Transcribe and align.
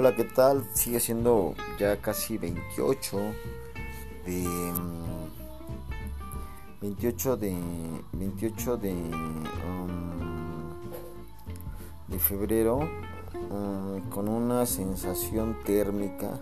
Hola, 0.00 0.14
¿qué 0.14 0.22
tal? 0.22 0.64
Sigue 0.74 1.00
siendo 1.00 1.56
ya 1.76 2.00
casi 2.00 2.38
28 2.38 3.18
de 4.24 4.44
28 6.80 7.36
de 7.36 7.56
28 8.12 8.76
de 8.76 8.92
um, 8.92 9.90
de 12.06 12.18
febrero 12.20 12.78
um, 13.50 14.00
con 14.08 14.28
una 14.28 14.66
sensación 14.66 15.58
térmica 15.64 16.38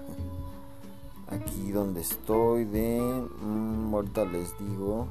aquí 1.28 1.72
donde 1.72 2.02
estoy 2.02 2.66
de 2.66 3.00
um, 3.00 3.94
ahorita 3.94 4.26
les 4.26 4.52
digo 4.58 5.06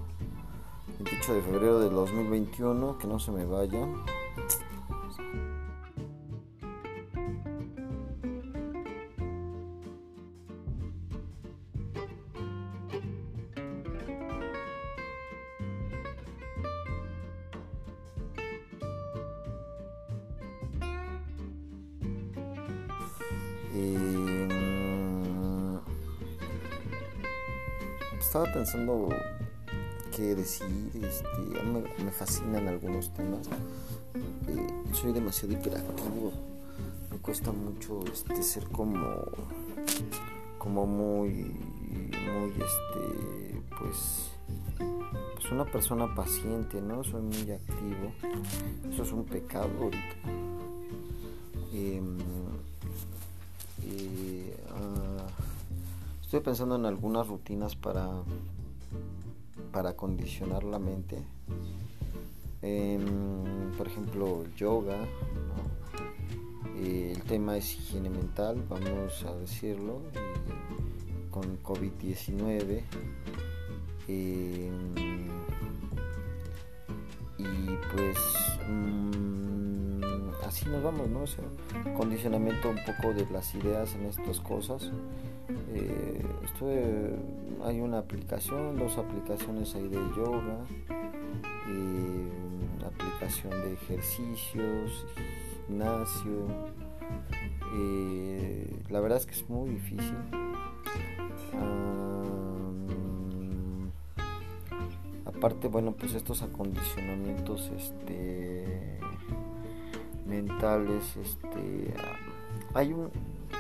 28 1.00 1.34
de 1.34 1.42
febrero 1.42 1.80
del 1.80 1.94
2021 1.94 3.00
que 3.00 3.08
no 3.08 3.18
se 3.20 3.32
me 3.32 3.44
vaya 3.44 3.88
pensando 28.56 29.10
qué 30.16 30.34
decir, 30.34 30.66
este, 31.04 31.64
me, 31.66 31.82
me, 32.06 32.10
fascinan 32.10 32.70
algunos 32.70 33.14
temas. 33.14 33.50
Soy 34.94 35.12
demasiado 35.12 35.52
hiperactivo, 35.52 36.32
me 37.12 37.18
cuesta 37.18 37.52
mucho 37.52 38.00
este, 38.14 38.42
ser 38.42 38.64
como, 38.70 39.26
como 40.58 40.86
muy, 40.86 41.32
muy, 41.34 42.52
este, 42.52 43.62
pues, 43.78 44.32
pues 44.78 45.52
una 45.52 45.66
persona 45.66 46.16
paciente, 46.16 46.82
¿no? 46.82 47.04
Soy 47.04 47.24
muy 47.24 47.52
activo. 47.52 48.14
Eso 48.90 49.04
es 49.04 49.12
un 49.12 49.26
pecado 49.26 49.70
ahorita. 49.82 50.16
Eh, 51.74 52.02
estoy 56.36 56.52
pensando 56.52 56.76
en 56.76 56.86
algunas 56.86 57.30
rutinas 57.30 57.78
para 57.78 58.10
para 59.72 59.92
acondicionar 59.92 60.66
la 60.66 60.80
mente 60.80 61.24
eh, 62.62 63.00
por 63.78 63.88
ejemplo 63.88 64.44
yoga 64.58 64.98
el 66.78 67.24
tema 67.24 67.56
es 67.56 67.76
higiene 67.76 68.10
mental 68.10 68.62
vamos 68.68 69.24
a 69.24 69.34
decirlo 69.38 70.02
con 71.32 71.64
COVID-19 71.64 72.82
y 74.10 74.68
pues 77.94 78.18
así 80.46 80.70
nos 80.70 80.84
vamos, 80.84 81.10
¿no? 81.10 81.24
O 81.24 81.98
condicionamiento 81.98 82.70
un 82.70 82.80
poco 82.86 83.14
de 83.14 83.26
las 83.30 83.54
ideas 83.56 83.94
en 83.96 84.06
estas 84.06 84.40
cosas. 84.40 84.90
Eh, 85.74 87.16
hay 87.64 87.82
una 87.82 88.00
aplicación, 88.00 88.78
dos 88.78 88.98
aplicaciones 88.98 89.76
ahí 89.76 89.88
de 89.88 89.98
yoga, 90.16 90.60
aplicación 92.86 93.52
de 93.52 93.74
ejercicios, 93.74 95.06
gimnasio. 95.68 96.48
Eh, 97.74 98.84
la 98.90 99.00
verdad 99.00 99.18
es 99.18 99.26
que 99.26 99.34
es 99.34 99.50
muy 99.50 99.70
difícil. 99.70 100.16
aparte, 105.26 105.68
bueno, 105.68 105.92
pues 105.92 106.14
estos 106.14 106.42
acondicionamientos, 106.42 107.70
este 107.78 109.00
mentales 110.26 111.18
este 111.18 111.94
hay 112.74 112.94
un 112.94 113.12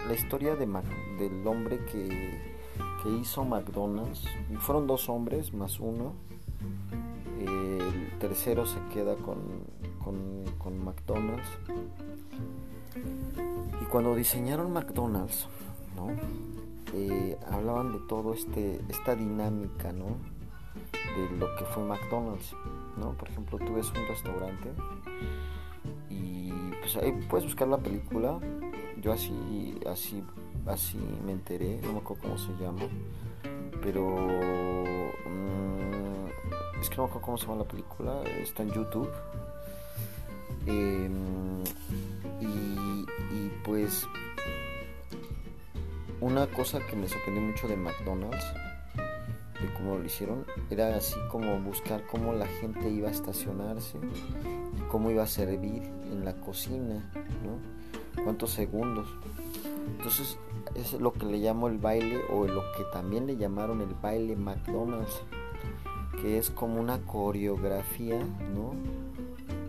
la 0.07 0.13
historia 0.13 0.55
de 0.55 0.67
del 1.19 1.47
hombre 1.47 1.79
que, 1.85 2.39
que 3.01 3.09
hizo 3.09 3.43
McDonald's 3.43 4.25
fueron 4.59 4.87
dos 4.87 5.09
hombres 5.09 5.53
más 5.53 5.79
uno 5.79 6.13
el 7.39 8.17
tercero 8.19 8.65
se 8.65 8.79
queda 8.93 9.15
con, 9.15 9.37
con, 10.03 10.43
con 10.57 10.83
McDonald's 10.83 11.47
y 13.81 13.85
cuando 13.85 14.15
diseñaron 14.15 14.71
McDonald's 14.71 15.47
¿no? 15.95 16.09
Eh, 16.93 17.37
hablaban 17.51 17.91
de 17.91 17.99
todo 18.07 18.33
este 18.33 18.79
esta 18.89 19.15
dinámica 19.15 19.91
¿no? 19.91 20.17
de 20.93 21.37
lo 21.37 21.55
que 21.55 21.65
fue 21.65 21.83
McDonald's 21.83 22.55
¿no? 22.97 23.13
por 23.13 23.29
ejemplo 23.29 23.57
tú 23.59 23.73
ves 23.73 23.89
un 23.89 24.07
restaurante 24.07 24.71
pues 26.85 26.97
ahí 26.97 27.11
puedes 27.27 27.45
buscar 27.45 27.67
la 27.67 27.77
película. 27.77 28.39
Yo 29.01 29.13
así, 29.13 29.79
así, 29.89 30.23
así 30.65 30.97
me 31.25 31.33
enteré, 31.33 31.79
no 31.83 31.93
me 31.93 31.99
acuerdo 31.99 32.23
cómo 32.23 32.37
se 32.37 32.51
llama. 32.59 32.81
Pero 33.81 34.03
mmm, 35.25 36.27
es 36.81 36.89
que 36.89 36.95
no 36.97 37.03
me 37.03 37.09
acuerdo 37.09 37.21
cómo 37.21 37.37
se 37.37 37.45
llama 37.45 37.57
la 37.59 37.67
película, 37.67 38.23
está 38.41 38.63
en 38.63 38.71
YouTube. 38.71 39.09
Eh, 40.67 41.09
y, 42.41 42.45
y 42.45 43.51
pues 43.63 44.07
una 46.21 46.47
cosa 46.47 46.79
que 46.87 46.95
me 46.95 47.07
sorprendió 47.07 47.43
mucho 47.43 47.67
de 47.67 47.75
McDonald's 47.77 48.45
de 49.61 49.73
cómo 49.73 49.97
lo 49.97 50.03
hicieron 50.03 50.45
era 50.69 50.95
así 50.95 51.15
como 51.31 51.59
buscar 51.59 52.03
cómo 52.07 52.33
la 52.33 52.47
gente 52.47 52.89
iba 52.89 53.09
a 53.09 53.11
estacionarse 53.11 53.99
cómo 54.89 55.11
iba 55.11 55.23
a 55.23 55.27
servir 55.27 55.83
en 55.83 56.23
la 56.23 56.33
cocina, 56.35 57.11
¿no? 57.43 57.74
Cuántos 58.23 58.51
segundos. 58.51 59.07
Entonces, 59.97 60.37
es 60.75 60.93
lo 60.93 61.13
que 61.13 61.25
le 61.25 61.37
llamo 61.37 61.67
el 61.67 61.77
baile 61.77 62.21
o 62.29 62.45
lo 62.45 62.61
que 62.75 62.83
también 62.91 63.27
le 63.27 63.37
llamaron 63.37 63.81
el 63.81 63.93
baile 64.01 64.35
McDonald's, 64.35 65.21
que 66.21 66.37
es 66.37 66.49
como 66.49 66.79
una 66.79 66.99
coreografía, 66.99 68.19
¿no? 68.53 68.73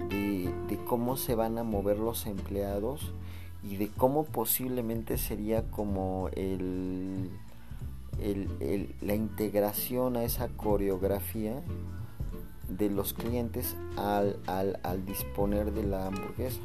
De, 0.08 0.52
cómo 0.86 1.16
se 1.16 1.34
van 1.34 1.58
a 1.58 1.64
mover 1.64 1.98
los 1.98 2.26
empleados 2.26 3.12
y 3.64 3.76
de 3.76 3.88
cómo 3.88 4.24
posiblemente 4.24 5.18
sería 5.18 5.68
como 5.68 6.28
el, 6.32 7.30
la 9.00 9.14
integración 9.14 10.16
a 10.16 10.22
esa 10.22 10.48
coreografía 10.48 11.60
de 12.68 12.88
los 12.88 13.14
clientes 13.14 13.76
al, 13.96 14.38
al, 14.46 14.78
al 14.84 15.04
disponer 15.06 15.72
de 15.72 15.82
la 15.82 16.06
hamburguesa. 16.06 16.60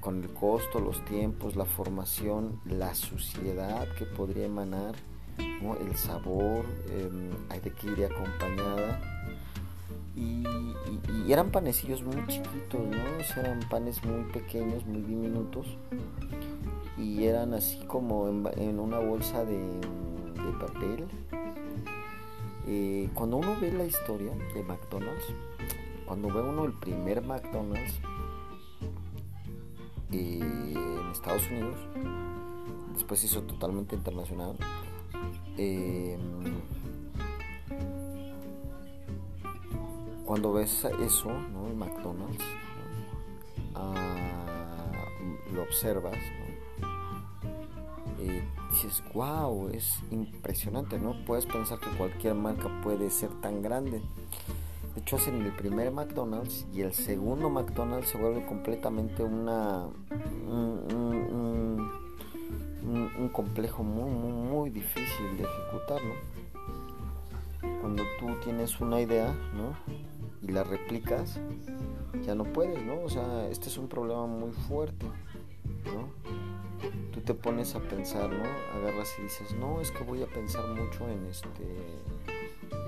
Con 0.00 0.22
el 0.22 0.30
costo, 0.30 0.80
los 0.80 1.04
tiempos, 1.04 1.56
la 1.56 1.64
formación, 1.64 2.60
la 2.64 2.94
suciedad 2.94 3.86
que 3.98 4.06
podría 4.06 4.46
emanar, 4.46 4.94
el 5.38 5.96
sabor, 5.96 6.64
eh, 6.88 7.10
de 7.62 7.70
que 7.72 7.86
iría 7.88 8.06
acompañada. 8.06 9.00
Y, 10.16 10.44
eran 11.30 11.50
panecillos 11.52 12.02
muy 12.02 12.26
chiquitos, 12.26 12.80
¿no? 12.80 13.40
eran 13.40 13.60
panes 13.68 14.02
muy 14.04 14.24
pequeños, 14.32 14.84
muy 14.86 15.02
diminutos. 15.02 15.66
Y 16.98 17.24
eran 17.24 17.54
así 17.54 17.78
como 17.86 18.28
en, 18.28 18.80
una 18.80 18.98
bolsa 18.98 19.44
de, 19.44 19.58
de 19.58 20.52
papel 20.58 21.06
eh, 22.66 23.08
cuando 23.14 23.38
uno 23.38 23.56
ve 23.60 23.72
la 23.72 23.84
historia 23.84 24.32
de 24.54 24.62
McDonald's, 24.62 25.24
cuando 26.06 26.28
ve 26.28 26.40
uno 26.40 26.64
el 26.64 26.72
primer 26.74 27.22
McDonald's 27.22 28.00
eh, 30.12 30.40
en 30.40 31.10
Estados 31.10 31.46
Unidos, 31.50 31.76
después 32.94 33.22
hizo 33.24 33.42
totalmente 33.42 33.96
internacional. 33.96 34.56
Eh, 35.56 36.18
cuando 40.24 40.52
ves 40.52 40.84
eso, 41.04 41.28
¿no? 41.28 41.74
McDonald's, 41.74 42.44
ah, 43.74 45.06
lo 45.52 45.62
observas, 45.62 46.16
dices, 48.70 49.02
wow, 49.14 49.70
es 49.72 50.00
impresionante, 50.10 50.98
¿no? 50.98 51.14
Puedes 51.24 51.46
pensar 51.46 51.78
que 51.78 51.90
cualquier 51.96 52.34
marca 52.34 52.68
puede 52.82 53.10
ser 53.10 53.30
tan 53.40 53.62
grande. 53.62 54.00
De 54.94 55.00
hecho, 55.00 55.16
hacen 55.16 55.40
el 55.42 55.52
primer 55.52 55.90
McDonald's 55.92 56.66
y 56.72 56.82
el 56.82 56.92
segundo 56.92 57.48
McDonald's 57.48 58.08
se 58.08 58.18
vuelve 58.18 58.44
completamente 58.46 59.22
una 59.22 59.86
un, 62.88 63.30
complejo 63.32 63.84
muy, 63.84 64.10
muy, 64.10 64.32
muy, 64.32 64.70
difícil 64.70 65.36
de 65.36 65.44
ejecutar, 65.44 66.00
¿no? 66.02 66.14
Cuando 67.80 68.02
tú 68.18 68.26
tienes 68.42 68.80
una 68.80 69.00
idea, 69.00 69.32
¿no? 69.54 69.76
Y 70.42 70.52
la 70.52 70.64
replicas, 70.64 71.38
ya 72.24 72.34
no 72.34 72.44
puedes, 72.44 72.82
¿no? 72.84 73.00
O 73.02 73.08
sea, 73.08 73.46
este 73.48 73.68
es 73.68 73.78
un 73.78 73.88
problema 73.88 74.26
muy 74.26 74.52
fuerte. 74.52 75.06
¿no? 75.84 76.08
Tú 77.12 77.20
te 77.20 77.34
pones 77.34 77.74
a 77.74 77.80
pensar, 77.80 78.30
¿no? 78.30 78.44
Agarras 78.78 79.14
y 79.18 79.22
dices, 79.22 79.54
no, 79.54 79.80
es 79.80 79.90
que 79.90 80.04
voy 80.04 80.22
a 80.22 80.26
pensar 80.26 80.66
mucho 80.68 81.08
en 81.08 81.26
este 81.26 81.48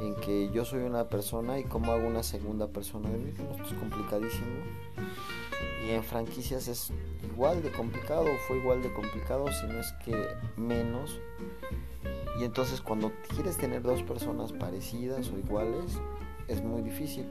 en 0.02 0.16
que 0.16 0.50
yo 0.50 0.64
soy 0.64 0.80
una 0.80 1.08
persona 1.08 1.60
y 1.60 1.64
cómo 1.64 1.92
hago 1.92 2.08
una 2.08 2.24
segunda 2.24 2.66
persona 2.66 3.08
de 3.08 3.18
mí. 3.18 3.30
Esto 3.30 3.62
es 3.64 3.72
complicadísimo. 3.74 4.46
Y 5.86 5.90
en 5.90 6.02
franquicias 6.02 6.66
es 6.66 6.92
igual 7.22 7.62
de 7.62 7.70
complicado, 7.70 8.26
fue 8.46 8.58
igual 8.58 8.82
de 8.82 8.92
complicado, 8.92 9.46
si 9.52 9.66
no 9.66 9.78
es 9.78 9.92
que 10.04 10.26
menos. 10.56 11.20
Y 12.40 12.44
entonces 12.44 12.80
cuando 12.80 13.12
quieres 13.28 13.56
tener 13.56 13.82
dos 13.82 14.02
personas 14.02 14.52
parecidas 14.52 15.30
o 15.30 15.38
iguales, 15.38 15.98
es 16.48 16.62
muy 16.62 16.82
difícil. 16.82 17.26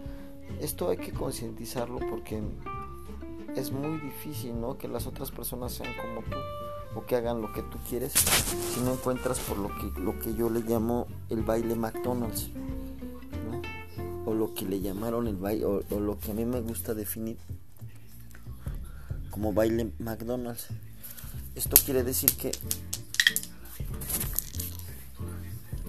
Esto 0.62 0.90
hay 0.90 0.98
que 0.98 1.12
concientizarlo 1.12 2.00
porque 2.10 2.42
es 3.56 3.72
muy 3.72 4.00
difícil, 4.00 4.60
¿no? 4.60 4.78
Que 4.78 4.88
las 4.88 5.08
otras 5.08 5.32
personas 5.32 5.74
sean 5.74 5.94
como 5.96 6.22
tú 6.22 6.38
o 6.96 7.06
que 7.06 7.16
hagan 7.16 7.42
lo 7.42 7.54
que 7.54 7.62
tú 7.62 7.78
quieres 7.90 8.14
si 8.14 8.82
no 8.82 8.94
encuentras 8.94 9.40
por 9.40 9.58
lo 9.58 9.70
que 9.70 10.00
lo 10.00 10.20
que 10.20 10.34
yo 10.36 10.50
le 10.50 10.62
llamo 10.62 11.08
el 11.30 11.42
baile 11.42 11.76
McDonald's 11.76 12.50
o 14.26 14.34
lo 14.34 14.54
que 14.54 14.66
le 14.66 14.82
llamaron 14.82 15.28
el 15.28 15.36
baile 15.36 15.66
o, 15.66 16.00
lo 16.00 16.20
que 16.20 16.32
a 16.32 16.34
mí 16.34 16.46
me 16.46 16.62
gusta 16.62 16.94
definir 16.94 17.38
como 19.30 19.54
baile 19.54 19.92
McDonald's. 20.00 20.68
Esto 21.56 21.78
quiere 21.84 22.04
decir 22.04 22.36
que 22.38 22.52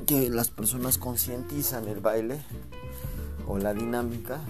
que 0.06 0.28
las 0.30 0.50
personas 0.50 0.98
concientizan 0.98 1.88
el 1.88 2.00
baile 2.00 2.40
o 3.46 3.58
la 3.58 3.72
dinámica 3.72 4.40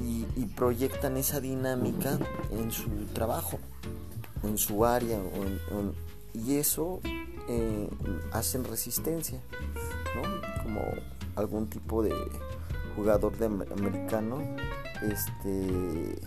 y, 0.00 0.44
proyectan 0.56 1.16
esa 1.16 1.40
dinámica 1.40 2.18
en 2.52 2.70
su 2.72 2.88
trabajo, 3.14 3.58
en 4.42 4.58
su 4.58 4.84
área, 4.84 5.18
o 5.18 5.92
y 6.34 6.56
eso 6.56 7.00
eh, 7.48 7.88
hacen 8.32 8.64
resistencia, 8.64 9.40
¿no? 10.14 10.62
Como 10.62 10.82
algún 11.36 11.68
tipo 11.68 12.02
de 12.02 12.14
jugador 12.94 13.36
de 13.38 13.46
americano, 13.46 14.38
este 15.02 16.20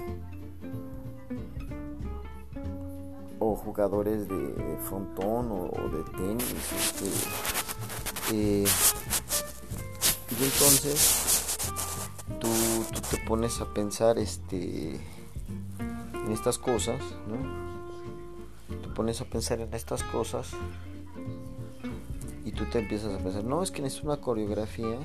o 3.40 3.56
jugadores 3.56 4.28
de 4.28 4.78
frontón 4.88 5.52
o, 5.52 5.90
de 5.90 6.04
tenis, 6.12 6.54
este, 6.78 7.06
eh, 8.34 8.66
y 10.30 10.44
entonces 10.44 11.58
tú, 12.40 12.50
tú, 12.94 13.02
te 13.10 13.18
pones 13.28 13.60
a 13.62 13.74
pensar 13.74 14.19
este 14.19 15.00
en 16.13 16.31
estas 16.31 16.58
cosas. 16.58 17.02
Pones 18.95 19.21
a 19.21 19.25
pensar 19.25 19.59
en 19.61 19.73
estas 19.73 20.03
cosas 20.03 20.51
y 22.45 22.51
tú 22.51 22.65
te 22.65 22.79
empiezas 22.79 23.13
a 23.13 23.17
pensar, 23.17 23.43
no, 23.43 23.63
es 23.63 23.71
que 23.71 23.81
necesito 23.81 24.07
una 24.07 24.21
coreografía 24.21 24.97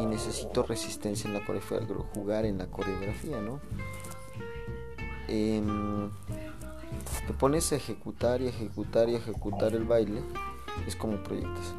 y 0.00 0.06
necesito 0.06 0.62
resistencia 0.62 1.28
en 1.28 1.34
la 1.34 1.44
coreografía, 1.44 1.80
jugar 2.14 2.44
en 2.46 2.58
la 2.58 2.66
coreografía, 2.66 3.40
¿no? 3.40 3.60
Eh, 5.28 5.62
te 7.26 7.34
pones 7.34 7.72
a 7.72 7.76
ejecutar 7.76 8.40
y 8.40 8.48
ejecutar 8.48 9.08
y 9.08 9.16
ejecutar 9.16 9.74
el 9.74 9.84
baile 9.84 10.22
es 10.86 10.96
como 10.96 11.22
proyectas. 11.22 11.74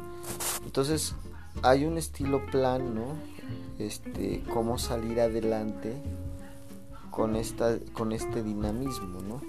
Entonces, 0.64 1.14
hay 1.62 1.84
un 1.84 1.98
estilo 1.98 2.46
plan, 2.46 2.94
¿no? 2.94 3.14
Este, 3.78 4.42
cómo 4.52 4.78
salir 4.78 5.20
adelante 5.20 5.96
con 7.10 7.34
esta 7.34 7.78
con 7.94 8.12
este 8.12 8.42
dinamismo, 8.42 9.20
¿no? 9.22 9.40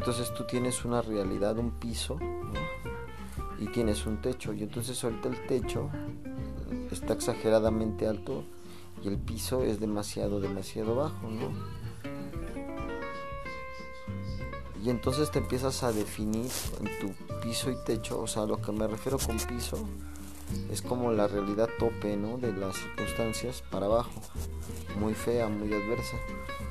Entonces 0.00 0.32
tú 0.32 0.44
tienes 0.44 0.86
una 0.86 1.02
realidad, 1.02 1.58
un 1.58 1.72
piso, 1.72 2.16
¿no? 2.18 2.58
Y 3.62 3.66
tienes 3.66 4.06
un 4.06 4.22
techo. 4.22 4.54
Y 4.54 4.62
entonces 4.62 5.04
ahorita 5.04 5.28
el 5.28 5.46
techo 5.46 5.90
está 6.90 7.12
exageradamente 7.12 8.06
alto 8.06 8.44
y 9.04 9.08
el 9.08 9.18
piso 9.18 9.62
es 9.62 9.78
demasiado, 9.78 10.40
demasiado 10.40 10.94
bajo, 10.94 11.28
¿no? 11.28 11.50
y 14.82 14.88
entonces 14.88 15.30
te 15.30 15.40
empiezas 15.40 15.82
a 15.82 15.92
definir 15.92 16.50
en 16.80 16.98
tu 16.98 17.12
piso 17.42 17.70
y 17.70 17.76
techo, 17.84 18.22
o 18.22 18.26
sea, 18.26 18.46
lo 18.46 18.62
que 18.62 18.72
me 18.72 18.86
refiero 18.86 19.18
con 19.18 19.36
piso 19.36 19.86
es 20.70 20.80
como 20.80 21.12
la 21.12 21.28
realidad 21.28 21.68
tope, 21.78 22.16
¿no? 22.16 22.38
De 22.38 22.54
las 22.54 22.76
circunstancias 22.76 23.62
para 23.70 23.84
abajo, 23.84 24.22
muy 24.98 25.14
fea, 25.14 25.48
muy 25.48 25.72
adversa. 25.72 26.16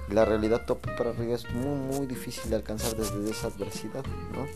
La 0.09 0.25
realidad 0.25 0.65
tope 0.65 0.91
para 0.97 1.11
arriba 1.11 1.35
es 1.35 1.49
muy, 1.53 1.77
muy 1.77 2.07
difícil 2.07 2.49
de 2.49 2.55
alcanzar 2.55 2.95
desde 2.95 3.29
esa 3.29 3.47
adversidad, 3.47 4.03
¿no? 4.33 4.47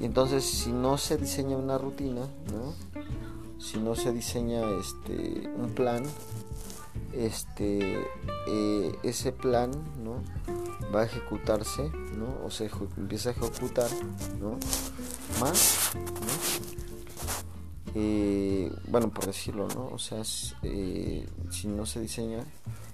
Y 0.00 0.04
entonces, 0.04 0.44
si 0.44 0.72
no 0.72 0.96
se 0.96 1.16
diseña 1.18 1.56
una 1.56 1.76
rutina, 1.76 2.22
¿no? 2.52 2.74
Si 3.58 3.78
no 3.78 3.94
se 3.94 4.12
diseña 4.12 4.62
este, 4.80 5.48
un 5.54 5.72
plan, 5.74 6.02
este, 7.12 7.98
eh, 8.48 8.98
ese 9.02 9.32
plan, 9.32 9.70
¿no? 10.02 10.22
va 10.94 11.02
a 11.02 11.04
ejecutarse, 11.04 11.90
¿no? 12.16 12.44
O 12.44 12.50
se 12.50 12.70
empieza 12.96 13.30
a 13.30 13.32
ejecutar, 13.32 13.90
¿no? 14.40 14.58
Más. 15.40 15.92
Eh, 17.94 18.72
bueno, 18.88 19.10
por 19.10 19.26
decirlo, 19.26 19.68
¿no? 19.74 19.88
O 19.88 19.98
sea, 19.98 20.22
eh, 20.62 21.26
si 21.50 21.68
no 21.68 21.86
se 21.86 22.00
diseña, 22.00 22.40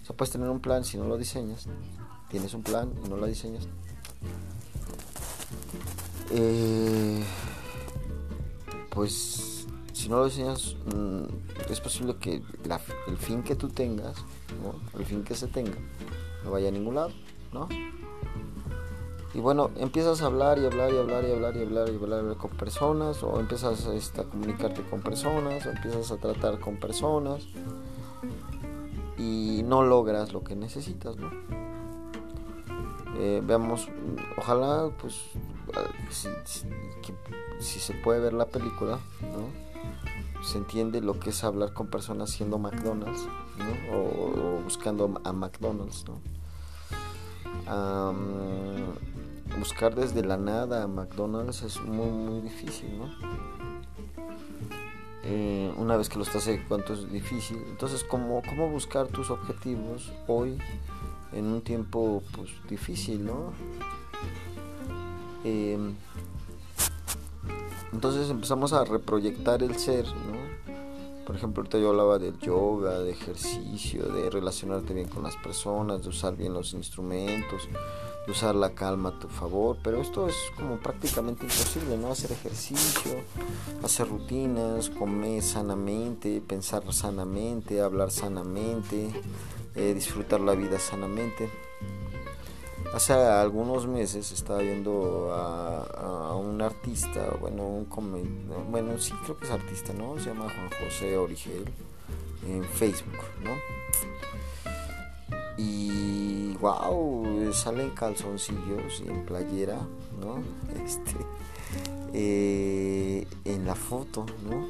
o 0.03 0.05
sea, 0.07 0.17
puedes 0.17 0.33
tener 0.33 0.49
un 0.49 0.61
plan 0.61 0.85
si 0.85 0.97
no 0.97 1.07
lo 1.07 1.19
diseñas, 1.19 1.67
tienes 2.31 2.55
un 2.55 2.63
plan 2.63 2.93
y 3.05 3.09
no 3.09 3.17
lo 3.17 3.27
diseñas. 3.27 3.69
Eh, 6.31 7.23
pues 8.91 9.67
si 9.93 10.09
no 10.09 10.19
lo 10.19 10.25
diseñas, 10.27 10.77
mm, 10.95 11.71
es 11.71 11.81
posible 11.81 12.17
que 12.17 12.43
el 13.09 13.17
fin 13.19 13.43
que 13.43 13.55
tú 13.55 13.69
tengas, 13.69 14.17
el 14.99 15.05
fin 15.05 15.23
que 15.23 15.35
se 15.35 15.47
tenga, 15.49 15.77
no 16.45 16.51
vaya 16.51 16.69
a 16.69 16.73
ningún 16.73 16.95
lado. 16.95 17.13
¿no? 17.53 17.69
Y 19.37 19.41
bueno, 19.41 19.71
empiezas 19.77 20.23
a 20.23 20.27
hablar 20.27 20.59
y 20.59 20.65
hablar 20.65 20.95
y 20.95 20.97
hablar 20.97 21.25
y 21.29 21.33
hablar 21.33 21.55
y 21.59 21.63
hablar 21.63 21.91
y 21.91 22.03
hablar 22.03 22.37
con 22.39 22.53
personas, 22.53 23.23
o 23.23 23.39
empiezas 23.39 23.85
este, 23.85 24.23
a 24.23 24.25
comunicarte 24.25 24.81
con 24.89 25.03
personas, 25.03 25.67
o 25.67 25.73
empiezas 25.73 26.11
a 26.11 26.17
tratar 26.17 26.59
con 26.59 26.79
personas 26.79 27.43
y 29.19 29.63
no 29.63 29.83
logras 29.83 30.33
lo 30.33 30.43
que 30.43 30.57
necesitas, 30.57 31.19
¿no? 31.19 31.31
Eh, 33.19 33.43
veamos, 33.45 33.91
ojalá, 34.39 34.89
pues, 35.03 35.21
si, 36.09 37.79
se 37.79 37.93
puede 37.93 38.21
ver 38.21 38.33
la 38.33 38.47
película, 38.47 39.01
¿no? 39.21 40.47
Se 40.47 40.57
entiende 40.57 41.03
lo 41.03 41.21
que 41.21 41.29
es 41.29 41.45
hablar 41.45 41.75
con 41.75 41.89
personas 41.89 42.31
siendo 42.31 42.57
McDonald's, 42.57 43.29
¿no? 43.59 43.99
O 43.99 44.63
buscando 44.63 45.21
a 45.25 45.33
McDonald's, 45.35 46.07
¿no? 46.09 46.21
Buscar 49.59 49.95
desde 49.95 50.25
la 50.25 50.37
nada 50.37 50.83
a 50.83 50.87
McDonald's 50.87 51.63
es 51.63 51.81
muy 51.81 52.11
muy 52.11 52.41
difícil, 52.41 52.99
¿no? 52.99 53.11
Eh, 55.29 55.73
una 55.77 55.97
vez 55.97 56.09
que 56.09 56.19
lo 56.19 56.23
estás 56.23 56.47
ejecutando 56.47 56.95
es 56.95 57.11
difícil. 57.11 57.59
Entonces, 57.69 58.05
¿cómo, 58.05 58.43
¿cómo 58.49 58.69
buscar 58.69 59.09
tus 59.09 59.31
objetivos 59.31 60.13
hoy 60.29 60.57
en 61.33 61.47
un 61.47 61.63
tiempo 61.63 62.23
pues, 62.33 62.51
difícil, 62.69 63.27
¿no? 63.27 63.53
Eh, 65.45 65.79
entonces 67.93 68.31
empezamos 68.31 68.73
a 68.73 68.85
reproyectar 68.85 69.63
el 69.63 69.77
ser, 69.77 70.07
¿no? 70.07 70.75
Por 71.27 71.35
ejemplo, 71.35 71.63
ahorita 71.63 71.79
yo 71.79 71.89
hablaba 71.89 72.21
del 72.21 72.39
yoga, 72.39 73.01
de 73.01 73.11
ejercicio, 73.11 74.05
de 74.05 74.31
relacionarte 74.31 74.95
bien 74.95 75.09
con 75.09 75.25
las 75.25 75.37
personas, 75.37 76.03
de 76.03 76.11
usar 76.11 76.37
bien 76.37 76.55
los 76.55 76.73
instrumentos, 76.73 77.69
usar 78.29 78.55
la 78.55 78.75
calma 78.75 79.11
a 79.11 79.19
tu 79.19 79.29
favor, 79.29 79.79
pero 79.83 80.01
esto 80.01 80.29
es 80.29 80.35
como 80.57 80.79
prácticamente 80.79 81.45
imposible, 81.45 81.97
¿no? 81.97 82.11
Hacer 82.11 82.33
ejercicio, 82.33 83.13
hacer 83.83 84.09
rutinas, 84.09 84.91
comer 84.91 85.43
sanamente, 85.43 86.41
pensar 86.41 86.83
sanamente, 86.93 87.81
hablar 87.81 88.11
sanamente, 88.11 89.11
eh, 89.75 89.95
disfrutar 89.95 90.41
la 90.41 90.55
vida 90.55 90.79
sanamente. 90.79 91.49
Hace 92.95 93.13
algunos 93.13 93.87
meses 93.87 94.33
estaba 94.33 94.61
viendo 94.61 95.31
a, 95.33 96.35
un 96.37 96.63
artista, 96.63 97.37
bueno, 97.41 97.65
un 97.65 98.71
bueno, 98.71 98.99
sí 98.99 99.13
creo 99.25 99.37
que 99.39 99.45
es 99.45 99.51
artista, 99.51 99.93
¿no? 99.93 100.19
Se 100.19 100.27
llama 100.27 100.45
Juan 100.45 100.71
José 100.85 101.17
Origel 101.17 101.65
en 102.47 102.65
Facebook, 102.65 103.19
¿no? 103.43 103.51
Y 105.59 106.06
wow, 106.61 107.53
sale 107.53 107.85
en 107.85 107.91
calzoncillos 107.91 109.03
y 109.05 109.09
en 109.09 109.25
playera, 109.25 109.79
¿no? 110.21 110.43
Este, 110.85 111.17
eh, 112.13 113.27
en 113.45 113.67
la 113.67 113.75
foto, 113.75 114.27
¿no? 114.49 114.69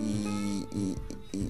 Y, 0.00 0.66
y, 0.72 0.96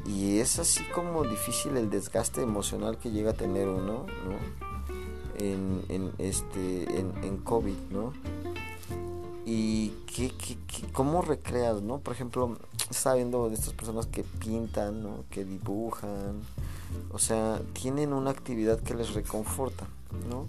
y, 0.07 0.38
es 0.38 0.59
así 0.59 0.83
como 0.95 1.25
difícil 1.25 1.76
el 1.76 1.90
desgaste 1.90 2.43
emocional 2.43 2.99
que 2.99 3.11
llega 3.11 3.33
a 3.33 3.35
tener 3.35 3.69
uno, 3.69 4.07
¿no? 4.25 4.38
En, 5.37 5.83
en 5.88 6.12
este, 6.19 6.99
en, 6.99 7.12
en 7.23 7.37
COVID, 7.38 7.76
¿no? 7.90 8.12
Y 9.45 9.90
qué, 10.07 10.31
qué, 10.31 10.57
cómo 10.93 11.23
recreas, 11.23 11.83
¿no? 11.83 12.00
Por 12.00 12.14
ejemplo, 12.14 12.59
estaba 12.90 13.16
viendo 13.16 13.49
de 13.49 13.54
estas 13.54 13.75
personas 13.75 14.07
que 14.07 14.25
pintan, 14.25 15.02
¿no? 15.02 15.25
Que 15.30 15.45
dibujan, 15.45 16.40
o 17.11 17.18
sea, 17.18 17.61
tienen 17.73 18.12
una 18.12 18.30
actividad 18.30 18.80
que 18.80 18.95
les 18.95 19.14
reconforta, 19.14 19.87
¿no? 20.30 20.47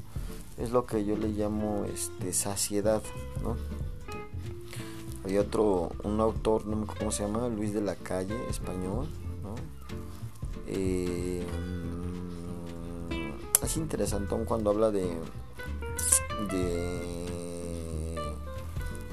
Es 0.58 0.72
lo 0.72 0.86
que 0.86 1.06
yo 1.06 1.18
le 1.18 1.30
llamo 1.30 1.86
este, 1.86 2.34
saciedad, 2.34 3.02
¿no? 3.44 3.56
Hay 5.26 5.38
otro, 5.38 5.92
un 6.04 6.20
autor, 6.22 6.66
no 6.66 6.78
me 6.78 6.84
acuerdo 6.84 7.00
cómo 7.00 7.12
se 7.12 7.24
llama, 7.24 7.48
Luis 7.50 7.74
de 7.74 7.82
la 7.82 7.96
Calle, 7.96 8.36
español, 8.50 9.08
¿no? 9.44 9.56
Eh, 10.68 11.46
es 13.64 13.78
interesante 13.78 14.36
cuando 14.46 14.70
habla 14.70 14.92
de, 14.92 15.18
de 16.50 17.20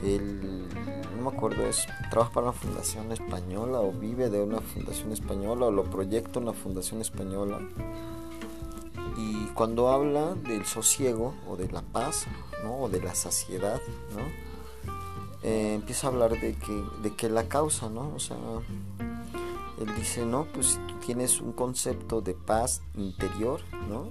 no 0.02 0.96
me 1.30 1.37
acuerdo 1.37 1.66
es 1.66 1.87
trabaja 2.11 2.33
para 2.33 2.47
una 2.49 2.52
fundación 2.52 3.11
española 3.11 3.80
o 3.80 3.90
vive 3.90 4.30
de 4.30 4.42
una 4.42 4.61
fundación 4.61 5.12
española 5.12 5.66
o 5.66 5.71
lo 5.73 5.85
proyecta 5.85 6.38
una 6.38 6.52
fundación 6.52 7.00
española 7.00 7.61
y 9.16 9.47
cuando 9.54 9.88
habla 9.88 10.35
del 10.35 10.64
sosiego 10.66 11.35
o 11.49 11.56
de 11.56 11.68
la 11.68 11.83
paz 11.83 12.26
¿no? 12.62 12.76
o 12.83 12.88
de 12.88 13.02
la 13.02 13.14
saciedad 13.14 13.80
¿no? 14.14 14.23
Eh, 15.42 15.75
empieza 15.75 16.06
a 16.06 16.11
hablar 16.11 16.30
de 16.33 16.54
que, 16.54 16.85
de 17.02 17.14
que 17.16 17.28
la 17.28 17.49
causa 17.49 17.88
no 17.88 18.12
o 18.14 18.21
sea 18.21 18.37
él 19.80 19.95
dice 19.97 20.25
no 20.25 20.47
pues 20.54 20.66
si 20.66 20.78
tú 20.78 20.95
tienes 21.04 21.40
un 21.40 21.52
concepto 21.52 22.21
de 22.21 22.35
paz 22.35 22.83
interior 22.95 23.62
no 23.88 24.11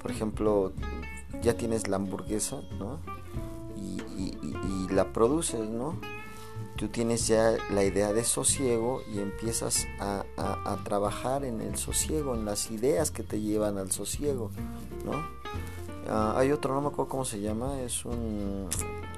por 0.00 0.12
ejemplo 0.12 0.72
ya 1.42 1.54
tienes 1.54 1.88
la 1.88 1.96
hamburguesa 1.96 2.60
no 2.78 3.00
y, 4.20 4.88
la 4.92 5.12
produces, 5.12 5.68
¿no? 5.68 5.94
Tú 6.80 6.88
tienes 6.88 7.28
ya 7.28 7.58
la 7.68 7.84
idea 7.84 8.14
de 8.14 8.24
sosiego 8.24 9.02
y 9.12 9.18
empiezas 9.18 9.86
a, 9.98 10.24
trabajar 10.82 11.44
en 11.44 11.60
el 11.60 11.76
sosiego, 11.76 12.34
en 12.34 12.46
las 12.46 12.70
ideas 12.70 13.10
que 13.10 13.22
te 13.22 13.38
llevan 13.38 13.76
al 13.76 13.92
sosiego, 13.92 14.50
¿no? 15.04 15.12
Ah, 16.08 16.32
hay 16.38 16.52
otro, 16.52 16.72
no 16.72 16.80
me 16.80 16.86
acuerdo 16.86 17.10
cómo 17.10 17.26
se 17.26 17.38
llama, 17.38 17.82
es 17.82 18.06
un... 18.06 18.66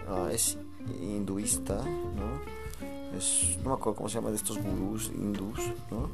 Ah, 0.09 0.29
es 0.33 0.59
hinduista, 1.01 1.77
¿no? 1.77 3.17
Es, 3.17 3.57
no 3.63 3.69
me 3.71 3.75
acuerdo 3.77 3.95
cómo 3.95 4.09
se 4.09 4.17
llama, 4.17 4.31
de 4.31 4.37
estos 4.37 4.59
gurús 4.59 5.13
hindús, 5.15 5.61
¿no? 5.93 6.11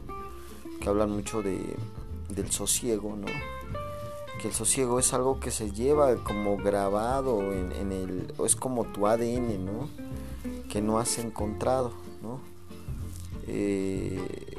Que 0.83 0.91
hablan 0.91 1.13
mucho 1.13 1.41
de, 1.41 1.59
del 2.29 2.51
sosiego, 2.51 3.17
¿no? 3.17 3.27
que 4.43 4.49
el 4.49 4.55
sosiego 4.55 5.01
es 5.01 5.15
algo 5.15 5.41
que 5.41 5.51
se 5.51 5.73
lleva 5.73 6.15
como 6.23 6.59
grabado 6.59 7.53
en, 7.53 7.91
el 7.91 8.33
es 8.45 8.55
como 8.55 8.85
tu 8.85 9.09
ADN 9.09 9.65
no 9.65 9.89
que 10.69 10.83
no 10.83 10.99
has 10.99 11.19
encontrado 11.19 11.93
no 12.23 12.41
eh, 13.47 14.57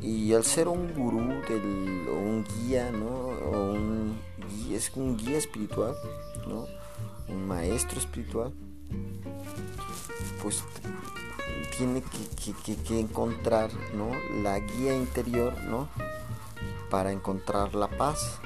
y 0.00 0.32
al 0.32 0.44
ser 0.44 0.68
un 0.68 0.92
gurú 0.94 1.18
del, 1.48 2.08
o 2.08 2.18
un 2.18 2.44
guía 2.44 2.90
no 2.90 3.08
o 3.08 3.72
un 3.72 4.18
es 4.70 4.92
un 4.94 5.16
guía 5.16 5.38
espiritual 5.38 5.94
no 6.48 6.66
un 7.28 7.46
maestro 7.46 7.98
espiritual 7.98 8.52
pues 10.42 10.64
tiene 11.76 12.02
que, 12.02 12.52
que, 12.64 12.76
que 12.82 13.00
encontrar 13.00 13.70
no 13.94 14.10
la 14.42 14.58
guía 14.58 14.96
interior 14.96 15.54
no 15.64 15.88
para 16.90 17.12
encontrar 17.12 17.74
la 17.74 17.88
paz 17.88 18.40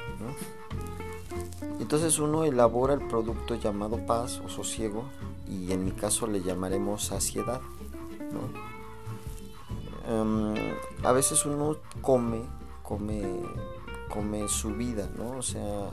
entonces 1.79 2.19
uno 2.19 2.45
elabora 2.45 2.95
el 2.95 3.07
producto 3.09 3.55
llamado 3.55 4.05
paz 4.07 4.41
o 4.45 4.49
sosiego 4.49 5.05
y 5.51 5.73
en 5.73 5.85
mi 5.85 5.91
caso 5.91 6.27
le 6.27 6.43
llamaremos 6.43 7.05
saciedad. 7.05 7.61
Em, 10.09 10.55
a 11.05 11.13
veces 11.13 11.45
uno 11.45 11.77
come, 12.01 12.43
come, 12.83 13.23
come 14.09 14.49
su 14.49 14.71
vida, 14.75 15.09
¿no? 15.17 15.39
O 15.39 15.43
sea, 15.43 15.91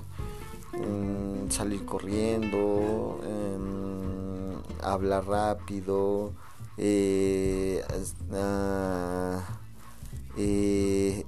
em, 0.74 1.50
salir 1.50 1.86
corriendo, 1.86 3.20
em, 3.24 4.62
hablar 4.82 5.26
rápido, 5.28 6.34
eh, 6.78 7.84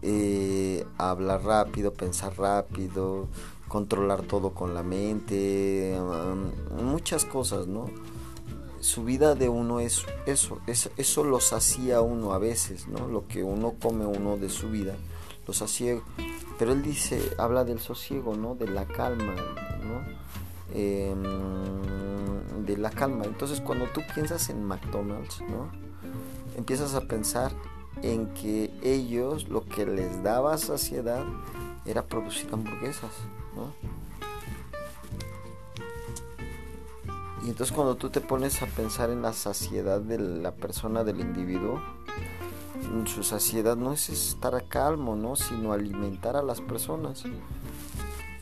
eh, 0.02 0.86
hablar 0.98 1.44
rápido, 1.44 1.94
pensar 1.94 2.38
rápido, 2.38 3.28
controlar 3.68 4.24
todo 4.24 4.52
con 4.52 4.74
la 4.74 4.84
mente, 4.84 5.98
um, 6.00 6.84
muchas 6.84 7.26
cosas, 7.26 7.68
¿no? 7.68 7.86
Su 8.80 9.04
vida 9.04 9.36
de 9.36 9.50
uno 9.50 9.80
es 9.80 10.06
eso, 10.26 10.60
eso 10.68 11.24
los 11.24 11.52
hacía 11.52 12.02
uno 12.02 12.32
a 12.32 12.40
veces, 12.40 12.88
¿no? 12.88 13.08
Lo 13.08 13.28
que 13.28 13.44
uno 13.44 13.76
come 13.82 14.06
uno 14.06 14.38
de 14.38 14.50
su 14.50 14.70
vida, 14.70 14.96
los 15.48 15.62
hacía, 15.62 16.00
pero 16.58 16.72
él 16.72 16.82
dice, 16.82 17.22
habla 17.38 17.66
del 17.66 17.80
sosiego, 17.80 18.36
¿no? 18.36 18.56
De 18.56 18.68
la 18.68 18.86
calma, 18.86 19.36
¿no? 19.84 20.02
Em, 20.74 21.24
de 22.66 22.78
la 22.78 22.90
calma. 22.90 23.26
Entonces 23.26 23.60
cuando 23.60 23.86
tú 23.88 24.02
piensas 24.14 24.50
en 24.50 24.64
McDonald's, 24.64 25.42
¿no? 25.42 25.70
Empiezas 26.56 26.94
a 26.96 27.02
pensar 27.02 27.52
en 28.02 28.28
que 28.34 28.72
ellos 28.82 29.50
lo 29.50 29.66
que 29.66 29.86
les 29.86 30.24
daba 30.24 30.58
saciedad 30.58 31.26
era 31.86 32.06
producir 32.06 32.50
hamburguesas, 32.54 33.12
¿no? 33.56 33.74
Entonces 37.50 37.76
cuando 37.76 37.96
tú 37.96 38.12
te 38.12 38.22
pones 38.22 38.62
a 38.62 38.68
pensar 38.68 39.10
en 39.10 39.24
la 39.24 39.34
saciedad 39.34 40.00
de 40.00 40.20
la 40.20 40.52
persona, 40.52 41.04
del 41.04 41.20
individuo, 41.20 41.82
su 43.06 43.24
saciedad 43.24 43.76
no 43.76 43.92
es 43.92 44.10
estar 44.10 44.66
calmo, 44.68 45.16
¿no? 45.16 45.36
Sino 45.36 45.74
alimentar 45.74 46.36
a 46.36 46.44
las 46.44 46.62
personas. 46.62 47.24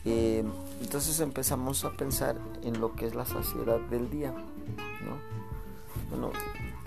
Eh, 0.04 0.44
entonces 0.82 1.20
empezamos 1.20 1.86
a 1.86 1.92
pensar 1.92 2.36
en 2.62 2.80
lo 2.80 2.94
que 2.94 3.06
es 3.06 3.14
la 3.14 3.24
saciedad 3.24 3.80
del 3.80 4.10
día, 4.10 4.30
¿no? 4.30 5.16
Bueno, 6.10 6.30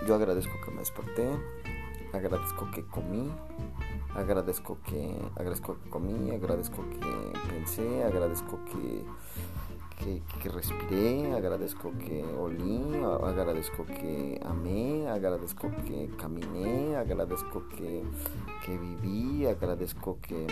yo 0.06 0.14
agradezco 0.14 0.52
que 0.64 0.70
me 0.70 0.78
desperté, 0.78 1.28
agradezco 2.12 2.70
que 2.70 2.84
comí, 2.86 3.32
agradezco 4.14 4.78
que 4.86 5.16
agradezco 5.34 5.76
que 5.82 5.90
comí, 5.90 6.30
agradezco 6.30 6.84
que 6.88 7.38
pensé, 7.48 8.04
agradezco 8.04 8.60
que, 8.66 9.04
que, 10.02 10.48
respiré, 10.48 11.32
agradezco 11.32 11.92
que 11.98 12.24
olí, 12.24 12.82
agradezco 13.24 13.84
que 13.86 14.40
amé, 14.44 15.08
agradezco 15.08 15.70
que 15.86 16.10
caminé, 16.18 16.96
agradezco 16.96 17.68
que, 17.68 18.02
que 18.64 18.76
viví, 18.76 19.46
agradezco 19.46 20.18
que 20.20 20.46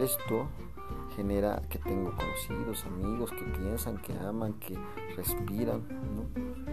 esto 0.00 0.48
genera 1.14 1.62
que 1.68 1.78
tengo 1.78 2.12
conocidos, 2.16 2.84
amigos 2.86 3.30
que 3.30 3.44
piensan, 3.58 3.98
que 3.98 4.14
aman, 4.14 4.54
que 4.54 4.78
respiran, 5.16 5.82
¿no? 6.16 6.71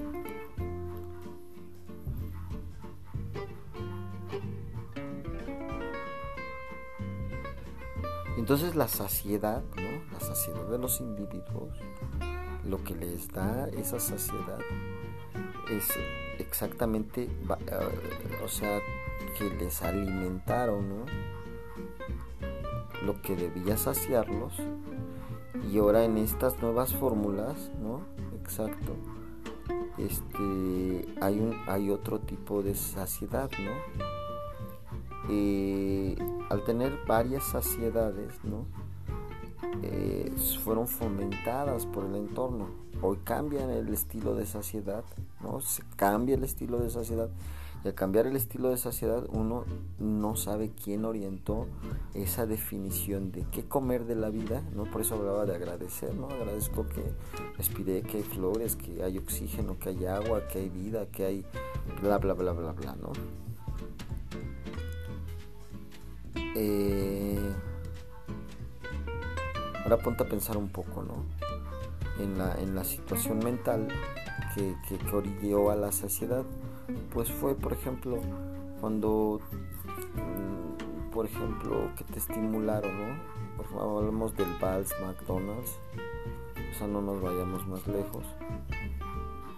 Entonces 8.40 8.74
la 8.74 8.88
saciedad, 8.88 9.62
¿no? 9.76 10.14
La 10.14 10.20
saciedad 10.22 10.66
de 10.70 10.78
los 10.78 11.02
individuos, 11.02 11.78
lo 12.66 12.82
que 12.86 12.96
les 12.96 13.28
da 13.28 13.68
esa 13.78 14.00
saciedad 14.00 14.60
es 15.70 15.90
exactamente, 16.40 17.24
eh, 17.24 18.40
o 18.42 18.48
sea, 18.48 18.80
que 19.38 19.50
les 19.56 19.82
alimentaron, 19.82 20.88
¿no? 20.88 21.06
Lo 23.06 23.22
que 23.22 23.36
debía 23.36 23.76
saciarlos 23.76 24.54
y 25.70 25.78
ahora 25.78 26.06
en 26.06 26.18
estas 26.18 26.62
nuevas 26.62 26.94
fórmulas, 26.94 27.70
¿no? 27.82 28.06
Exacto. 28.42 28.96
Este, 29.98 31.14
hay 31.20 31.40
un, 31.40 31.58
hay 31.68 31.90
otro 31.90 32.20
tipo 32.20 32.64
de 32.64 32.74
saciedad, 32.74 33.52
¿no? 33.60 33.74
Eh, 35.30 36.16
al 36.50 36.64
tener 36.64 37.00
varias 37.08 37.44
saciedades, 37.44 38.44
¿no? 38.44 38.66
Eh, 39.84 40.32
fueron 40.64 40.88
fomentadas 40.88 41.86
por 41.86 42.06
el 42.06 42.16
entorno. 42.16 42.70
Hoy 43.02 43.18
cambian 43.24 43.70
el 43.70 43.88
estilo 43.90 44.36
de 44.36 44.46
saciedad, 44.46 45.04
¿no? 45.42 45.62
Se 45.62 45.84
cambia 45.96 46.36
el 46.36 46.44
estilo 46.44 46.80
de 46.80 46.90
saciedad. 46.90 47.30
Y 47.84 47.88
al 47.88 47.94
cambiar 47.94 48.28
el 48.28 48.36
estilo 48.36 48.70
de 48.70 48.78
saciedad, 48.78 49.26
uno 49.32 49.64
no 50.00 50.36
sabe 50.36 50.72
quién 50.72 51.06
orientó 51.06 51.68
esa 52.14 52.46
definición 52.46 53.32
de 53.32 53.46
qué 53.52 53.64
comer 53.64 54.04
de 54.06 54.16
la 54.16 54.30
vida, 54.30 54.62
¿no? 54.76 54.84
Por 54.84 55.02
eso 55.02 55.16
hablaba 55.16 55.46
de 55.46 55.56
agradecer, 55.56 56.14
¿no? 56.14 56.28
Agradezco 56.28 56.86
que 56.90 57.04
respiré, 57.58 58.02
que 58.02 58.18
hay 58.18 58.24
flores, 58.24 58.76
que 58.76 59.02
hay 59.02 59.18
oxígeno, 59.18 59.80
que 59.80 59.90
hay 59.90 60.06
agua, 60.08 60.46
que 60.48 60.60
hay 60.60 60.70
vida, 60.70 61.06
que 61.06 61.26
hay 61.26 61.46
bla, 62.02 62.18
bla, 62.18 62.34
bla, 62.34 62.52
bla, 62.52 62.74
bla, 62.74 62.96
¿no? 62.96 63.14
Eh, 66.56 67.54
ahora 69.84 69.98
ponte 69.98 70.24
a 70.24 70.30
pensar 70.30 70.58
un 70.58 70.70
poco, 70.70 71.04
¿no? 71.04 71.26
En 72.24 72.38
la, 72.38 72.56
en 72.60 72.76
la 72.76 72.84
situación 72.84 73.40
mental 73.40 73.88
que, 74.56 74.76
que, 74.88 75.54
a 75.72 75.76
la 75.76 75.92
saciedad, 75.92 76.44
pues 77.14 77.32
fue, 77.32 77.56
por 77.56 77.74
ejemplo, 77.74 78.18
cuando, 78.82 79.40
mm, 80.16 81.12
por 81.12 81.26
ejemplo, 81.26 81.92
que 81.96 82.04
te 82.06 82.20
estimularon, 82.20 82.92
¿no? 82.98 83.20
Por 83.58 83.68
favor, 83.68 84.04
hablamos 84.04 84.36
del 84.36 84.48
Vals 84.60 84.94
McDonald's, 85.02 85.80
o 86.72 86.78
sea, 86.78 86.88
no 86.88 87.02
nos 87.02 87.22
vayamos 87.22 87.68
más 87.68 87.88
lejos. 87.88 88.26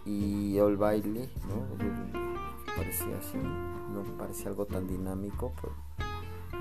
Y 0.05 0.57
el 0.57 0.77
baile, 0.77 1.29
¿no? 1.47 2.75
Parecía 2.75 3.17
así, 3.19 3.37
no 3.37 4.03
parecía 4.17 4.47
algo 4.47 4.65
tan 4.65 4.87
dinámico, 4.87 5.53
pero 5.61 5.73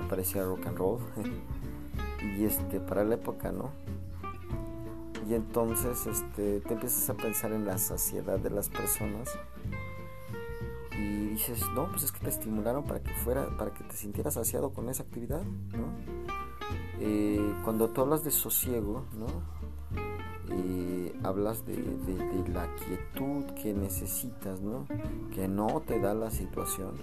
parecía 0.09 0.43
rock 0.43 0.67
and 0.67 0.77
roll. 0.77 0.99
y 2.37 2.45
este, 2.45 2.79
para 2.79 3.03
la 3.03 3.15
época, 3.15 3.51
¿no? 3.51 3.71
Y 5.27 5.33
entonces 5.33 6.07
este, 6.07 6.59
te 6.61 6.73
empiezas 6.73 7.09
a 7.09 7.13
pensar 7.13 7.53
en 7.53 7.65
la 7.65 7.77
saciedad 7.77 8.39
de 8.39 8.49
las 8.49 8.69
personas 8.69 9.29
y 10.97 11.27
dices, 11.27 11.61
no, 11.73 11.89
pues 11.89 12.03
es 12.03 12.11
que 12.11 12.19
te 12.19 12.29
estimularon 12.29 12.83
para 12.83 13.01
que 13.01 13.13
fuera, 13.13 13.47
para 13.57 13.73
que 13.73 13.83
te 13.83 13.95
sintieras 13.95 14.33
saciado 14.33 14.71
con 14.71 14.89
esa 14.89 15.03
actividad, 15.03 15.41
¿no? 15.43 15.85
Eh, 16.99 17.55
cuando 17.63 17.89
tú 17.89 18.01
hablas 18.01 18.23
de 18.23 18.31
sosiego, 18.31 19.05
¿no? 19.17 19.27
Eh, 20.49 21.15
hablas 21.23 21.65
de, 21.65 21.77
la 22.47 22.67
quietud 22.75 23.45
que 23.61 23.73
necesitas, 23.73 24.59
¿no? 24.61 24.85
Que 25.33 25.47
no 25.47 25.81
te 25.85 25.99
da 25.99 26.13
la 26.13 26.29
situación, 26.29 26.95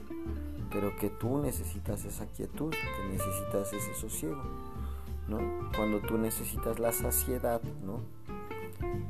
pero 0.70 0.96
que 0.96 1.10
tú 1.10 1.38
necesitas 1.38 2.04
esa 2.04 2.26
quietud, 2.26 2.70
que 2.70 3.12
necesitas 3.12 3.72
ese 3.72 3.94
sosiego, 3.94 4.42
¿no? 5.28 5.38
Cuando 5.76 6.00
tú 6.00 6.18
necesitas 6.18 6.78
la 6.78 6.92
saciedad, 6.92 7.60
¿no? 7.84 8.00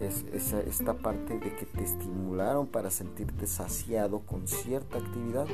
Es 0.00 0.24
esa, 0.32 0.60
esta 0.60 0.94
parte 0.94 1.38
de 1.38 1.54
que 1.56 1.66
te 1.66 1.82
estimularon 1.82 2.66
para 2.66 2.90
sentirte 2.90 3.46
saciado 3.46 4.20
con 4.20 4.46
cierta 4.46 4.98
actividad, 4.98 5.46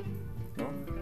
¿no? 0.57 0.95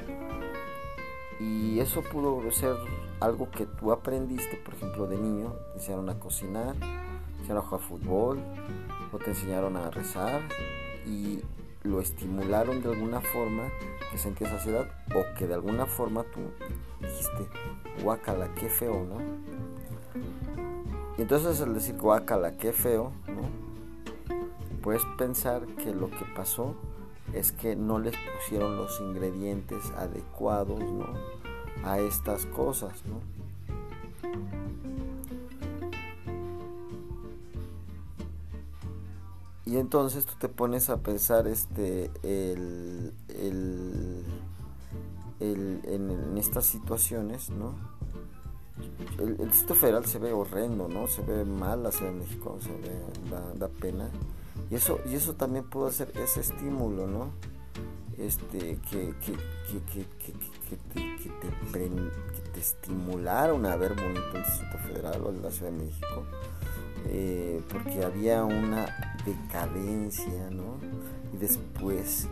Y 1.44 1.80
eso 1.80 2.02
pudo 2.02 2.48
ser 2.52 2.76
algo 3.20 3.50
que 3.50 3.66
tú 3.66 3.92
aprendiste, 3.92 4.56
por 4.56 4.74
ejemplo, 4.74 5.06
de 5.06 5.16
niño, 5.16 5.54
te 5.72 5.78
enseñaron 5.78 6.08
a 6.10 6.18
cocinar, 6.18 6.76
te 6.76 7.38
enseñaron 7.40 7.64
a 7.64 7.66
jugar 7.66 7.80
fútbol, 7.80 8.38
o 9.12 9.18
te 9.18 9.30
enseñaron 9.30 9.76
a 9.76 9.90
rezar 9.90 10.40
y 11.06 11.40
lo 11.82 12.00
estimularon 12.00 12.82
de 12.82 12.90
alguna 12.90 13.20
forma 13.20 13.64
que 14.10 14.18
sentías 14.18 14.50
saciedad 14.50 14.86
o 15.14 15.34
que 15.36 15.46
de 15.46 15.54
alguna 15.54 15.86
forma 15.86 16.24
tú 16.24 16.40
dijiste, 17.00 17.48
guacala, 18.02 18.48
qué 18.54 18.68
feo, 18.68 19.04
¿no? 19.04 19.20
Y 21.18 21.22
entonces 21.22 21.60
al 21.60 21.74
decir 21.74 21.96
guacala, 21.96 22.56
qué 22.56 22.72
feo, 22.72 23.12
¿no? 23.26 23.72
Puedes 24.82 25.02
pensar 25.16 25.64
que 25.66 25.94
lo 25.94 26.10
que 26.10 26.24
pasó 26.34 26.74
es 27.32 27.52
que 27.52 27.76
no 27.76 27.98
les 27.98 28.14
pusieron 28.16 28.76
los 28.76 29.00
ingredientes 29.00 29.90
adecuados 29.96 30.80
¿no? 30.80 31.06
a 31.84 32.00
estas 32.00 32.46
cosas. 32.46 33.02
¿no? 33.06 33.20
Y 39.64 39.76
entonces 39.76 40.26
tú 40.26 40.34
te 40.38 40.48
pones 40.48 40.90
a 40.90 40.98
pensar 40.98 41.46
este 41.46 42.10
el, 42.22 43.12
el, 43.28 44.24
el 45.38 45.80
en, 45.84 46.36
estas 46.36 46.66
situaciones, 46.66 47.50
¿no? 47.50 47.74
El, 49.18 49.40
el, 49.40 49.48
Distrito 49.48 49.74
Federal 49.76 50.04
se 50.06 50.18
ve 50.18 50.32
horrendo, 50.32 50.88
¿no? 50.88 51.06
Se 51.06 51.22
ve 51.22 51.44
mal 51.44 51.84
la 51.84 51.92
Ciudad 51.92 52.10
de 52.10 52.18
México, 52.18 52.58
se 52.60 52.70
ve, 52.70 53.30
da, 53.30 53.52
da 53.54 53.68
pena. 53.68 54.10
Y 54.70 54.74
eso, 54.74 54.98
y 55.06 55.14
eso 55.14 55.34
también 55.34 55.68
pudo 55.68 55.90
ser 55.92 56.12
ese 56.18 56.40
estímulo, 56.40 57.06
¿no? 57.06 57.30
Este, 58.18 58.78
que, 58.90 59.14
que, 59.20 59.36
que, 59.92 60.06
que 60.68 60.76
te, 60.92 61.88
te, 62.52 62.60
estimularon 62.60 63.64
a 63.66 63.76
ver 63.76 63.94
bonito 63.94 64.36
el 64.36 64.42
Distrito 64.42 64.78
Federal 64.78 65.22
o 65.24 65.32
la 65.32 65.50
Ciudad 65.50 65.70
de 65.70 65.84
México. 65.84 66.24
Eh, 67.06 67.60
porque 67.70 68.04
había 68.04 68.44
una 68.44 68.86
decadencia, 69.24 70.50
¿no? 70.50 70.78
Y 71.32 71.36
después 71.36 72.28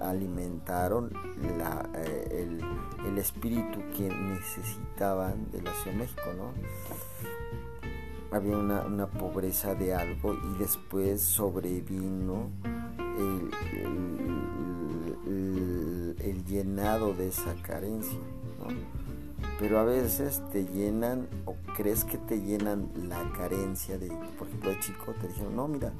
alimentaron 0.00 1.12
la, 1.58 1.88
eh, 1.94 2.46
el, 2.48 2.60
el, 3.06 3.18
espíritu 3.18 3.80
que 3.96 4.08
necesitaban 4.08 5.50
de 5.50 5.62
la 5.62 5.72
Ciudad 5.74 5.92
de 5.92 5.98
México, 6.02 6.30
¿no? 6.36 6.52
había 8.30 8.56
una, 8.56 9.06
pobreza 9.06 9.74
de 9.74 9.94
algo 9.94 10.34
y 10.34 10.58
después 10.58 11.22
sobrevino 11.22 12.50
el, 13.18 13.50
llenado 16.46 17.12
de 17.12 17.28
esa 17.28 17.54
carencia. 17.56 18.18
Pero 19.58 19.80
a 19.80 19.84
veces 19.84 20.40
te 20.52 20.64
llenan 20.66 21.26
o 21.44 21.56
crees 21.76 22.04
que 22.04 22.16
te 22.16 22.40
llenan 22.40 22.90
la 23.08 23.30
carencia 23.32 23.98
de, 23.98 24.08
por 24.38 24.46
ejemplo, 24.46 24.70
de 24.70 24.80
chico 24.80 25.14
te 25.20 25.28
dijeron, 25.28 25.56
no, 25.56 25.66
mira, 25.66 25.92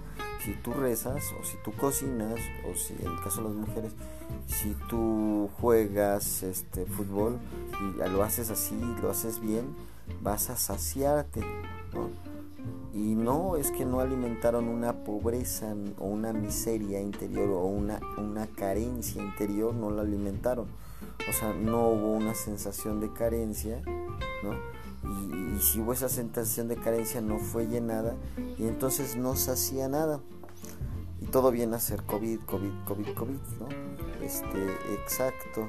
si 0.44 0.52
tú 0.54 0.72
rezas 0.72 1.24
o 1.40 1.44
si 1.44 1.56
tú 1.64 1.72
cocinas 1.72 2.38
o 2.70 2.74
si 2.76 2.94
en 2.94 3.12
el 3.12 3.20
caso 3.22 3.42
de 3.42 3.48
las 3.48 3.56
mujeres, 3.56 3.92
si 4.46 4.76
tú 4.88 5.50
juegas 5.60 6.42
este 6.42 6.86
fútbol 6.86 7.38
y 7.80 8.08
lo 8.08 8.22
haces 8.22 8.50
así, 8.50 8.78
lo 9.02 9.10
haces 9.10 9.40
bien, 9.40 9.74
vas 10.22 10.50
a 10.50 10.56
saciarte 10.56 11.42
y 12.94 13.14
no 13.14 13.56
es 13.56 13.70
que 13.70 13.84
no 13.84 14.00
alimentaron 14.00 14.68
una 14.68 14.92
pobreza 15.04 15.74
o 15.98 16.06
una 16.06 16.32
miseria 16.32 17.00
interior 17.00 17.48
o 17.50 17.66
una, 17.66 18.00
una 18.16 18.46
carencia 18.46 19.22
interior, 19.22 19.74
no 19.74 19.90
la 19.90 20.02
alimentaron. 20.02 20.66
O 21.28 21.32
sea, 21.32 21.52
no 21.52 21.88
hubo 21.88 22.12
una 22.12 22.34
sensación 22.34 23.00
de 23.00 23.12
carencia, 23.12 23.82
¿no? 24.42 24.54
Y, 25.56 25.60
si 25.60 25.80
hubo 25.80 25.92
esa 25.92 26.08
sensación 26.08 26.68
de 26.68 26.76
carencia 26.76 27.20
no 27.20 27.38
fue 27.38 27.66
llenada 27.66 28.14
y 28.58 28.66
entonces 28.66 29.16
no 29.16 29.36
se 29.36 29.50
hacía 29.52 29.88
nada. 29.88 30.20
Y 31.20 31.26
todo 31.26 31.50
viene 31.50 31.76
a 31.76 31.80
ser 31.80 32.04
COVID, 32.04 32.40
COVID, 32.40 32.84
COVID, 32.86 33.14
COVID, 33.14 33.40
¿no? 33.58 33.68
Este, 34.22 34.66
exacto. 34.94 35.68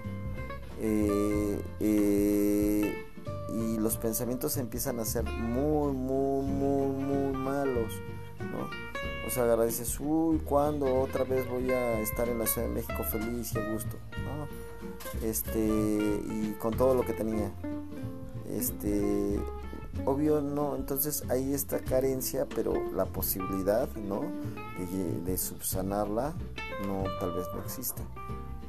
eh, 0.80 1.62
eh 1.80 3.06
y 3.54 3.78
los 3.78 3.98
pensamientos 3.98 4.58
empiezan 4.58 5.00
a 5.00 5.06
ser 5.06 5.24
muy, 5.24 5.92
muy, 5.92 6.46
muy, 6.46 7.04
muy 7.04 7.34
malos, 7.34 7.94
¿no? 8.40 8.70
O 9.28 9.30
sea, 9.30 9.44
agradeces, 9.44 10.00
uy, 10.00 10.40
¿cuándo 10.40 11.02
otra 11.02 11.24
vez 11.24 11.48
voy 11.50 11.72
a 11.72 12.00
estar 12.00 12.28
en 12.30 12.40
la 12.40 12.48
Ciudad 12.48 12.68
de 12.68 12.74
México 12.74 13.04
feliz 13.04 13.54
y 13.54 13.60
a 13.60 13.72
gusto? 13.72 13.98
¿no? 14.24 14.69
Este, 15.24 15.60
y 15.60 16.56
con 16.60 16.76
todo 16.76 16.94
lo 16.94 17.02
que 17.02 17.13
tenía. 17.13 17.52
Este, 18.50 19.39
obvio 20.06 20.42
no, 20.42 20.76
entonces 20.76 21.24
hay 21.30 21.54
esta 21.54 21.80
carencia, 21.80 22.48
pero 22.54 22.74
la 22.92 23.06
posibilidad, 23.06 23.88
¿no? 23.96 24.22
De, 25.26 25.38
subsanarla, 25.38 26.34
no, 26.88 27.04
tal 27.20 27.34
vez 27.34 27.46
no 27.54 27.62
exista, 27.62 28.02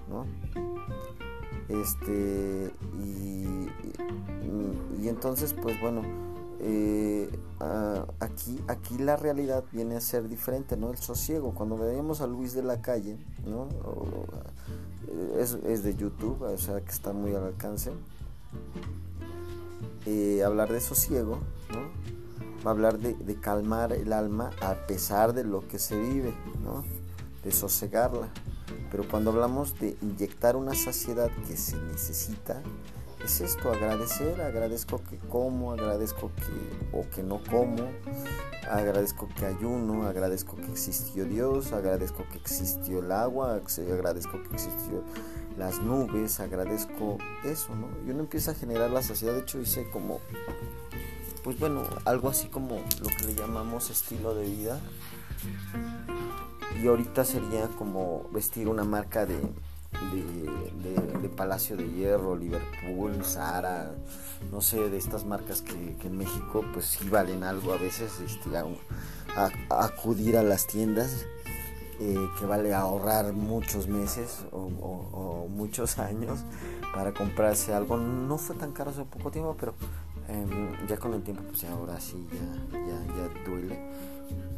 ¿no? 0.09 0.27
Este, 1.69 2.73
y, 2.99 3.69
y, 5.01 5.09
entonces, 5.09 5.55
pues 5.55 5.81
bueno, 5.81 6.03
eh, 6.63 7.31
aquí, 8.21 8.61
aquí 8.69 8.99
la 8.99 9.17
realidad 9.17 9.65
viene 9.73 9.97
a 9.97 10.01
ser 10.01 10.29
diferente, 10.29 10.77
¿no? 10.77 10.91
El 10.91 10.99
sosiego. 10.99 11.53
Cuando 11.55 11.79
veíamos 11.79 12.21
a 12.21 12.27
Luis 12.27 12.53
de 12.53 12.63
la 12.63 12.83
calle, 12.83 13.19
¿no? 13.47 13.69
es, 15.39 15.55
es, 15.65 15.83
de 15.83 15.97
YouTube, 15.97 16.43
o 16.43 16.59
sea 16.59 16.81
que 16.81 16.91
está 16.91 17.13
muy 17.13 17.35
al 17.35 17.45
alcance. 17.45 17.93
Eh, 20.07 20.43
hablar 20.45 20.71
de 20.73 20.81
sosiego, 20.81 21.39
¿no? 21.71 21.81
Va 22.65 22.71
a 22.71 22.75
hablar 22.75 22.99
de, 22.99 23.15
de, 23.15 23.35
calmar 23.37 23.93
el 23.93 24.13
alma 24.13 24.51
a 24.61 24.75
pesar 24.87 25.33
de 25.33 25.45
lo 25.45 25.67
que 25.67 25.79
se 25.79 25.99
vive, 25.99 26.35
¿no? 26.63 26.85
De 27.43 27.53
sosegarla. 27.53 28.29
Pero 28.91 29.09
cuando 29.09 29.31
hablamos 29.31 29.79
de 29.79 29.97
inyectar 30.03 30.57
una 30.57 30.75
saciedad 30.75 31.31
que 31.47 31.57
se 31.57 31.77
necesita, 31.77 32.63
es 33.25 33.41
esto, 33.41 33.71
agradecer, 33.71 34.41
agradezco 34.41 35.03
que 35.03 35.19
como, 35.19 35.73
agradezco 35.73 36.31
que 36.37 36.97
o 36.97 37.09
que 37.11 37.23
no 37.23 37.43
como, 37.51 37.89
agradezco 38.71 39.29
que 39.29 39.47
ayuno, 39.47 40.07
agradezco 40.07 40.57
que 40.57 40.71
existió 40.71 41.25
Dios, 41.25 41.73
agradezco 41.73 42.25
que 42.31 42.39
existió 42.39 43.01
el 43.01 43.13
agua, 43.13 43.61
agradezco 43.93 44.43
que 44.43 44.55
existió 44.55 45.05
las 45.59 45.81
nubes, 45.81 46.41
agradezco 46.41 47.19
eso, 47.45 47.75
¿no? 47.75 47.89
Y 48.07 48.11
uno 48.11 48.21
empieza 48.21 48.53
a 48.53 48.55
generar 48.55 48.91
la 48.91 49.03
saciedad, 49.03 49.35
de 49.35 49.41
hecho 49.41 49.61
hice 49.61 49.89
como, 49.91 50.21
pues 51.45 51.59
bueno, 51.59 51.83
algo 52.05 52.29
así 52.29 52.49
como 52.49 52.77
lo 53.01 53.09
que 53.17 53.27
le 53.27 53.35
llamamos 53.35 53.91
estilo 53.91 54.35
de 54.35 54.47
vida 54.47 54.81
y 56.83 56.87
ahorita 56.87 57.25
sería 57.25 57.69
como 57.69 58.29
vestir 58.33 58.69
una 58.69 58.85
marca 58.85 59.27
de 59.27 59.37
de, 59.93 61.29
Palacio 61.37 61.77
de 61.77 61.91
Hierro, 61.91 62.37
Liverpool, 62.37 63.25
Zara, 63.25 63.93
no 64.51 64.61
sé, 64.61 64.91
de 64.91 64.99
estas 64.99 65.25
marcas 65.25 65.63
que, 65.63 65.97
en 66.03 66.17
México 66.19 66.65
pues 66.73 66.87
sí 66.87 67.09
valen 67.09 67.45
algo 67.45 67.73
a 67.73 67.79
veces, 67.79 68.13
este, 68.21 68.51
acudir 69.71 70.37
a 70.37 70.43
las 70.43 70.67
tiendas 70.67 71.27
eh, 72.03 72.29
que 72.39 72.47
vale 72.47 72.73
ahorrar 72.73 73.35
muchos 73.35 73.87
meses 73.87 74.45
o, 74.53 75.47
muchos 75.49 75.99
años 75.99 76.41
para 76.95 77.13
comprarse 77.13 77.75
algo. 77.75 77.97
No 77.97 78.39
fue 78.39 78.57
tan 78.57 78.73
caro 78.73 78.91
hace 78.91 79.05
poco 79.05 79.31
tiempo, 79.31 79.57
pero 79.59 79.75
em, 80.29 80.87
ya 80.87 80.97
con 80.97 81.13
el 81.15 81.23
tiempo, 81.23 81.43
pues 81.43 81.65
ahora 81.65 82.01
sí, 82.01 82.27
ya, 82.33 83.15
ya 83.15 83.45
duele. 83.45 83.79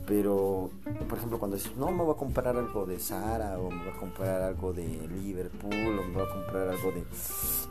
Pero, 0.06 0.70
por 1.08 1.18
ejemplo, 1.18 1.38
cuando 1.38 1.56
dices, 1.56 1.76
no, 1.76 1.90
me 1.90 2.02
voy 2.02 2.14
a 2.14 2.18
comprar 2.18 2.56
algo 2.56 2.84
de 2.86 2.98
Zara, 2.98 3.58
o 3.58 3.70
me 3.70 3.84
voy 3.84 3.92
a 3.94 3.98
comprar 3.98 4.42
algo 4.42 4.72
de 4.72 4.86
Liverpool, 5.08 5.98
o 5.98 6.02
me 6.02 6.12
voy 6.12 6.22
a 6.22 6.28
comprar 6.28 6.68
algo 6.68 6.90
de, 6.90 7.04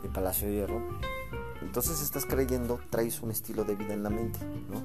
de 0.02 0.08
Palacio 0.08 0.48
de 0.48 0.54
Hierro, 0.54 0.80
entonces 1.62 2.02
estás 2.02 2.26
creyendo, 2.26 2.80
traes 2.90 3.22
un 3.22 3.30
estilo 3.30 3.64
de 3.64 3.74
vida 3.74 3.94
en 3.94 4.02
la 4.02 4.10
mente, 4.10 4.38
¿no? 4.70 4.82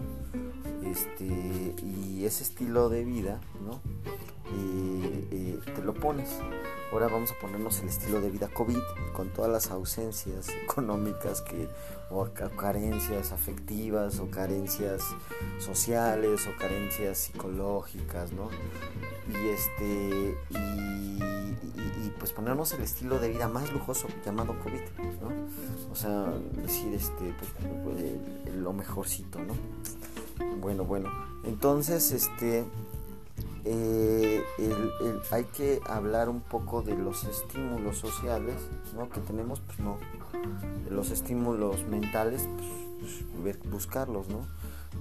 Este, 0.90 1.76
y 1.84 2.24
ese 2.26 2.44
estilo 2.44 2.90
de 2.90 3.04
vida, 3.04 3.42
¿no? 3.66 3.82
te 5.78 5.84
lo 5.84 5.94
pones. 5.94 6.30
Ahora 6.92 7.08
vamos 7.08 7.32
a 7.32 7.40
ponernos 7.40 7.80
el 7.82 7.90
estilo 7.90 8.22
de 8.22 8.30
vida 8.30 8.48
COVID 8.48 8.80
con 9.14 9.30
todas 9.30 9.52
las 9.52 9.72
ausencias 9.72 10.50
económicas 10.50 11.42
que, 11.42 11.68
o 12.10 12.28
carencias 12.56 13.32
afectivas 13.32 14.20
o 14.20 14.30
carencias 14.30 15.04
sociales 15.60 16.48
o 16.48 16.58
carencias 16.58 17.18
psicológicas, 17.18 18.32
¿no? 18.32 18.50
Y 19.30 19.48
este 19.50 20.38
y, 20.50 22.10
pues 22.20 22.32
ponernos 22.32 22.72
el 22.74 22.82
estilo 22.82 23.20
de 23.20 23.30
vida 23.30 23.48
más 23.48 23.72
lujoso 23.72 24.08
llamado 24.26 24.58
COVID, 24.60 24.82
¿no? 25.22 25.92
O 25.92 25.96
sea, 25.96 26.34
decir 26.56 26.94
este 26.94 27.34
pues, 27.84 28.56
lo 28.56 28.74
mejorcito, 28.74 29.40
¿no? 29.40 29.54
Bueno, 30.60 30.86
bueno. 30.86 31.10
Entonces, 31.44 32.12
este 32.12 32.66
eh, 33.70 34.44
hay 35.30 35.44
que 35.44 35.82
hablar 35.88 36.30
un 36.30 36.40
poco 36.40 36.82
de 36.82 36.96
los 36.96 37.26
estímulos 37.26 37.98
sociales 37.98 38.56
¿no? 38.96 39.10
que 39.10 39.20
tenemos, 39.20 39.60
pues 39.60 39.80
no, 39.80 39.98
de 40.86 40.92
los 40.92 41.12
estímulos 41.12 41.84
mentales, 41.86 42.48
pues, 43.00 43.26
pues 43.42 43.70
buscarlos, 43.70 44.30
¿no? 44.30 44.48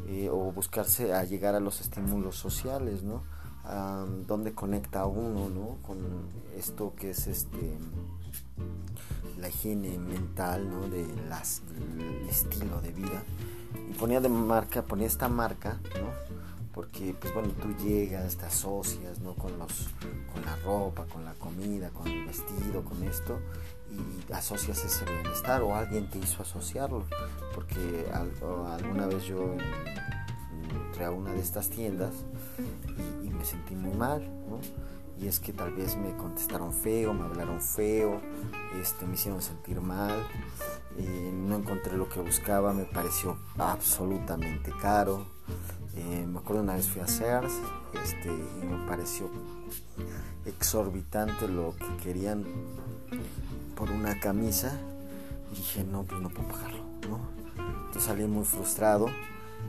Eh, 0.09 0.29
o 0.31 0.51
buscarse 0.53 1.15
a 1.15 1.23
llegar 1.23 1.55
a 1.55 1.61
los 1.61 1.81
estímulos 1.81 2.37
sociales, 2.37 3.05
¿no? 3.05 3.23
Donde 4.27 4.53
conecta 4.53 5.07
uno, 5.07 5.49
¿no? 5.49 5.77
Con 5.87 5.99
esto 6.57 6.95
que 6.97 7.11
es 7.11 7.27
este 7.27 7.79
la 9.39 9.49
higiene 9.49 9.99
mental, 9.99 10.69
¿no? 10.71 10.89
De 10.89 11.07
las, 11.29 11.63
el 11.99 12.29
estilo 12.29 12.81
de 12.81 12.93
vida. 12.93 13.23
Y 13.91 13.93
ponía 13.95 14.21
de 14.21 14.29
marca, 14.29 14.83
ponía 14.83 15.07
esta 15.07 15.29
marca, 15.29 15.79
¿no? 16.01 16.27
porque 16.77 17.17
pues 17.19 17.33
bueno, 17.33 17.49
tú 17.63 17.75
llegas, 17.83 18.37
te 18.37 18.45
asocias, 18.45 19.19
¿no? 19.21 19.33
Con 19.33 19.59
los, 19.59 19.89
con 20.31 20.45
la 20.45 20.55
ropa, 20.57 21.07
con 21.07 21.25
la 21.25 21.33
comida, 21.33 21.89
con 21.89 22.07
el 22.07 22.27
vestido, 22.27 22.85
con 22.85 23.03
esto, 23.03 23.41
y 23.91 24.31
asocias 24.31 24.85
ese 24.85 25.07
bienestar, 25.07 25.63
o 25.63 25.75
alguien 25.75 26.11
te 26.11 26.19
hizo 26.19 26.43
asociarlo, 26.43 27.05
porque 27.55 28.07
alguna 28.13 29.07
vez 29.07 29.25
yo 29.25 29.57
entré 30.75 31.05
a 31.05 31.11
una 31.11 31.33
de 31.33 31.41
estas 31.41 31.69
tiendas 31.69 32.13
y, 33.23 33.31
me 33.31 33.45
sentí 33.45 33.75
muy 33.75 33.95
mal, 33.95 34.23
¿no? 34.49 34.59
Y 35.19 35.29
es 35.29 35.41
que 35.41 35.53
tal 35.53 35.73
vez 35.73 35.97
me 35.97 36.15
contestaron 36.17 36.73
feo, 36.73 37.15
me 37.15 37.25
hablaron 37.25 37.61
feo, 37.61 38.21
este, 38.81 39.07
me 39.07 39.15
hicieron 39.15 39.41
sentir 39.41 39.81
mal, 39.81 40.19
eh, 40.99 41.33
no 41.33 41.57
encontré 41.57 41.97
lo 41.97 42.09
que 42.09 42.21
buscaba, 42.21 42.73
me 42.73 42.85
pareció 42.85 43.39
absolutamente 43.59 44.73
caro. 44.81 45.27
Eh, 45.95 46.27
me 46.27 46.39
acuerdo 46.39 46.63
una 46.63 46.75
vez 46.75 46.89
fui 46.89 47.01
a 47.01 47.07
Sears 47.07 47.53
este, 48.05 48.29
y 48.29 48.67
me 48.67 48.87
pareció 48.87 49.31
exorbitante 50.45 51.49
lo 51.49 51.75
que 51.75 52.05
querían 52.05 52.45
por 53.75 53.91
una 53.91 54.21
camisa 54.21 54.79
dije 55.51 55.85
no 55.85 56.03
pues 56.05 56.21
no 56.21 56.29
puedo 56.29 56.49
pagarlo 56.49 56.83
¿no? 57.09 57.21
entonces 57.87 58.03
salí 58.03 58.27
muy 58.27 58.45
frustrado 58.45 59.07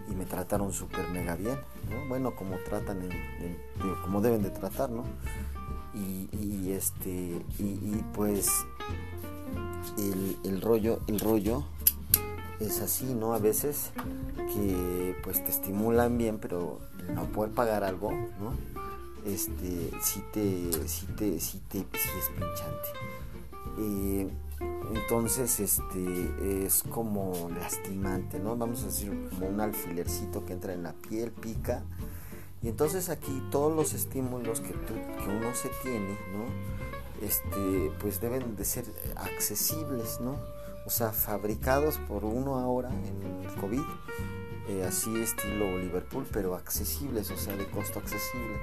y 0.09 0.15
me 0.15 0.25
trataron 0.25 0.73
súper 0.73 1.09
mega 1.09 1.35
bien 1.35 1.59
¿no? 1.89 2.07
bueno 2.07 2.35
como 2.35 2.57
tratan 2.57 3.01
en, 3.01 3.57
como 4.03 4.21
deben 4.21 4.43
de 4.43 4.49
tratar 4.49 4.89
¿no? 4.89 5.03
y, 5.93 6.71
este 6.71 7.41
y, 7.59 8.03
pues 8.13 8.49
el, 9.97 10.37
el 10.43 10.61
rollo 10.61 10.99
el 11.07 11.19
rollo 11.19 11.63
es 12.59 12.81
así, 12.81 13.05
¿no? 13.13 13.33
A 13.33 13.39
veces 13.39 13.91
que 14.53 15.15
pues 15.23 15.43
te 15.43 15.51
estimulan 15.51 16.17
bien, 16.17 16.39
pero 16.39 16.79
no 17.13 17.25
poder 17.25 17.51
pagar 17.51 17.83
algo, 17.83 18.11
¿no? 18.11 18.53
Este, 19.25 19.91
sí 20.01 20.23
te, 20.31 20.87
sí 20.87 21.05
te, 21.17 21.39
sí 21.39 21.61
te, 21.67 21.79
sí 21.79 22.09
es 22.19 22.29
pinchante. 22.29 22.89
Eh, 23.79 24.29
entonces, 24.93 25.59
este, 25.59 26.65
es 26.65 26.83
como 26.83 27.49
lastimante, 27.57 28.39
¿no? 28.39 28.55
Vamos 28.55 28.83
a 28.83 28.87
decir 28.87 29.29
como 29.29 29.47
un 29.47 29.59
alfilercito 29.59 30.45
que 30.45 30.53
entra 30.53 30.73
en 30.73 30.83
la 30.83 30.93
piel, 30.93 31.31
pica. 31.31 31.83
Y 32.61 32.69
entonces 32.69 33.09
aquí 33.09 33.43
todos 33.51 33.75
los 33.75 33.93
estímulos 33.93 34.61
que, 34.61 34.73
uno 34.73 35.53
se 35.53 35.69
tiene, 35.83 36.17
¿no? 36.33 37.25
Este, 37.25 37.91
pues 37.99 38.21
deben 38.21 38.55
de 38.55 38.65
ser 38.65 38.85
accesibles, 39.15 40.19
¿no? 40.21 40.37
o 40.87 40.89
sea, 40.89 41.11
fabricados 41.11 41.97
por 42.07 42.23
uno 42.23 42.55
ahora 42.55 42.89
en 42.89 43.43
el 43.43 43.55
COVID, 43.59 43.81
eh, 44.67 44.85
así 44.85 45.15
estilo 45.21 45.77
Liverpool, 45.77 46.25
pero 46.31 46.55
accesibles, 46.55 47.31
o 47.31 47.37
sea, 47.37 47.55
de 47.55 47.65
costo 47.67 47.99
accesible, 47.99 48.57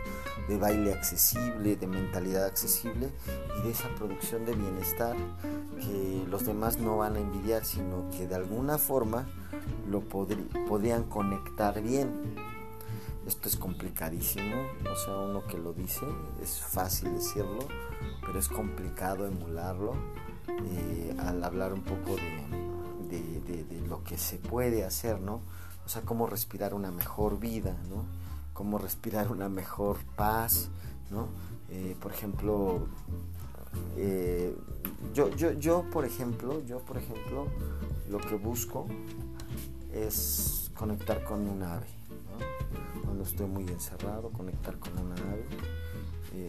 de 0.49 0.59
baile 0.59 0.93
accesible, 0.93 1.77
de 1.77 1.87
mentalidad 1.87 2.45
accesible 2.45 3.11
y 3.59 3.63
de 3.63 3.71
esa 3.71 3.89
producción 3.95 4.45
de 4.45 4.55
bienestar 4.55 5.17
que 5.81 6.25
los 6.29 6.45
demás 6.45 6.79
no 6.79 6.99
van 6.99 7.17
a 7.17 7.21
envidiar, 7.21 7.65
sino 7.65 8.11
que 8.11 8.27
de 8.27 8.35
alguna 8.35 8.79
forma 8.79 9.27
lo 9.89 10.03
podrían 10.03 11.05
conectar 11.05 11.81
bien. 11.83 12.35
Esto 13.27 13.49
es 13.49 13.57
complicadísimo, 13.57 14.57
o 14.91 14.97
sea, 14.97 15.17
uno 15.17 15.47
que 15.47 15.57
lo 15.57 15.73
dice, 15.73 16.05
es 16.43 16.61
fácil 16.61 17.15
decirlo, 17.15 17.67
pero 18.21 18.39
es 18.39 18.49
complicado 18.49 19.27
emularlo 19.27 19.95
eh, 20.49 21.17
al 21.19 21.43
hablar 21.43 21.73
un 21.73 21.83
poco 21.83 22.17
de, 22.17 23.65
lo 23.89 24.03
que 24.03 24.19
se 24.19 24.39
puede 24.39 24.85
hacer, 24.85 25.21
¿no? 25.21 25.41
O 25.85 25.89
sea, 25.89 26.03
cómo 26.03 26.27
respirar 26.27 26.75
una 26.75 26.91
mejor 26.91 27.39
vida, 27.39 27.77
¿no? 27.89 28.05
Cómo 28.53 28.79
respirar 28.79 29.31
una 29.31 29.49
mejor 29.49 29.99
paz, 30.17 30.69
¿no? 31.11 31.29
Eh, 31.71 31.97
por 32.01 32.13
ejemplo, 32.13 32.87
eh, 33.97 34.57
yo, 35.13 35.29
yo, 35.31 35.53
yo, 35.53 35.85
por 35.93 36.05
ejemplo, 36.05 36.65
yo, 36.65 36.81
por 36.81 36.97
ejemplo, 36.97 37.49
lo 38.09 38.19
que 38.19 38.37
busco 38.37 38.87
es 39.93 40.71
conectar 40.77 41.25
con 41.25 41.49
un 41.49 41.63
ave. 41.63 41.87
Cuando 43.05 43.25
estoy 43.25 43.47
muy 43.47 43.69
encerrado, 43.69 44.31
conectar 44.31 44.79
con 44.79 44.93
una 44.99 45.15
ave, 45.15 45.45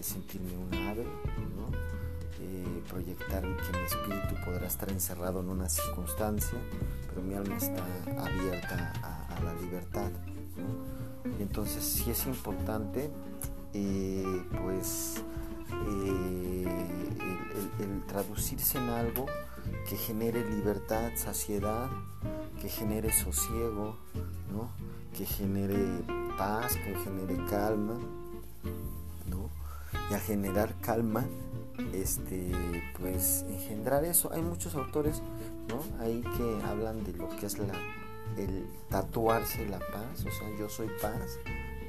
sentirme 0.01 0.57
un 0.57 0.73
ave, 0.73 1.03
¿no? 1.03 1.95
Eh, 2.41 2.83
proyectar 2.89 3.41
que 3.41 3.77
mi 3.77 3.85
espíritu 3.85 4.35
podrá 4.45 4.67
estar 4.67 4.89
encerrado 4.89 5.39
en 5.39 5.49
una 5.49 5.69
circunstancia, 5.69 6.57
pero 7.07 7.21
mi 7.21 7.33
alma 7.33 7.55
está 7.57 7.83
abierta 8.17 8.93
a, 9.01 9.14
la 9.43 9.53
libertad. 9.55 10.11
Entonces 11.39 11.83
sí 11.83 12.11
es 12.11 12.25
importante, 12.25 13.09
eh, 13.73 14.43
pues, 14.61 15.21
eh, 15.87 16.65
el, 17.79 18.03
traducirse 18.07 18.77
en 18.77 18.89
algo 18.89 19.25
que 19.89 19.97
genere 19.97 20.47
libertad, 20.49 21.11
saciedad, 21.15 21.89
que 22.61 22.69
genere 22.69 23.11
sosiego, 23.11 23.97
que 25.17 25.25
genere 25.25 25.77
paz, 26.37 26.75
que 26.75 26.95
genere 27.03 27.37
calma. 27.49 27.97
Y 30.11 30.13
a 30.13 30.19
generar 30.19 30.75
calma 30.81 31.25
este, 31.93 32.51
pues 32.99 33.45
engendrar 33.49 34.03
eso. 34.03 34.31
Hay 34.31 34.41
muchos 34.41 34.75
autores, 34.75 35.21
¿no? 35.69 35.81
Ahí 36.03 36.21
que 36.21 36.63
hablan 36.63 37.03
de 37.03 37.13
lo 37.13 37.29
que 37.29 37.45
es 37.45 37.57
la, 37.57 37.73
el 38.37 38.67
tatuarse 38.89 39.67
la 39.67 39.79
paz, 39.79 40.25
o 40.25 40.31
sea, 40.31 40.49
yo 40.57 40.69
soy 40.69 40.89
paz, 41.01 41.39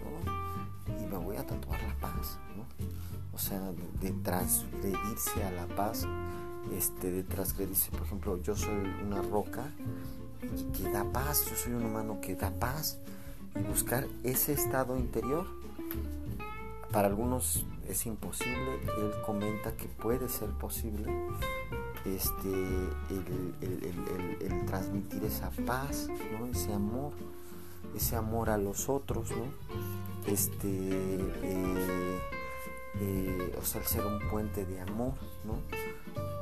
¿no? 0.03 1.03
Y 1.03 1.07
me 1.07 1.17
voy 1.17 1.37
a 1.37 1.47
tatuar 1.47 1.83
la 1.83 1.95
paz, 1.95 2.39
¿no? 2.57 2.65
O 3.33 3.39
sea, 3.39 3.61
de, 4.01 4.11
transgredirse 4.23 5.45
a 5.45 5.51
la 5.51 5.67
paz, 5.67 6.07
este, 6.77 7.11
de 7.11 7.23
transgredirse, 7.23 7.91
por 7.91 8.03
ejemplo, 8.03 8.43
yo 8.43 8.57
soy 8.57 8.75
una 9.05 9.23
roca 9.23 9.71
que 10.77 10.91
da 10.91 11.05
paz, 11.13 11.47
yo 11.51 11.57
soy 11.57 11.73
un 11.73 11.85
humano 11.85 12.21
que 12.21 12.35
da 12.35 12.51
paz 12.51 12.99
y 13.55 13.61
buscar 13.61 14.07
ese 14.23 14.53
estado 14.53 14.97
interior. 14.97 15.47
Para 16.93 17.09
algunos 17.09 17.67
es 17.89 18.07
imposible, 18.07 18.81
él 18.99 19.13
comenta 19.25 19.73
que 19.77 19.87
puede 19.87 20.29
ser 20.29 20.49
posible 20.51 21.13
este, 22.15 22.49
el, 23.11 24.67
transmitir 24.67 25.25
esa 25.25 25.51
paz, 25.67 26.09
¿no? 26.39 26.47
ese 26.47 26.73
amor, 26.73 27.13
ese 27.95 28.17
amor 28.17 28.51
a 28.51 28.59
los 28.59 28.89
otros, 28.89 29.31
¿no? 29.31 29.47
este, 30.27 30.69
eh, 30.69 32.21
eh, 33.01 33.59
o 33.61 33.65
sea, 33.65 33.81
el 33.81 33.87
ser 33.87 34.05
un 34.05 34.19
puente 34.29 34.65
de 34.65 34.81
amor, 34.81 35.15
¿no? 35.45 35.59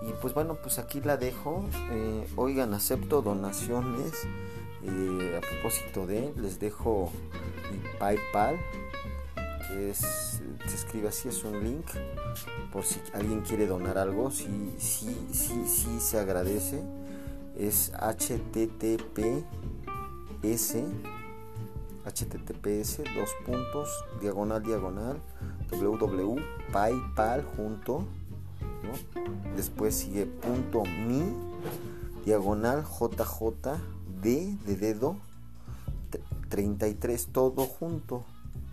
Y 0.09 0.13
pues 0.21 0.35
bueno, 0.35 0.57
pues 0.57 0.79
aquí 0.79 1.01
la 1.01 1.17
dejo. 1.17 1.65
Eh, 1.91 2.27
oigan, 2.37 2.75
acepto 2.75 3.23
donaciones. 3.23 4.13
a 4.85 5.41
propósito 5.41 6.07
de, 6.07 6.33
les 6.37 6.59
dejo 6.61 7.11
mi 7.73 7.99
PayPal 7.99 8.59
se 9.69 10.75
escribe 10.75 11.09
así, 11.09 11.29
es 11.29 11.45
un 11.45 11.63
link 11.63 11.87
por 12.73 12.85
si 12.85 13.01
alguien 13.13 13.43
quiere 13.43 13.67
donar 13.67 13.99
algo, 13.99 14.31
sí, 14.31 14.75
sí, 14.79 15.17
sí, 15.33 15.65
sí 15.67 16.01
se 16.01 16.19
agradece. 16.19 16.83
Es 17.59 17.93
https 17.93 19.55
https 22.05 22.99
dos 23.15 23.31
puntos 23.47 23.89
diagonal 24.21 24.63
diagonal 24.63 25.21
www.paypal 25.71 27.45
junto 27.57 28.05
después 29.57 29.95
sigue 29.95 30.27
punto 30.27 30.83
mi 30.85 31.23
diagonal 32.25 32.85
jj 32.85 33.79
de 34.21 34.57
dedo 34.67 35.17
33 36.51 37.29
todo 37.33 37.65
junto 37.67 38.25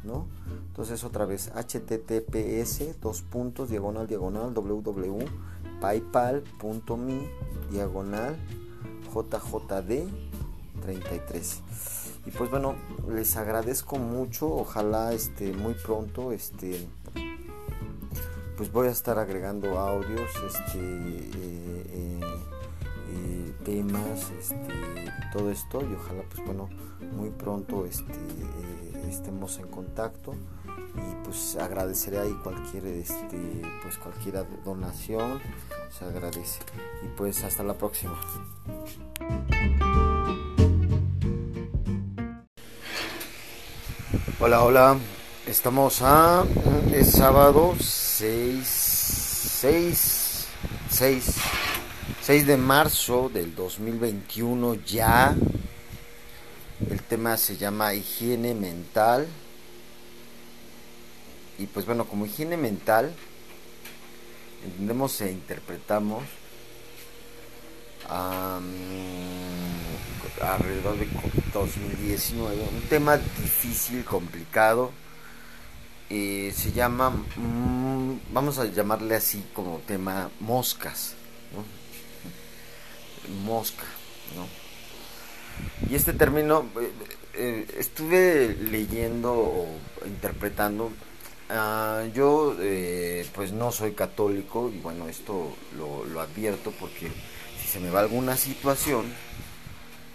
¿no? 0.04 0.26
Entonces 0.68 1.04
otra 1.04 1.26
vez 1.26 1.52
https 1.54 3.02
dos 3.02 3.22
puntos 3.22 3.70
diagonal 3.70 4.08
diagonal 4.08 4.52
www.paypal.me 4.54 7.30
diagonal 7.70 8.36
jjd 9.14 10.08
33 10.82 11.62
y 12.26 12.32
pues 12.32 12.50
bueno 12.50 12.76
les 13.10 13.36
agradezco 13.36 13.98
mucho 13.98 14.50
ojalá 14.54 15.12
este 15.14 15.52
muy 15.54 15.74
pronto 15.74 16.32
este 16.32 16.88
pues 18.58 18.72
voy 18.72 18.88
a 18.88 18.92
estar 18.92 19.20
agregando 19.20 19.78
audios 19.80 20.32
este 20.48 20.80
eh, 20.80 21.84
eh, 21.94 22.22
eh, 23.10 23.54
temas 23.64 24.32
este 24.40 24.58
todo 25.34 25.52
esto 25.52 25.82
y 25.82 25.94
ojalá 25.94 26.24
pues 26.30 26.46
bueno 26.46 26.70
muy 27.16 27.30
pronto 27.30 27.86
este 27.86 28.14
estemos 29.10 29.58
en 29.60 29.68
contacto 29.68 30.34
y 30.96 31.26
pues 31.26 31.56
agradeceré 31.58 32.20
ahí 32.20 32.34
cualquier 32.44 32.86
este 32.88 33.62
pues 33.82 33.98
cualquier 33.98 34.46
donación 34.64 35.40
se 35.90 36.06
agradece. 36.06 36.60
Y 37.04 37.08
pues 37.18 37.44
hasta 37.44 37.64
la 37.64 37.74
próxima. 37.74 38.20
Hola 44.40 44.64
hola. 44.64 44.98
Estamos 45.48 46.02
a 46.02 46.46
es 46.94 47.12
sábado 47.12 47.74
6 47.80 48.66
6 48.66 50.48
6 50.90 51.36
6 52.22 52.48
de 52.48 52.58
marzo 52.58 53.30
del 53.34 53.56
2021 53.56 54.76
ya 54.86 55.36
el 56.89 57.02
tema 57.04 57.38
se 57.38 57.58
llama 57.58 57.94
higiene 57.94 58.54
mental. 58.54 59.28
Y 61.60 61.67
pues 61.67 61.86
bueno, 61.86 62.06
como 62.06 62.26
higiene 62.26 62.58
mental, 62.58 63.13
entendemos 64.63 65.22
e 65.22 65.32
interpretamos 65.32 66.24
alrededor 70.41 70.98
de 70.98 71.08
2019 71.54 72.67
un 72.74 72.82
tema 72.89 73.17
difícil, 73.17 74.04
complicado. 74.04 74.91
Eh, 76.10 76.54
se 76.56 76.74
llama, 76.74 77.10
mm, 77.10 78.34
vamos 78.34 78.60
a 78.60 78.65
llamarle 78.65 79.15
así 79.15 79.44
como 79.54 79.80
tema 79.80 80.30
moscas. 80.39 81.15
Mosca, 83.46 83.86
¿no? 84.36 84.70
Y 85.89 85.95
este 85.95 86.13
término, 86.13 86.69
eh, 86.80 86.91
eh, 87.34 87.67
estuve 87.78 88.56
leyendo 88.69 89.34
o 89.34 89.67
interpretando. 90.06 90.91
Ah, 91.50 92.04
yo, 92.13 92.56
eh, 92.60 93.28
pues 93.34 93.52
no 93.52 93.71
soy 93.71 93.93
católico 93.93 94.71
y 94.74 94.80
bueno, 94.80 95.08
esto 95.08 95.54
lo, 95.78 96.21
advierto 96.21 96.71
porque 96.80 97.12
si 97.62 97.67
se 97.67 97.80
me 97.80 97.89
va 97.89 98.00
alguna 98.00 98.38
situación, 98.38 99.06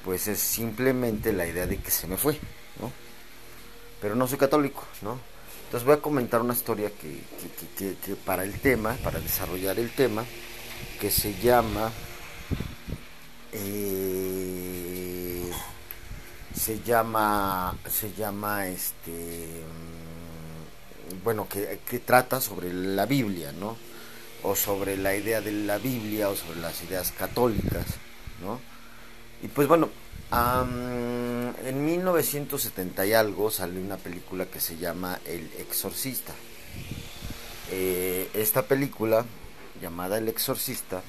pues 0.04 0.28
es 0.28 0.38
simplemente 0.38 1.32
la 1.32 1.46
idea 1.46 1.66
de 1.66 1.78
que 1.78 1.90
se 1.90 2.06
me 2.06 2.16
fue, 2.16 2.38
¿no? 2.80 2.90
Pero 4.00 4.14
no 4.14 4.26
soy 4.26 4.38
católico, 4.38 4.84
¿no? 5.02 5.18
Entonces 5.64 5.84
voy 5.84 5.96
a 5.96 6.00
comentar 6.00 6.40
una 6.40 6.54
historia 6.54 6.90
que, 6.90 7.20
que 7.76 8.14
para 8.14 8.44
el 8.44 8.60
tema, 8.60 8.96
para 9.02 9.20
desarrollar 9.20 9.78
el 9.78 9.90
tema, 9.90 10.24
que 11.00 11.10
se 11.10 11.34
llama 11.34 11.90
se 16.66 16.80
llama 16.82 17.78
se 17.88 18.12
llama 18.14 18.66
este 18.66 19.62
mm, 21.12 21.22
bueno 21.22 21.46
que, 21.48 22.00
trata 22.00 22.40
sobre 22.40 22.72
la 22.72 23.06
Biblia 23.06 23.52
no 23.52 23.76
o 24.42 24.56
sobre 24.56 24.96
la 24.96 25.14
idea 25.14 25.40
de 25.40 25.52
la 25.52 25.78
Biblia 25.78 26.28
o 26.28 26.34
sobre 26.34 26.58
las 26.58 26.82
ideas 26.82 27.12
católicas 27.12 27.86
no 28.42 28.58
y 29.44 29.46
pues 29.46 29.68
bueno 29.68 29.90
en 30.32 31.84
1970 31.84 33.06
y 33.06 33.12
algo 33.12 33.52
salió 33.52 33.80
una 33.80 33.96
película 33.96 34.46
que 34.46 34.58
se 34.58 34.76
llama 34.76 35.20
El 35.24 35.48
Exorcista. 35.58 36.34
Eh, 37.70 38.28
esta 38.34 38.62
película 38.62 39.24
llamada 39.80 40.18
El 40.18 40.26
Exorcista 40.28 41.00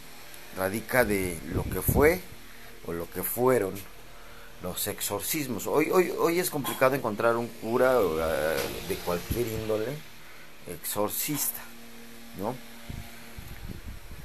radica 0.56 1.04
de 1.04 1.40
lo 1.52 1.64
que 1.64 1.82
fue 1.82 2.22
o 2.86 2.94
lo 2.94 3.10
que 3.10 3.24
fueron 3.24 3.74
los 4.62 4.88
exorcismos. 4.88 5.68
Hoy, 5.68 5.90
hoy, 5.92 6.12
hoy 6.18 6.40
es 6.40 6.50
complicado 6.50 6.96
encontrar 6.96 7.36
un 7.36 7.48
cura 7.48 8.00
eh, 8.00 8.58
de 8.88 8.96
cualquier 8.96 9.48
índole 9.48 9.86
exorcista, 10.68 11.62
¿no? 12.38 12.56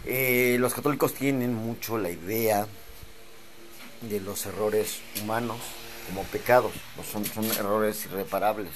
Eh, 0.04 0.56
los 0.58 0.74
católicos 0.74 1.14
tienen 1.14 1.54
mucho 1.54 1.96
la 1.96 2.10
idea 2.10 2.66
de 4.00 4.20
los 4.20 4.46
errores 4.46 5.00
humanos 5.22 5.58
como 6.08 6.24
pecados, 6.24 6.72
son, 7.10 7.24
son 7.24 7.44
errores 7.44 8.04
irreparables. 8.06 8.72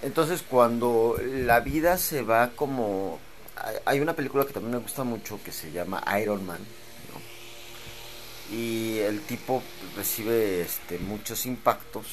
Entonces 0.00 0.42
cuando 0.42 1.16
la 1.22 1.60
vida 1.60 1.98
se 1.98 2.22
va 2.22 2.50
como... 2.50 3.20
Hay 3.84 4.00
una 4.00 4.14
película 4.14 4.46
que 4.46 4.52
también 4.52 4.74
me 4.76 4.82
gusta 4.82 5.04
mucho 5.04 5.38
que 5.44 5.52
se 5.52 5.70
llama 5.70 6.02
Iron 6.20 6.44
Man, 6.46 6.58
y 8.52 8.98
el 8.98 9.22
tipo 9.22 9.62
recibe 9.96 10.60
este, 10.60 10.98
muchos 10.98 11.46
impactos 11.46 12.06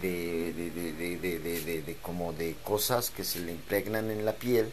de, 0.00 0.52
de, 0.52 1.96
como 2.02 2.32
de 2.32 2.56
cosas 2.64 3.10
que 3.10 3.22
se 3.22 3.40
le 3.40 3.52
impregnan 3.52 4.10
en 4.10 4.24
la 4.24 4.32
piel 4.32 4.72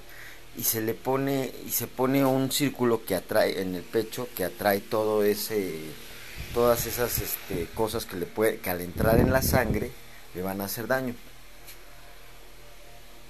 y 0.58 0.64
se 0.64 0.82
le 0.82 0.94
pone 0.94 1.52
y 1.66 1.70
se 1.70 1.88
pone 1.88 2.26
un 2.26 2.52
círculo 2.52 3.06
que 3.06 3.16
atrae 3.16 3.62
en 3.62 3.76
el 3.76 3.84
pecho 3.84 4.28
que 4.36 4.44
atrae 4.46 4.80
todo 4.80 5.24
ese 5.24 5.74
todas 6.54 6.86
esas 6.86 7.20
este, 7.20 7.68
cosas 7.76 8.06
que 8.06 8.18
le 8.18 8.26
puede 8.26 8.58
que 8.58 8.70
al 8.70 8.82
entrar 8.82 9.20
en 9.20 9.32
la 9.32 9.42
sangre 9.42 9.92
le 10.34 10.42
van 10.42 10.62
a 10.62 10.66
hacer 10.66 10.88
daño. 10.88 11.14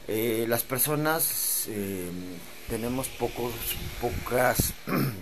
Eh, 0.07 0.45
las 0.47 0.63
personas 0.63 1.65
eh, 1.67 2.09
tenemos 2.69 3.07
pocos 3.07 3.53
pocas 4.01 4.73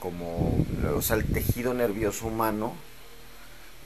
como, 0.00 0.64
o 0.96 1.02
sea, 1.02 1.16
el 1.16 1.26
tejido 1.26 1.74
nervioso 1.74 2.26
humano, 2.26 2.74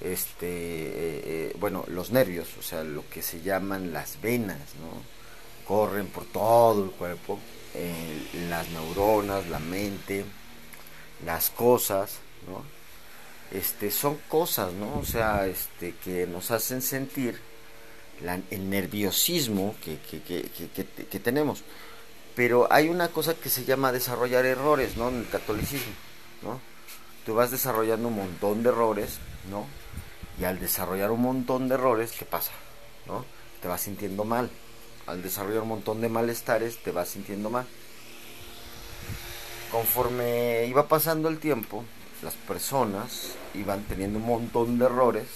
este, 0.00 0.46
eh, 0.46 1.22
eh, 1.24 1.56
bueno, 1.58 1.84
los 1.88 2.10
nervios, 2.10 2.48
o 2.58 2.62
sea, 2.62 2.84
lo 2.84 3.08
que 3.10 3.20
se 3.20 3.42
llaman 3.42 3.92
las 3.92 4.20
venas, 4.22 4.58
¿no? 4.80 5.02
Corren 5.66 6.06
por 6.06 6.24
todo 6.26 6.84
el 6.84 6.90
cuerpo, 6.90 7.38
eh, 7.74 8.46
las 8.48 8.68
neuronas, 8.70 9.48
la 9.48 9.58
mente, 9.58 10.24
las 11.24 11.50
cosas, 11.50 12.18
¿no? 12.48 12.64
Este, 13.56 13.90
son 13.90 14.18
cosas, 14.28 14.72
¿no? 14.72 14.98
O 14.98 15.04
sea, 15.04 15.46
este, 15.46 15.94
que 16.02 16.26
nos 16.26 16.50
hacen 16.50 16.82
sentir 16.82 17.38
el 18.50 18.70
nerviosismo 18.70 19.74
que, 19.84 19.98
que, 19.98 20.20
que, 20.22 21.06
que 21.06 21.20
tenemos 21.20 21.64
pero 22.34 22.66
hay 22.72 22.88
una 22.88 23.08
cosa 23.08 23.34
que 23.34 23.48
se 23.48 23.64
llama 23.64 23.92
desarrollar 23.92 24.44
errores, 24.44 24.96
¿no? 24.96 25.08
En 25.08 25.16
el 25.20 25.28
catolicismo, 25.28 25.92
¿no? 26.42 26.60
Tú 27.24 27.34
vas 27.34 27.50
desarrollando 27.50 28.08
un 28.08 28.16
montón 28.16 28.62
de 28.62 28.68
errores, 28.70 29.18
¿no? 29.50 29.66
Y 30.38 30.44
al 30.44 30.58
desarrollar 30.58 31.10
un 31.10 31.22
montón 31.22 31.68
de 31.68 31.76
errores, 31.76 32.12
¿qué 32.12 32.24
pasa? 32.24 32.52
¿No? 33.06 33.24
Te 33.62 33.68
vas 33.68 33.82
sintiendo 33.82 34.24
mal. 34.24 34.50
al 35.06 35.22
desarrollar 35.22 35.62
un 35.62 35.68
montón 35.68 36.00
de 36.00 36.08
malestares, 36.08 36.82
te 36.82 36.90
vas 36.90 37.08
sintiendo 37.08 37.50
mal. 37.50 37.66
Conforme 39.70 40.64
iba 40.66 40.88
pasando 40.88 41.28
el 41.28 41.38
tiempo, 41.38 41.84
las 42.22 42.34
personas 42.34 43.32
iban 43.54 43.82
teniendo 43.84 44.18
un 44.18 44.26
montón 44.26 44.78
de 44.78 44.86
errores, 44.86 45.26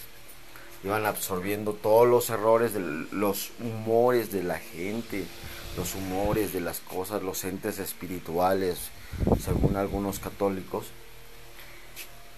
iban 0.85 1.05
absorbiendo 1.05 1.75
todos 1.75 2.09
los 2.09 2.31
errores, 2.31 2.73
de 2.73 2.81
los 2.81 3.51
humores 3.61 4.33
de 4.33 4.43
la 4.43 4.59
gente, 4.59 5.27
los 5.77 5.95
humores 5.95 6.53
de 6.53 6.61
las 6.61 6.81
cosas, 6.81 7.23
los 7.23 7.45
entes 7.45 7.79
espirituales, 7.79 8.91
según 9.43 9.77
algunos 9.77 10.19
católicos. 10.19 10.87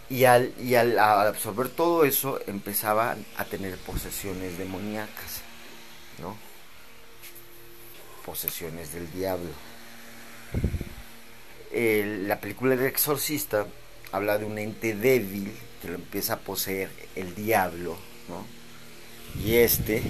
Y 0.08 0.24
al, 0.24 0.52
y 0.60 0.74
al, 0.74 0.98
absorber 0.98 1.68
todo 1.68 2.04
eso 2.04 2.40
empezaban 2.46 3.24
a 3.36 3.44
tener 3.44 3.76
posesiones 3.78 4.58
demoníacas, 4.58 5.42
¿no? 6.20 6.36
Posesiones 8.26 8.92
del 8.92 9.10
diablo. 9.12 9.50
la 11.72 12.40
película 12.40 12.74
El 12.74 12.84
Exorcista 12.84 13.66
habla 14.12 14.38
de 14.38 14.44
un 14.44 14.58
ente 14.58 14.94
débil 14.94 15.52
que 15.80 15.88
lo 15.88 15.94
empieza 15.94 16.34
a 16.34 16.38
poseer 16.38 16.90
el 17.14 17.34
diablo, 17.34 17.96
¿no? 18.28 18.44
Y 19.44 19.56
este, 19.56 20.02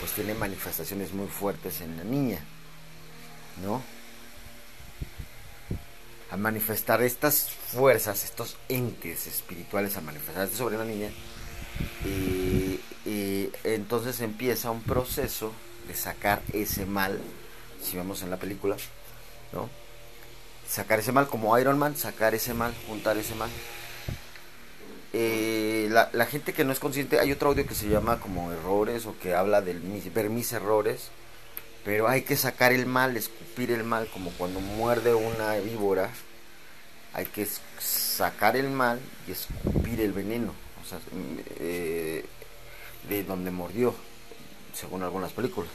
pues 0.00 0.12
tiene 0.12 0.34
manifestaciones 0.34 1.12
muy 1.12 1.28
fuertes 1.28 1.80
en 1.80 1.96
la 1.96 2.04
niña, 2.04 2.44
¿no? 3.62 3.82
Al 6.30 6.40
manifestar 6.40 7.02
estas 7.02 7.50
fuerzas, 7.50 8.24
estos 8.24 8.56
entes 8.68 9.26
espirituales, 9.26 9.96
al 9.96 10.04
manifestarse 10.04 10.56
sobre 10.56 10.76
la 10.76 10.84
niña, 10.84 11.10
y, 12.04 12.80
entonces 13.64 14.20
empieza 14.20 14.70
un 14.70 14.82
proceso 14.82 15.52
de 15.86 15.94
sacar 15.94 16.42
ese 16.52 16.86
mal, 16.86 17.20
si 17.82 17.96
vemos 17.96 18.22
en 18.22 18.30
la 18.30 18.36
película, 18.36 18.76
¿no? 19.52 19.68
sacar 20.68 20.98
ese 20.98 21.12
mal 21.12 21.28
como 21.28 21.56
Iron 21.58 21.78
Man, 21.78 21.96
sacar 21.96 22.34
ese 22.34 22.54
mal, 22.54 22.74
juntar 22.86 23.16
ese 23.16 23.34
mal. 23.34 23.50
Eh, 25.12 25.88
la, 25.90 26.26
gente 26.26 26.52
que 26.52 26.64
no 26.64 26.72
es 26.72 26.78
consciente, 26.78 27.20
hay 27.20 27.32
otro 27.32 27.50
audio 27.50 27.66
que 27.66 27.74
se 27.74 27.88
llama 27.88 28.20
como 28.20 28.52
errores 28.52 29.06
o 29.06 29.18
que 29.18 29.34
habla 29.34 29.62
de 29.62 29.74
ver 30.14 30.28
mis 30.28 30.52
errores, 30.52 31.08
pero 31.86 32.08
hay 32.08 32.22
que 32.22 32.36
sacar 32.36 32.72
el 32.72 32.84
mal, 32.84 33.16
escupir 33.16 33.70
el 33.70 33.84
mal, 33.84 34.08
como 34.12 34.32
cuando 34.32 34.58
muerde 34.58 35.14
una 35.14 35.54
víbora, 35.54 36.10
hay 37.12 37.26
que 37.26 37.46
sacar 37.78 38.56
el 38.56 38.68
mal 38.70 39.00
y 39.28 39.30
escupir 39.30 40.00
el 40.00 40.12
veneno, 40.12 40.52
o 40.82 40.84
sea, 40.84 40.98
eh, 41.60 42.24
de 43.08 43.22
donde 43.22 43.52
mordió, 43.52 43.94
según 44.74 45.04
algunas 45.04 45.30
películas. 45.30 45.70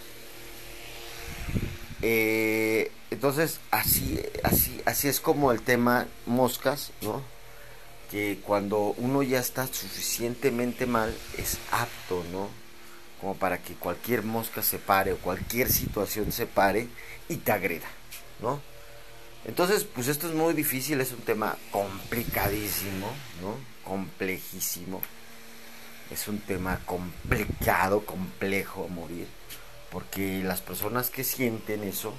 Eh, 2.02 2.92
entonces, 3.10 3.62
así, 3.72 4.22
así, 4.44 4.82
así 4.84 5.08
es 5.08 5.22
como 5.22 5.54
el 5.54 5.62
tema 5.62 6.08
moscas, 6.26 6.92
¿no? 7.00 7.22
Que 8.12 8.42
cuando 8.44 8.96
uno 8.98 9.24
ya 9.24 9.40
está 9.40 9.66
suficientemente 9.66 10.86
mal, 10.86 11.16
es 11.38 11.58
apto, 11.72 12.26
¿no? 12.34 12.61
Como 13.22 13.36
para 13.36 13.60
que 13.60 13.76
cualquier 13.76 14.24
mosca 14.24 14.62
se 14.62 14.80
pare 14.80 15.14
o 15.14 15.18
cualquier 15.18 15.72
situación 15.72 16.32
se 16.34 16.48
pare 16.48 16.88
y 17.30 17.38
te 17.38 17.52
agreda, 17.54 17.88
¿no? 18.42 18.60
Entonces, 19.46 19.86
pues 19.86 20.08
esto 20.08 20.28
es 20.28 20.34
muy 20.34 20.54
difícil, 20.54 21.00
es 21.00 21.14
un 21.14 21.22
tema 21.22 21.56
complicadísimo, 21.72 23.08
¿no? 23.42 23.56
Complejísimo. 23.84 25.02
Es 26.12 26.28
un 26.28 26.40
tema 26.40 26.80
complicado, 26.86 28.06
complejo 28.06 28.88
morir 28.90 29.28
porque 29.92 30.42
las 30.44 30.62
personas 30.62 31.10
que 31.10 31.24
sienten 31.24 31.84
eso 31.84 32.14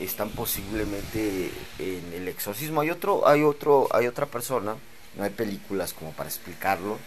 están 0.00 0.30
posiblemente 0.30 1.50
en 1.78 2.12
el 2.12 2.28
exorcismo. 2.28 2.80
Hay 2.80 2.90
otro, 2.90 3.26
hay 3.26 3.44
otro, 3.44 3.88
hay 3.92 4.08
otra 4.08 4.26
persona, 4.26 4.74
no 5.16 5.24
hay 5.24 5.30
películas 5.30 5.94
como 5.94 6.12
para 6.12 6.28
explicarlo, 6.28 6.98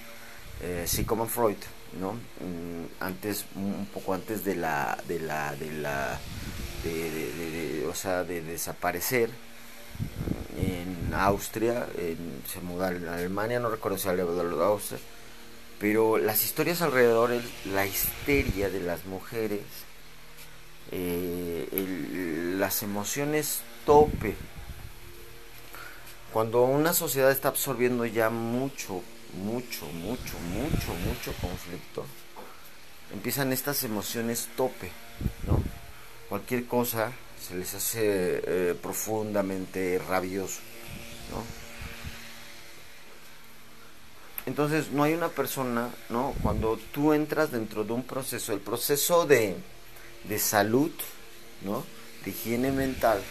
eh, 0.62 0.86
como 1.06 1.28
Freud, 1.28 1.58
¿no? 2.00 2.13
Mm, 2.13 2.86
antes, 3.00 3.46
un 3.56 3.88
poco 3.94 4.13
antes 4.13 4.44
de 4.44 4.56
la, 4.56 4.98
de 5.08 5.20
la, 5.20 5.56
de 5.56 5.72
la, 5.72 6.20
de, 6.84 7.86
o 7.89 7.96
sea, 7.96 8.24
de 8.24 8.41
desaparecer 8.41 9.30
en 10.58 11.13
Austria, 11.13 11.88
se 12.52 12.62
mudó 12.62 12.86
a 12.86 12.88
Alemania, 12.88 13.60
no 13.60 13.70
recuerdo 13.70 13.98
si 13.98 14.08
había 14.08 14.26
de 14.26 14.63
Austria 14.63 15.00
pero 15.80 16.18
las 16.18 16.44
historias 16.44 16.82
alrededor, 16.82 17.32
la 17.65 17.86
histeria 17.86 18.70
de 18.70 18.80
las 18.80 19.06
mujeres, 19.06 19.62
eh, 20.91 22.56
las 22.58 22.82
emociones 22.84 23.62
tope, 23.86 24.36
cuando 26.32 26.63
una 26.63 26.94
sociedad 26.94 27.32
está 27.32 27.50
absorbiendo 27.50 28.06
ya 28.06 28.30
mucho, 28.30 29.04
mucho, 29.43 29.86
mucho, 29.88 30.38
mucho, 30.54 30.93
mucho 31.06 31.34
conflicto, 31.41 32.06
empiezan 33.13 33.54
estas 33.54 33.84
emociones 33.84 34.50
tope, 34.56 34.91
¿no? 35.48 35.62
Cualquier 36.30 36.65
cosa 36.65 37.12
se 37.39 37.56
les 37.56 37.74
hace 37.74 38.02
eh, 38.02 38.76
profundamente 38.82 40.02
rabioso, 40.08 40.60
¿no? 41.32 41.43
Entonces 44.45 44.91
no 44.91 45.04
hay 45.04 45.13
una 45.13 45.30
persona, 45.30 45.89
¿no? 46.10 46.34
Cuando 46.41 46.78
tú 46.93 47.13
entras 47.13 47.52
dentro 47.52 47.84
de 47.84 47.93
un 47.93 48.04
proceso, 48.04 48.54
el 48.54 48.60
proceso 48.60 49.26
de, 49.26 49.56
de 50.24 50.39
salud, 50.39 50.91
¿no? 51.62 51.84
De 52.24 52.32
higiene 52.32 52.71
mental, 52.71 53.21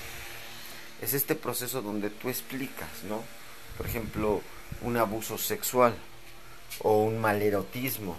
es 1.01 1.15
este 1.15 1.35
proceso 1.35 1.83
donde 1.83 2.11
tú 2.11 2.29
explicas, 2.29 2.89
¿no? 3.09 3.23
Por 3.77 3.87
ejemplo, 3.87 4.43
un 4.83 4.97
abuso 4.97 5.39
sexual 5.39 5.95
o 6.81 7.03
un 7.03 7.21
malerotismo, 7.21 8.17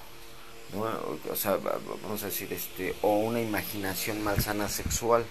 ¿no? 0.74 0.84
O 1.32 1.36
sea, 1.36 1.58
vamos 1.58 2.24
a 2.24 2.28
decir, 2.28 2.52
este, 2.54 2.96
o 3.02 3.20
una 3.20 3.42
imaginación 3.42 4.24
malsana 4.24 4.70
sexual, 4.70 5.26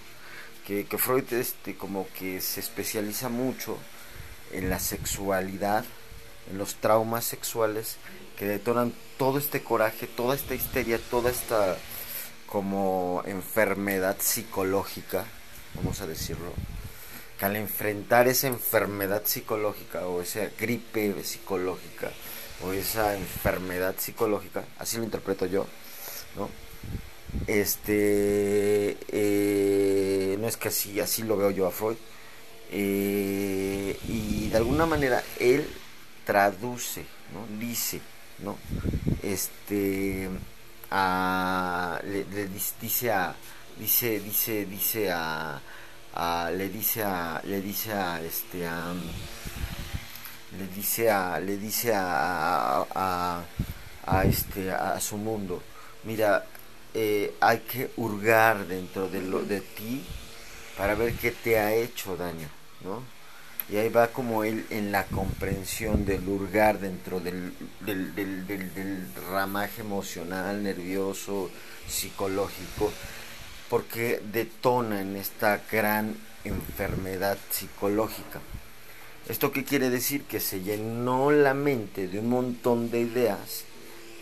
que, 0.65 0.85
que 0.85 0.97
Freud 0.97 1.31
este, 1.33 1.75
como 1.75 2.07
que 2.17 2.41
se 2.41 2.59
especializa 2.59 3.29
mucho 3.29 3.77
en 4.51 4.69
la 4.69 4.79
sexualidad, 4.79 5.85
en 6.49 6.57
los 6.57 6.75
traumas 6.75 7.25
sexuales 7.25 7.97
que 8.37 8.45
detonan 8.45 8.93
todo 9.17 9.37
este 9.37 9.63
coraje, 9.63 10.07
toda 10.07 10.35
esta 10.35 10.55
histeria, 10.55 10.99
toda 11.09 11.31
esta 11.31 11.77
como 12.47 13.23
enfermedad 13.25 14.17
psicológica, 14.19 15.25
vamos 15.75 16.01
a 16.01 16.07
decirlo, 16.07 16.53
que 17.37 17.45
al 17.45 17.55
enfrentar 17.55 18.27
esa 18.27 18.47
enfermedad 18.47 19.23
psicológica 19.25 20.07
o 20.07 20.21
esa 20.21 20.49
gripe 20.59 21.23
psicológica 21.23 22.11
o 22.63 22.71
esa 22.71 23.15
enfermedad 23.15 23.95
psicológica, 23.97 24.63
así 24.77 24.97
lo 24.97 25.03
interpreto 25.03 25.45
yo, 25.45 25.65
¿no? 26.35 26.49
Este, 27.47 28.97
eh, 29.09 30.37
no 30.39 30.47
es 30.47 30.55
que 30.55 30.69
así, 30.69 30.99
así 30.99 31.23
lo 31.23 31.35
veo 31.35 31.51
yo 31.51 31.67
a 31.67 31.71
Freud, 31.71 31.97
eh, 32.71 33.97
y 34.07 34.49
de 34.49 34.57
alguna 34.57 34.85
manera 34.85 35.21
él 35.39 35.67
traduce, 36.25 37.05
¿no? 37.33 37.45
dice, 37.59 37.99
¿no? 38.39 38.57
Este, 39.21 40.29
a, 40.91 41.99
le, 42.03 42.25
dice 42.81 43.11
a, 43.11 43.35
dice, 43.77 44.19
dice, 44.19 44.65
dice 44.65 45.11
a, 45.11 45.61
le 46.51 46.69
dice 46.69 47.03
a, 47.03 47.41
le 47.43 47.61
dice 47.61 47.91
a, 47.93 48.21
este, 48.21 48.67
a, 48.67 48.93
le 50.57 50.67
dice 50.67 51.09
a, 51.09 51.39
le 51.39 51.57
dice 51.57 51.93
a, 51.93 52.85
a, 52.95 53.43
a 54.05 54.23
este, 54.25 54.71
a 54.71 54.99
su 54.99 55.17
mundo, 55.17 55.61
mira, 56.03 56.45
eh, 56.93 57.35
hay 57.41 57.59
que 57.59 57.91
hurgar 57.97 58.65
dentro 58.67 59.09
de 59.09 59.21
lo 59.21 59.43
de 59.43 59.61
ti 59.61 60.05
para 60.77 60.95
ver 60.95 61.13
qué 61.13 61.31
te 61.31 61.59
ha 61.59 61.73
hecho 61.73 62.15
daño, 62.15 62.47
¿no? 62.83 63.15
y 63.69 63.77
ahí 63.77 63.89
va 63.89 64.09
como 64.09 64.43
él 64.43 64.65
en 64.69 64.91
la 64.91 65.05
comprensión 65.05 66.05
del 66.05 66.27
hurgar 66.27 66.79
dentro 66.79 67.19
del, 67.19 67.53
del, 67.81 69.07
ramaje 69.31 69.81
emocional, 69.81 70.61
nervioso, 70.61 71.49
psicológico, 71.87 72.91
porque 73.75 74.21
detona 74.31 75.01
en 75.01 75.17
esta 75.17 75.61
gran 75.69 76.15
enfermedad 76.45 77.37
psicológica. 77.49 78.39
¿Esto 79.27 79.51
qué 79.51 79.65
quiere 79.65 79.89
decir? 79.89 80.23
Que 80.23 80.39
se 80.39 80.61
llenó 80.61 81.29
la 81.29 81.53
mente 81.53 82.07
de 82.07 82.19
un 82.19 82.29
montón 82.29 82.89
de 82.89 83.01
ideas, 83.01 83.65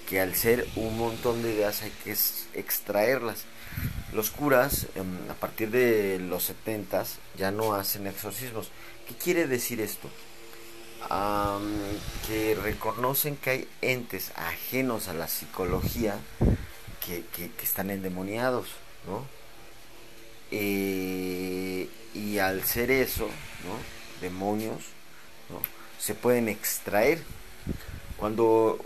que 0.10 0.20
al 0.20 0.34
ser 0.34 0.68
un 0.76 0.98
montón 0.98 1.44
de 1.44 1.54
ideas 1.54 1.84
hay 1.84 1.92
que 2.04 2.16
extraerlas. 2.60 3.44
Los 4.12 4.32
curas, 4.32 4.88
em, 4.96 5.30
a 5.30 5.36
partir 5.36 5.70
de 5.70 6.18
los 6.18 6.46
70 6.46 7.06
ya 7.38 7.52
no 7.52 7.76
hacen 7.76 8.08
exorcismos 8.08 8.72
¿Qué 9.08 9.14
quiere 9.14 9.46
decir 9.46 9.82
esto? 9.82 10.10
que 12.26 12.56
reconocen 12.56 13.36
que 13.36 13.50
hay 13.52 13.68
entes 13.82 14.32
ajenos 14.36 15.10
a 15.10 15.14
la 15.14 15.28
psicología 15.28 16.18
que, 17.06 17.52
están 17.62 17.92
endemoniados, 17.92 18.70
¿no? 19.06 19.43
Eh, 20.56 21.90
y 22.14 22.38
al 22.38 22.64
ser 22.64 22.92
eso, 22.92 23.28
demonios, 24.22 24.84
se 26.00 26.14
pueden 26.14 26.48
extraer. 26.48 27.24
Cuando 28.18 28.78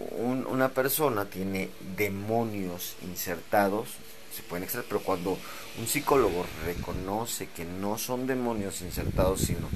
una 0.47 0.69
persona 0.69 1.25
tiene 1.25 1.69
demonios 1.97 2.95
insertados, 3.03 3.89
se 4.33 4.43
pueden 4.43 4.63
extraer, 4.63 4.85
pero 4.87 5.01
cuando 5.01 5.37
un 5.77 5.87
psicólogo 5.87 6.45
reconoce 6.65 7.49
que 7.49 7.65
no 7.65 7.97
son 7.97 8.27
demonios 8.27 8.81
insertados, 8.81 9.41
sino 9.41 9.67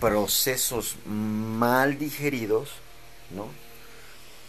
procesos 0.00 0.94
mal 1.04 1.98
digeridos. 1.98 2.70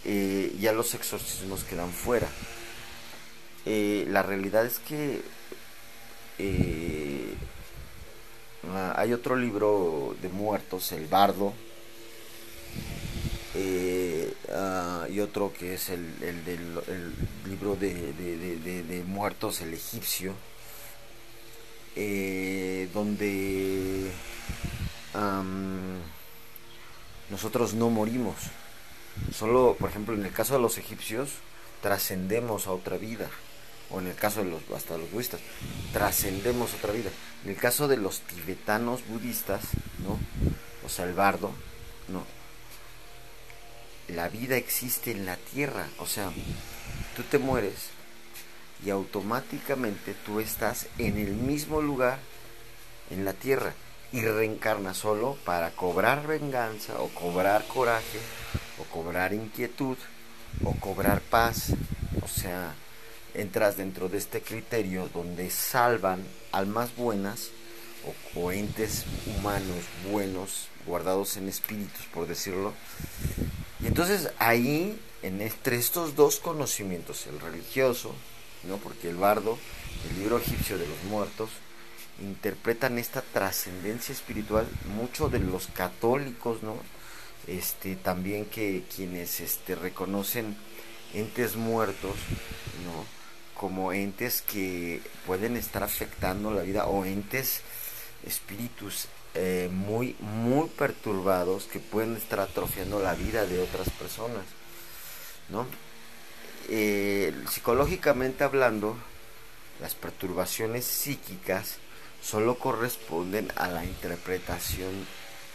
Eh, 0.04 0.56
ya 0.60 0.72
los 0.72 0.94
exorcismos 0.94 1.64
quedan 1.64 1.90
fuera. 1.90 2.28
Eh, 3.66 4.06
la 4.08 4.22
realidad 4.22 4.68
es 4.68 4.78
que 4.78 5.24
eh, 6.38 7.34
ah, 8.70 8.94
hay 8.98 9.14
otro 9.14 9.36
libro 9.36 10.16
de 10.22 10.30
muertos, 10.30 10.92
El 10.92 11.08
Bardo, 11.08 11.54
ah, 14.52 15.08
y 15.10 15.20
otro 15.20 15.54
que 15.54 15.76
es 15.76 15.90
el, 15.90 16.14
libro 17.48 17.76
de, 17.76 19.04
muertos, 19.08 19.62
El 19.62 19.74
Egipcio, 19.74 20.34
donde 22.94 24.12
nosotros 27.30 27.74
no 27.74 27.90
morimos. 27.90 28.36
Solo, 29.34 29.76
por 29.80 29.90
ejemplo, 29.90 30.14
en 30.14 30.26
el 30.26 30.32
caso 30.32 30.56
de 30.56 30.60
los 30.60 30.78
egipcios, 30.78 31.30
trascendemos 31.82 32.68
a 32.68 32.72
otra 32.72 32.98
vida. 32.98 33.30
O 33.90 34.00
en 34.00 34.08
el 34.08 34.16
caso 34.16 34.44
de 34.44 34.50
los, 34.50 34.62
hasta 34.76 34.98
los 34.98 35.12
budistas, 35.12 35.40
trascendemos 35.94 36.74
otra 36.74 36.92
vida. 36.92 37.10
En 37.44 37.52
el 37.52 37.58
caso 37.58 37.88
de 37.88 37.98
los 37.98 38.22
tibetanos 38.22 39.06
budistas, 39.08 39.62
¿no? 40.04 40.20
O 40.86 40.90
sea, 40.90 41.06
el 41.06 41.14
bardo, 41.14 41.52
¿no? 42.08 42.24
La 44.08 44.30
vida 44.30 44.56
existe 44.58 45.12
en 45.12 45.26
la 45.26 45.38
tierra. 45.38 45.88
O 46.00 46.06
sea, 46.06 46.32
tú 47.16 47.24
te 47.24 47.38
mueres 47.38 47.90
y 48.86 48.90
automáticamente 48.90 50.16
tú 50.26 50.40
estás 50.40 50.88
en 50.98 51.18
el 51.18 51.34
mismo 51.34 51.82
lugar 51.82 52.20
en 53.10 53.26
la 53.26 53.34
tierra 53.34 53.74
y 54.12 54.22
reencarna 54.22 54.94
solo 54.94 55.38
para 55.46 55.72
cobrar 55.72 56.28
venganza 56.28 57.00
o 57.00 57.10
cobrar 57.10 57.66
coraje 57.68 58.20
o 58.80 58.84
cobrar 58.86 59.34
inquietud 59.34 59.98
o 60.64 60.74
cobrar 60.76 61.22
paz. 61.22 61.74
O 62.22 62.28
sea, 62.28 62.74
entras 63.36 63.78
dentro 63.78 64.10
de 64.10 64.18
este 64.18 64.42
criterio 64.42 65.10
donde 65.14 65.50
salvan 65.50 66.24
almas 66.52 66.96
buenas 66.96 67.50
o, 68.36 68.52
entes 68.52 69.06
humanos 69.26 69.84
buenos 70.10 70.68
guardados 70.86 71.38
en 71.38 71.50
espíritus, 71.50 72.06
por 72.14 72.28
decirlo. 72.28 72.74
Y 73.82 73.88
entonces 73.88 74.30
ahí, 74.40 75.00
en 75.24 75.42
entre 75.42 75.78
estos 75.78 76.16
dos 76.16 76.40
conocimientos, 76.40 77.28
el 77.28 77.40
religioso, 77.40 78.14
¿no? 78.64 78.78
porque 78.78 79.10
el 79.10 79.16
bardo, 79.16 79.58
el 80.10 80.20
libro 80.20 80.38
egipcio 80.38 80.78
de 80.78 80.88
los 80.88 81.04
muertos, 81.06 81.50
interpretan 82.22 82.98
esta 82.98 83.22
trascendencia 83.22 84.14
espiritual 84.14 84.68
mucho 84.96 85.30
de 85.30 85.40
los 85.40 85.68
católicos, 85.68 86.64
¿no? 86.64 86.78
Este, 87.48 87.96
también 87.96 88.46
que 88.46 88.84
quienes 88.96 89.40
este, 89.40 89.76
reconocen 89.76 90.56
entes 91.14 91.56
muertos, 91.56 92.16
¿no? 92.86 93.15
Como 93.66 93.94
entes 93.94 94.44
que 94.44 95.02
pueden 95.26 95.58
estar 95.58 95.82
afectando 95.82 96.52
la 96.52 96.62
vida 96.62 96.86
o 96.86 97.04
entes, 97.04 97.62
espíritus 98.24 99.08
eh, 99.34 99.72
muy, 99.74 100.16
muy 100.20 100.70
perturbados 100.70 101.64
que 101.64 101.80
pueden 101.80 102.16
estar 102.16 102.42
atrofiando 102.42 103.00
la 103.00 103.16
vida 103.16 103.48
de 103.48 103.60
otras 103.60 103.90
personas, 103.90 104.44
¿no? 105.50 105.66
Eh, 106.70 107.34
psicológicamente 107.50 108.44
hablando, 108.44 108.98
las 109.82 109.96
perturbaciones 109.96 110.86
psíquicas 110.86 111.78
solo 112.22 112.60
corresponden 112.60 113.52
a 113.56 113.68
la 113.68 113.84
interpretación 113.84 115.08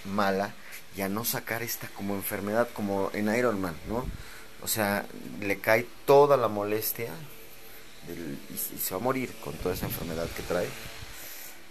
mala 0.05 0.53
y 0.97 1.03
a 1.03 1.09
no 1.09 1.25
sacar 1.25 1.63
esta 1.63 1.87
como 1.87 2.17
enfermedad, 2.17 2.69
como 2.75 3.13
en 3.15 3.33
Iron 3.33 3.61
Man, 3.61 3.77
¿no? 3.87 4.05
O 4.63 4.67
sea, 4.67 5.07
le 5.41 5.61
cae 5.61 5.87
toda 6.07 6.37
la 6.37 6.49
molestia 6.49 7.13
y, 8.09 8.79
se 8.79 8.95
va 8.95 9.01
a 9.01 9.05
morir 9.05 9.33
con 9.43 9.55
toda 9.55 9.75
esa 9.75 9.87
enfermedad 9.87 10.29
que 10.37 10.43
trae. 10.43 10.69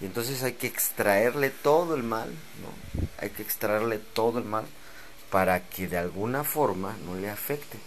Y 0.01 0.05
entonces 0.05 0.43
hay 0.43 0.53
que 0.53 0.67
extraerle 0.67 1.49
todo 1.49 1.95
el 1.95 2.03
mal, 2.03 2.29
¿no? 2.29 3.03
Hay 3.17 3.31
que 3.31 3.41
extraerle 3.41 3.97
todo 3.97 4.39
el 4.39 4.45
mal 4.45 4.65
para 5.29 5.67
que 5.67 5.87
de 5.87 5.97
alguna 5.97 6.43
forma 6.43 6.95
no 7.05 7.15
le 7.15 7.29
afecte. 7.29 7.77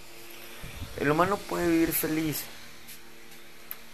El 1.00 1.10
humano 1.10 1.38
puede 1.38 1.68
vivir 1.68 1.92
feliz, 1.92 2.44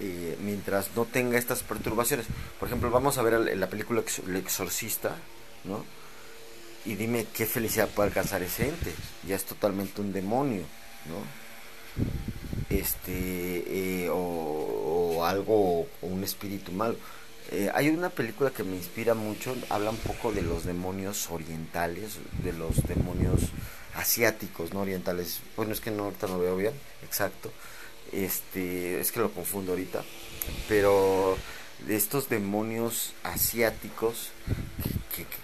eh, 0.01 0.37
mientras 0.41 0.95
no 0.97 1.05
tenga 1.05 1.39
estas 1.39 1.63
perturbaciones. 1.63 2.27
Por 2.59 2.69
ejemplo, 2.69 2.91
vamos 2.91 3.19
a 3.19 3.23
ver 3.23 3.57
la 3.57 3.69
película 3.69 4.03
El 4.27 4.37
Exorcista, 4.37 5.17
¿no? 5.65 5.85
Y 6.85 6.95
dime 6.95 7.27
qué 7.35 7.47
felicidad 7.47 7.89
puede 7.89 8.09
alcanzar 8.09 8.43
ese 8.43 8.69
ente. 8.69 8.93
Ya 9.27 9.37
es 9.37 9.45
totalmente 9.45 10.01
un 10.01 10.13
demonio, 10.13 10.63
¿no? 11.07 11.49
Este, 12.71 14.05
eh, 14.05 14.11
o, 14.13 15.25
algo, 15.25 15.81
o 15.81 16.07
un 16.07 16.23
espíritu 16.25 16.73
malo. 16.73 16.97
Eh, 17.51 17.71
hay 17.75 17.89
una 17.89 18.11
película 18.11 18.51
que 18.51 18.63
me 18.63 18.77
inspira 18.77 19.15
mucho, 19.15 19.57
habla 19.71 19.91
un 19.91 19.97
poco 19.97 20.33
de 20.33 20.43
los 20.43 20.65
demonios 20.65 21.31
orientales, 21.31 22.19
de 22.45 22.53
los 22.53 22.87
demonios 22.87 23.41
asiáticos, 23.95 24.75
no 24.75 24.81
orientales. 24.81 25.41
Bueno, 25.57 25.73
es 25.73 25.81
que 25.81 25.91
no, 25.91 26.05
ahorita 26.05 26.27
no 26.27 26.39
veo 26.39 26.57
bien, 26.57 26.75
exacto 27.03 27.51
este 28.13 29.01
es 29.01 29.13
que 29.13 29.21
lo 29.21 29.31
confundo 29.31 29.73
ahorita 29.73 30.03
pero 30.69 31.37
de 31.87 31.97
estos 31.97 32.29
demonios 32.29 33.15
asiáticos 33.23 34.31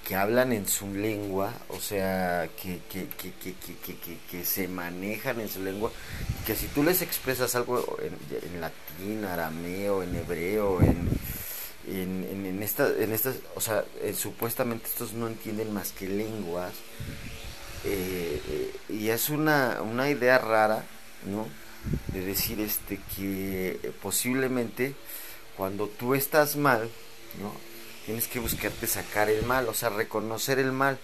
que, 0.07 0.15
hablan 0.15 0.53
en 0.53 0.69
su 0.69 0.95
lengua 0.95 1.53
o 1.69 1.81
sea 1.81 2.49
que, 2.63 2.81
que, 2.89 4.45
se 4.45 4.69
manejan 4.69 5.41
en 5.41 5.49
su 5.49 5.61
lengua 5.61 5.91
que 6.47 6.55
si 6.55 6.67
tú 6.69 6.85
les 6.85 7.03
expresas 7.03 7.57
algo 7.57 7.97
en, 8.01 8.61
latín 8.61 9.25
arameo 9.25 10.05
en 10.05 10.15
hebreo 10.15 10.81
en 10.81 11.09
en, 11.87 12.47
en, 12.47 12.63
esta, 12.63 12.89
en 12.89 13.13
estas, 13.13 13.37
o 13.55 13.61
sea, 13.61 13.85
eh, 14.01 14.15
supuestamente 14.15 14.87
estos 14.87 15.13
no 15.13 15.27
entienden 15.27 15.73
más 15.73 15.93
que 15.93 16.09
lenguas 16.09 16.73
eh, 17.85 18.41
eh, 18.49 18.77
y 18.89 19.09
es 19.09 19.29
una, 19.29 19.83
una 19.83 20.09
idea 20.09 20.39
rara, 20.39 20.85
¿no? 21.27 21.47
de 22.09 22.25
decir 22.25 22.61
este 22.61 22.99
que 23.15 23.93
posiblemente 24.01 24.95
cuando 25.57 25.89
tú 25.89 26.15
estás 26.15 26.57
mal, 26.57 26.91
¿no? 27.41 27.53
Tienes 28.07 28.29
que 28.29 28.41
buscarte 28.41 28.87
sacar 28.87 29.31
el 29.31 29.45
mal, 29.47 29.69
o 29.69 29.75
sea, 29.75 29.89
reconocer 29.89 30.59
el 30.59 30.73
mal. 30.73 30.99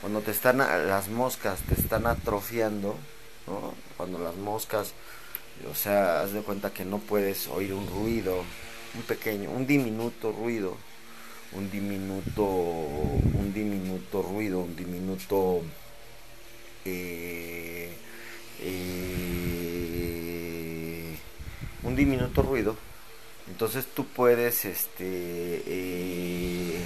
Cuando 0.00 0.20
te 0.20 0.30
están 0.30 0.58
las 0.58 1.08
moscas 1.08 1.60
te 1.60 1.74
están 1.74 2.06
atrofiando, 2.06 2.96
¿no? 3.46 3.74
Cuando 3.96 4.18
las 4.18 4.36
moscas, 4.36 4.92
o 5.70 5.74
sea, 5.74 6.20
haz 6.20 6.32
de 6.32 6.42
cuenta 6.42 6.72
que 6.72 6.84
no 6.84 6.98
puedes 6.98 7.48
oír 7.48 7.72
un 7.72 7.88
ruido, 7.88 8.44
un 8.94 9.02
pequeño, 9.02 9.50
un 9.50 9.66
diminuto 9.66 10.32
ruido, 10.32 10.76
un 11.52 11.70
diminuto, 11.70 12.42
un 12.44 13.52
diminuto 13.54 14.22
ruido, 14.22 14.60
un 14.60 14.76
diminuto 14.76 15.62
eh, 16.84 17.90
eh, 18.60 19.16
un 21.82 21.96
diminuto 21.96 22.42
ruido, 22.42 22.76
entonces 23.48 23.86
tú 23.86 24.06
puedes, 24.06 24.64
este, 24.64 25.62
eh, 25.66 26.84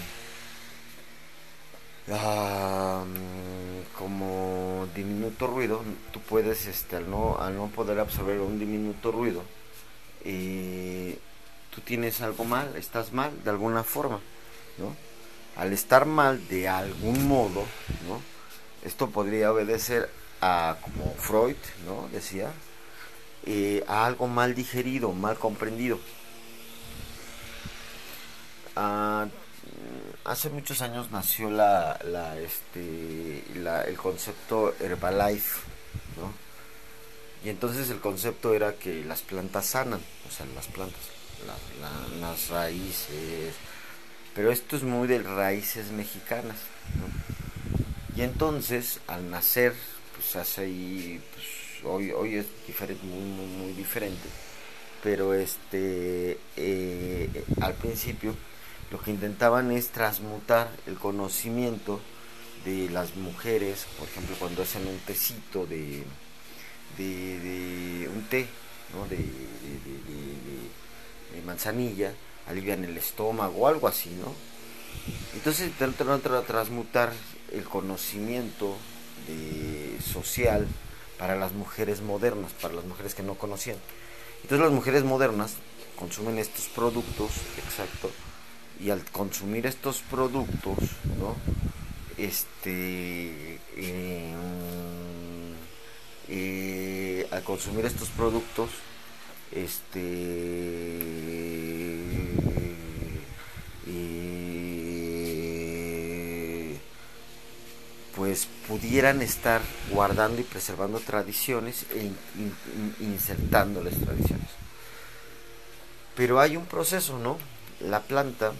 como 3.97 4.89
diminuto 4.95 5.47
ruido, 5.47 5.83
tú 6.13 6.21
puedes, 6.21 6.67
este, 6.67 6.97
al 6.97 7.11
no, 7.11 7.39
al 7.39 7.57
no 7.57 7.69
poder 7.69 8.01
absorber 8.01 8.41
un 8.41 8.59
diminuto 8.59 9.13
ruido, 9.13 9.43
eh, 10.25 11.19
tú 11.75 11.81
tienes 11.81 12.21
algo 12.21 12.45
mal, 12.45 12.75
estás 12.77 13.13
mal 13.13 13.33
de 13.45 13.51
alguna 13.51 13.85
forma, 13.85 14.21
¿no? 14.79 14.97
Al 15.57 15.73
estar 15.73 16.07
mal 16.07 16.47
de 16.49 16.69
algún 16.69 17.29
modo, 17.29 17.65
¿no? 18.09 18.21
Esto 18.85 19.11
podría 19.11 19.53
obedecer 19.53 20.11
a, 20.41 20.77
como 20.83 21.15
Freud, 21.15 21.57
¿no? 21.87 22.09
Decía, 22.13 22.51
eh, 23.47 23.85
a 23.87 24.07
algo 24.07 24.27
mal 24.27 24.55
digerido, 24.55 25.13
mal 25.13 25.39
comprendido. 25.39 25.99
Hace 30.24 30.51
muchos 30.51 30.81
años 30.83 31.11
nació 31.11 31.51
la, 31.51 31.99
la, 32.05 32.39
este, 32.39 33.43
el 33.55 33.97
concepto 33.97 34.74
Herbalife, 34.78 35.61
¿no? 36.16 36.33
Y 37.45 37.49
entonces 37.49 37.91
el 37.91 38.01
concepto 38.01 38.55
era 38.55 38.74
que 38.74 39.03
las 39.05 39.22
plantas 39.22 39.66
sanan, 39.66 40.01
o 40.28 40.31
sea, 40.31 40.47
las 40.55 40.66
plantas, 40.66 41.01
las 42.20 42.49
raíces, 42.49 43.55
Pero 44.35 44.53
esto 44.53 44.76
es 44.76 44.83
muy 44.83 45.09
de 45.09 45.20
raíces 45.22 45.91
mexicanas. 45.91 46.59
Y 48.14 48.22
entonces, 48.22 49.01
al 49.07 49.31
nacer, 49.31 49.74
pues 50.14 50.37
hace 50.37 50.62
ahí, 50.62 51.20
pues, 51.35 51.85
hoy, 51.85 52.11
hoy 52.12 52.37
es 52.37 52.47
diferente, 52.66 53.03
muy, 53.05 53.24
muy, 53.24 53.47
muy 53.47 53.72
diferente. 53.72 54.28
Pero 55.03 55.33
este, 55.33 56.39
eh, 56.57 57.45
al 57.62 57.74
principio, 57.74 58.37
lo 58.91 59.01
que 59.01 59.11
intentaban 59.11 59.70
es 59.70 59.91
transmutar 59.91 60.68
el 60.86 60.97
conocimiento 60.97 62.01
de 62.64 62.91
las 62.91 63.16
mujeres, 63.16 63.86
por 63.99 64.09
ejemplo, 64.09 64.36
cuando 64.38 64.62
hacen 64.62 64.86
un 64.86 64.99
tecito 64.99 65.66
de, 65.66 66.05
de, 66.99 68.11
un 68.14 68.22
té, 68.24 68.47
¿no? 68.95 69.07
de, 69.09 69.16
de, 69.16 69.30
manzanilla, 71.47 72.12
alivian 72.47 72.84
el 72.84 72.97
estómago 72.99 73.61
o 73.61 73.66
algo 73.66 73.88
así, 73.88 74.11
¿no? 74.11 74.34
Entonces 75.34 75.72
tratan 75.78 76.20
de 76.20 76.43
transmutar 76.43 77.12
el 77.53 77.64
conocimiento 77.64 78.76
de, 79.26 79.99
social 80.03 80.66
para 81.18 81.36
las 81.36 81.53
mujeres 81.53 82.03
modernas, 82.03 82.53
para 82.61 82.74
las 82.74 82.84
mujeres 82.84 83.14
que 83.14 83.22
no 83.22 83.36
conocían. 83.36 83.78
Entonces 84.43 84.64
las 84.64 84.72
mujeres 84.72 85.05
modernas 85.05 85.55
consumen 85.97 86.38
estos 86.38 86.66
productos, 86.68 87.30
exacto, 87.59 88.11
y 88.83 88.91
al 88.91 89.05
consumir 89.05 89.66
estos 89.66 90.01
productos, 90.11 90.78
¿no? 91.18 91.37
Este, 92.16 93.59
eh, 93.76 94.35
eh, 96.28 97.28
al 97.31 97.43
consumir 97.43 97.85
estos 97.85 98.09
productos, 98.09 98.70
este, 99.53 100.01
eh, 103.87 106.78
pues 108.16 108.49
pudieran 108.66 109.20
estar 109.22 109.61
guardando 109.91 110.41
y 110.41 110.45
preservando 110.45 111.01
tradiciones 111.01 111.85
e 111.95 112.11
insertándoles 113.01 114.01
tradiciones. 114.01 114.49
Pero 116.16 116.41
hay 116.41 116.57
un 116.57 116.66
proceso, 116.66 117.18
¿no? 117.18 117.39
La 117.81 118.01
planta 118.01 118.53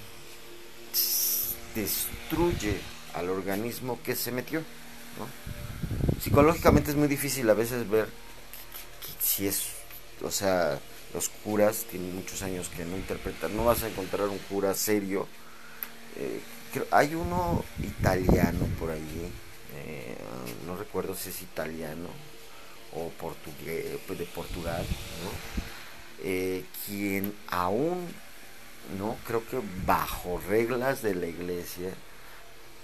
destruye 1.75 2.81
al 3.15 3.29
organismo 3.29 4.01
que 4.03 4.17
se 4.17 4.33
metió, 4.33 4.61
¿no? 4.61 5.27
psicológicamente 6.21 6.91
es 6.91 6.97
muy 6.97 7.09
difícil 7.09 7.49
a 7.49 7.55
veces 7.55 7.89
ver 7.89 8.09
si 9.21 9.47
es, 9.47 9.67
o 10.23 10.31
sea, 10.31 10.79
los 11.15 11.29
curas 11.29 11.87
tienen 11.91 12.15
muchos 12.15 12.43
años 12.43 12.69
que 12.69 12.85
no 12.85 12.97
interpretan, 12.97 13.57
no 13.57 13.65
vas 13.65 13.83
a 13.83 13.89
encontrar 13.89 14.29
un 14.29 14.39
cura 14.39 14.75
serio. 14.75 15.27
Eh, 16.17 16.41
hay 16.91 17.15
uno 17.15 17.65
italiano 17.83 18.67
por 18.79 18.91
ahí, 18.91 19.31
eh, 19.77 20.17
no 20.67 20.77
recuerdo 20.77 21.15
si 21.15 21.31
es 21.31 21.43
italiano 21.43 22.09
o 22.93 23.09
portugués, 23.11 23.87
de 24.09 24.25
Portugal, 24.27 24.85
eh, 26.23 26.65
quien 26.87 27.35
aún, 27.49 28.07
no 28.99 29.17
creo 29.27 29.47
que 29.47 29.61
bajo 29.87 30.41
reglas 30.49 31.03
de 31.03 31.15
la 31.15 31.27
iglesia, 31.27 31.91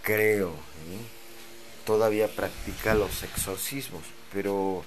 creo, 0.03 0.53
todavía 1.85 2.29
practica 2.29 2.95
los 2.95 3.23
exorcismos, 3.23 4.03
pero 4.33 4.85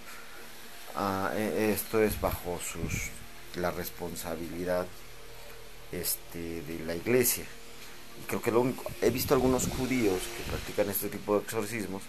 ah, 0.95 1.31
e, 1.35 1.71
esto 1.73 2.01
es 2.01 2.19
bajo 2.19 2.59
sus 2.59 3.09
la 3.55 3.71
responsabilidad 3.71 4.85
este, 5.91 6.61
de 6.61 6.79
la 6.85 6.95
iglesia. 6.95 7.45
Creo 8.27 8.41
que 8.41 8.51
lo 8.51 8.61
único, 8.61 8.83
he 9.01 9.09
visto 9.09 9.33
algunos 9.33 9.67
judíos 9.67 10.19
que 10.37 10.51
practican 10.51 10.89
este 10.89 11.09
tipo 11.09 11.35
de 11.35 11.43
exorcismos 11.43 12.03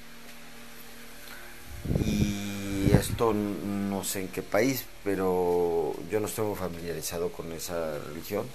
y 2.05 2.91
esto 2.93 3.33
no 3.33 4.05
sé 4.05 4.21
en 4.21 4.29
qué 4.29 4.43
país, 4.43 4.85
pero 5.05 5.95
yo 6.11 6.21
no 6.21 6.27
estoy 6.27 6.47
muy 6.47 6.57
familiarizado 6.57 7.31
con 7.31 7.53
esa 7.53 7.99
religión. 7.99 8.47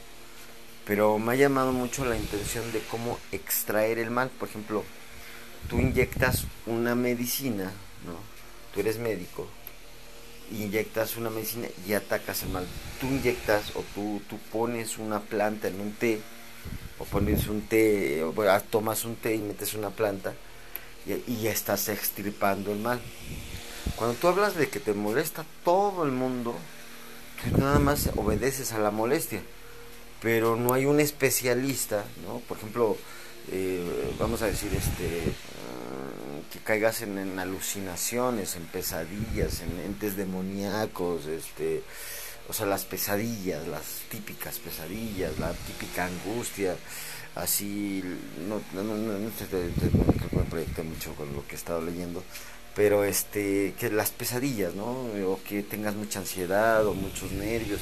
Pero 0.85 1.17
me 1.17 1.33
ha 1.33 1.35
llamado 1.35 1.71
mucho 1.71 2.05
la 2.05 2.15
intención 2.15 2.71
de 2.71 2.79
cómo 2.91 3.19
extraer 3.31 3.97
el 3.97 4.11
mal. 4.11 4.29
Por 4.29 4.49
ejemplo, 4.49 4.83
tú 5.69 5.79
inyectas 5.79 6.45
una 6.65 6.95
medicina, 6.95 7.71
¿no? 8.05 8.17
Tú 8.73 8.81
eres 8.81 8.99
médico, 8.99 9.47
inyectas 10.51 11.17
una 11.17 11.29
medicina 11.29 11.67
y 11.87 11.93
atacas 11.93 12.43
el 12.43 12.49
mal. 12.49 12.67
Tú 12.99 13.07
inyectas 13.07 13.75
o 13.75 13.83
tú, 13.95 14.21
tú 14.29 14.37
pones 14.51 14.97
una 14.97 15.19
planta 15.19 15.67
en 15.67 15.79
un 15.79 15.93
té, 15.93 16.21
o 16.99 17.05
pones 17.05 17.47
un 17.47 17.61
té, 17.61 18.23
o 18.23 18.33
tomas 18.69 19.05
un 19.05 19.15
té 19.15 19.35
y 19.35 19.39
metes 19.39 19.73
una 19.73 19.89
planta 19.89 20.33
y, 21.05 21.41
ya 21.41 21.51
estás 21.51 21.89
extirpando 21.89 22.71
el 22.71 22.79
mal. 22.79 22.99
Cuando 23.95 24.15
tú 24.15 24.27
hablas 24.27 24.55
de 24.55 24.69
que 24.69 24.79
te 24.79 24.93
molesta 24.93 25.45
todo 25.63 26.03
el 26.03 26.11
mundo, 26.11 26.55
tú 27.43 27.57
nada 27.57 27.79
más 27.79 28.09
obedeces 28.15 28.73
a 28.73 28.79
la 28.79 28.91
molestia, 28.91 29.41
pero 30.25 30.55
no 30.55 30.73
hay 30.73 30.87
un 30.87 30.99
especialista, 30.99 32.03
¿no? 32.25 32.39
Por 32.39 32.57
ejemplo, 32.57 32.97
eh, 33.51 34.11
vamos 34.17 34.41
a 34.41 34.47
decir, 34.47 34.73
este, 34.73 35.21
mm, 35.21 36.51
que 36.51 36.57
caigas 36.63 37.03
en, 37.03 37.37
alucinaciones, 37.37 38.55
en 38.55 38.63
pesadillas, 38.65 39.61
en 39.61 39.79
entes 39.85 40.17
demoníacos, 40.17 41.27
este, 41.27 41.83
o 42.49 42.53
sea, 42.53 42.65
las 42.65 42.85
pesadillas, 42.85 43.67
las 43.67 43.83
típicas 44.09 44.57
pesadillas, 44.57 45.37
la 45.37 45.53
típica 45.53 46.05
angustia, 46.05 46.75
así, 47.35 48.03
no, 48.49 48.61
no, 48.73 48.83
no, 48.83 48.95
no, 48.97 49.29
proyecté 50.49 50.81
mucho 50.81 51.13
con 51.13 51.31
lo 51.35 51.45
que 51.45 51.53
he 51.53 51.57
estado 51.59 51.81
leyendo, 51.81 52.23
pero 52.75 53.03
este, 53.03 53.75
que 53.79 53.91
las 53.91 54.09
pesadillas, 54.09 54.73
¿no? 54.73 54.87
O 55.27 55.39
que 55.47 55.61
tengas 55.61 55.93
mucha 55.93 56.17
ansiedad 56.17 56.83
o 56.87 56.95
muchos 56.95 57.31
nervios. 57.31 57.81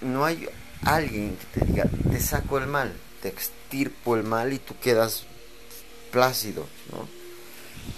No 0.00 0.24
hay 0.24 0.48
alguien 0.82 1.36
que 1.36 1.60
te 1.60 1.66
diga, 1.66 1.84
te 2.10 2.20
saco 2.20 2.58
el 2.58 2.66
mal, 2.66 2.92
te 3.22 3.28
extirpo 3.28 4.16
el 4.16 4.24
mal 4.24 4.52
y 4.52 4.58
tú 4.58 4.74
quedas 4.82 5.24
plácido, 6.10 6.66
¿no? 6.92 7.08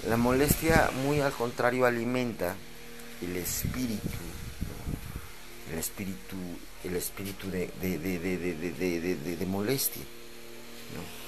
La 0.09 0.16
molestia, 0.16 0.90
muy 1.05 1.20
al 1.20 1.32
contrario, 1.32 1.86
alimenta 1.86 2.55
el 3.20 3.36
espíritu, 3.36 4.09
el 5.72 5.78
espíritu, 5.78 6.36
el 6.84 6.96
espíritu 6.96 7.50
de, 7.50 7.70
de, 7.80 7.98
de, 7.98 9.36
de 9.36 9.46
molestia, 9.46 10.03
¿no? 10.03 11.22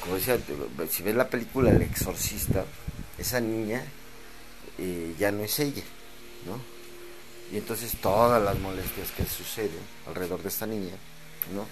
Como 0.00 0.16
decía, 0.16 0.38
si 0.90 1.02
ves 1.02 1.16
la 1.16 1.28
película 1.28 1.70
El 1.70 1.82
Exorcista, 1.82 2.64
esa 3.18 3.40
niña 3.40 3.82
eh, 4.78 5.14
ya 5.18 5.32
no 5.32 5.42
es 5.42 5.58
ella. 5.58 5.82
Y 7.52 7.58
entonces 7.58 7.96
todas 8.00 8.42
las 8.42 8.58
molestias 8.58 9.10
que 9.12 9.24
suceden 9.24 9.80
alrededor 10.06 10.42
de 10.42 10.48
esta 10.48 10.66
niña, 10.66 10.94
¿no? 11.54 11.64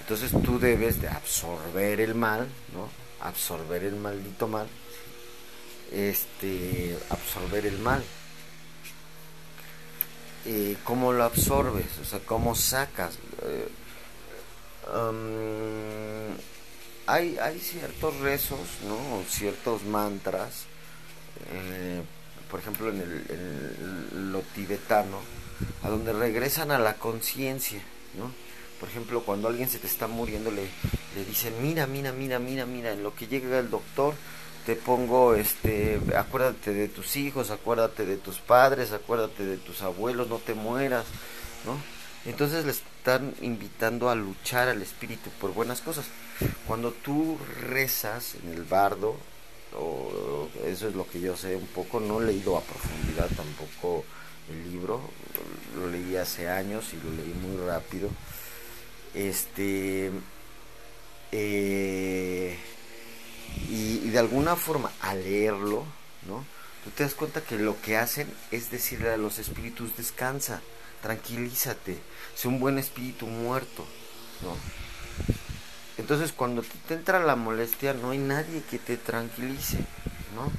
Entonces 0.00 0.32
tú 0.42 0.58
debes 0.58 1.00
de 1.00 1.08
absorber 1.08 2.00
el 2.00 2.14
mal, 2.14 2.48
¿no? 2.72 2.88
Absorber 3.20 3.84
el 3.84 3.96
maldito 3.96 4.48
mal. 4.48 4.66
Este, 5.92 6.96
absorber 7.10 7.66
el 7.66 7.78
mal. 7.78 8.02
Eh, 10.46 10.76
¿Cómo 10.84 11.12
lo 11.12 11.24
absorbes? 11.24 11.98
O 12.02 12.04
sea, 12.04 12.20
¿cómo 12.20 12.54
sacas? 12.54 13.18
Eh, 13.42 13.68
um, 14.94 16.36
hay, 17.06 17.38
hay 17.38 17.58
ciertos 17.60 18.18
rezos, 18.20 18.60
¿no? 18.86 19.22
Ciertos 19.28 19.84
mantras. 19.84 20.64
Eh, 21.50 22.02
por 22.54 22.60
ejemplo, 22.60 22.88
en, 22.88 23.00
el, 23.00 23.24
en 23.30 24.30
lo 24.30 24.40
tibetano, 24.54 25.18
a 25.82 25.88
donde 25.88 26.12
regresan 26.12 26.70
a 26.70 26.78
la 26.78 26.94
conciencia, 26.94 27.82
¿no? 28.16 28.30
Por 28.78 28.88
ejemplo, 28.88 29.22
cuando 29.22 29.48
alguien 29.48 29.68
se 29.68 29.80
te 29.80 29.88
está 29.88 30.06
muriendo, 30.06 30.52
le, 30.52 30.62
le 31.16 31.24
dicen, 31.26 31.52
mira, 31.60 31.88
mira, 31.88 32.12
mira, 32.12 32.38
mira, 32.38 32.64
mira, 32.64 32.92
en 32.92 33.02
lo 33.02 33.12
que 33.12 33.26
llega 33.26 33.58
el 33.58 33.70
doctor, 33.70 34.14
te 34.66 34.76
pongo, 34.76 35.34
este, 35.34 36.00
acuérdate 36.16 36.72
de 36.72 36.86
tus 36.86 37.16
hijos, 37.16 37.50
acuérdate 37.50 38.06
de 38.06 38.18
tus 38.18 38.38
padres, 38.38 38.92
acuérdate 38.92 39.44
de 39.44 39.56
tus 39.56 39.82
abuelos, 39.82 40.28
no 40.28 40.38
te 40.38 40.54
mueras, 40.54 41.06
¿no? 41.66 41.76
Entonces 42.24 42.64
le 42.64 42.70
están 42.70 43.34
invitando 43.42 44.10
a 44.10 44.14
luchar 44.14 44.68
al 44.68 44.80
espíritu 44.80 45.28
por 45.40 45.52
buenas 45.52 45.80
cosas. 45.80 46.06
Cuando 46.68 46.92
tú 46.92 47.36
rezas 47.68 48.36
en 48.36 48.52
el 48.54 48.62
bardo, 48.62 49.16
o 49.76 50.48
eso 50.66 50.88
es 50.88 50.94
lo 50.94 51.06
que 51.08 51.20
yo 51.20 51.36
sé 51.36 51.56
un 51.56 51.66
poco, 51.68 52.00
no 52.00 52.20
he 52.20 52.26
leído 52.26 52.56
a 52.56 52.62
profundidad 52.62 53.28
tampoco 53.36 54.04
el 54.50 54.70
libro, 54.70 55.00
lo 55.76 55.88
leí 55.88 56.16
hace 56.16 56.48
años 56.48 56.92
y 56.92 56.96
lo 56.96 57.10
leí 57.10 57.34
muy 57.34 57.66
rápido. 57.66 58.08
Este 59.14 60.10
eh, 61.36 62.56
y, 63.68 64.10
de 64.10 64.18
alguna 64.18 64.54
forma 64.54 64.92
al 65.00 65.22
leerlo 65.24 65.84
no 66.28 66.44
tú 66.84 66.90
te 66.90 67.02
das 67.02 67.14
cuenta 67.14 67.42
que 67.42 67.58
lo 67.58 67.80
que 67.80 67.96
hacen 67.96 68.32
es 68.52 68.70
decirle 68.70 69.10
a 69.10 69.16
los 69.16 69.40
espíritus 69.40 69.96
descansa 69.96 70.60
tranquilízate 71.02 71.98
sé 72.36 72.48
un 72.48 72.60
buen 72.60 72.78
espíritu 72.78 73.26
muerto 73.26 73.84
¿no? 74.42 74.56
Entonces 76.04 76.32
cuando 76.32 76.62
te 76.86 76.92
entra 76.92 77.18
la 77.18 77.34
molestia 77.34 77.94
no 77.94 78.10
hay 78.10 78.18
nadie 78.18 78.62
que 78.70 78.78
te 78.78 78.98
tranquilice, 78.98 79.78
¿no? 80.34 80.52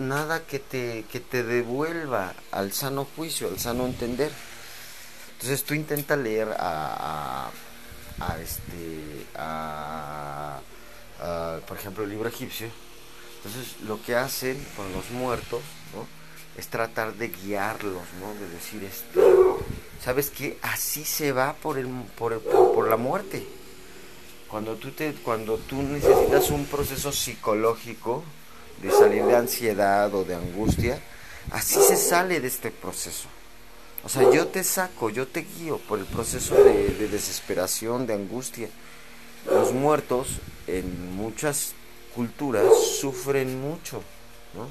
nada 0.00 0.40
que 0.46 0.58
te, 0.58 1.04
que 1.12 1.20
te 1.20 1.42
devuelva 1.42 2.32
al 2.50 2.72
sano 2.72 3.06
juicio, 3.14 3.48
al 3.48 3.58
sano 3.58 3.84
entender. 3.84 4.32
Entonces 5.34 5.64
tú 5.64 5.74
intenta 5.74 6.16
leer 6.16 6.48
a, 6.58 7.50
a, 8.20 8.38
este, 8.38 9.26
a, 9.36 10.60
por 11.68 11.76
ejemplo, 11.76 12.04
el 12.04 12.08
libro 12.08 12.30
egipcio. 12.30 12.68
Entonces 13.36 13.82
lo 13.82 14.02
que 14.02 14.16
hacen 14.16 14.66
con 14.78 14.90
los 14.94 15.10
muertos, 15.10 15.60
¿no? 15.94 16.06
Es 16.56 16.68
tratar 16.68 17.12
de 17.16 17.28
guiarlos, 17.28 18.04
¿no? 18.18 18.32
De 18.40 18.48
decir, 18.48 18.82
esto, 18.82 19.62
¿sabes 20.02 20.30
qué? 20.30 20.58
Así 20.62 21.04
se 21.04 21.32
va 21.32 21.52
por, 21.52 21.76
el, 21.76 21.86
por, 22.16 22.40
por 22.40 22.88
la 22.88 22.96
muerte. 22.96 23.46
Cuando 24.52 24.74
tú, 24.74 24.90
te, 24.90 25.14
cuando 25.14 25.56
tú 25.56 25.82
necesitas 25.82 26.50
un 26.50 26.66
proceso 26.66 27.10
psicológico, 27.10 28.22
de 28.82 28.90
salir 28.90 29.24
de 29.24 29.34
ansiedad 29.34 30.14
o 30.14 30.24
de 30.24 30.34
angustia, 30.34 31.00
así 31.52 31.80
se 31.80 31.96
sale 31.96 32.38
de 32.38 32.48
este 32.48 32.70
proceso. 32.70 33.28
O 34.04 34.10
sea, 34.10 34.30
yo 34.30 34.48
te 34.48 34.62
saco, 34.62 35.08
yo 35.08 35.26
te 35.26 35.46
guío 35.56 35.78
por 35.78 36.00
el 36.00 36.04
proceso 36.04 36.54
de, 36.54 36.90
desesperación, 37.08 38.06
de 38.06 38.12
angustia. 38.12 38.68
Los 39.46 39.72
muertos 39.72 40.28
en 40.66 41.16
muchas 41.16 41.72
culturas 42.14 42.66
sufren 43.00 43.58
mucho, 43.58 44.02
¿no? 44.52 44.68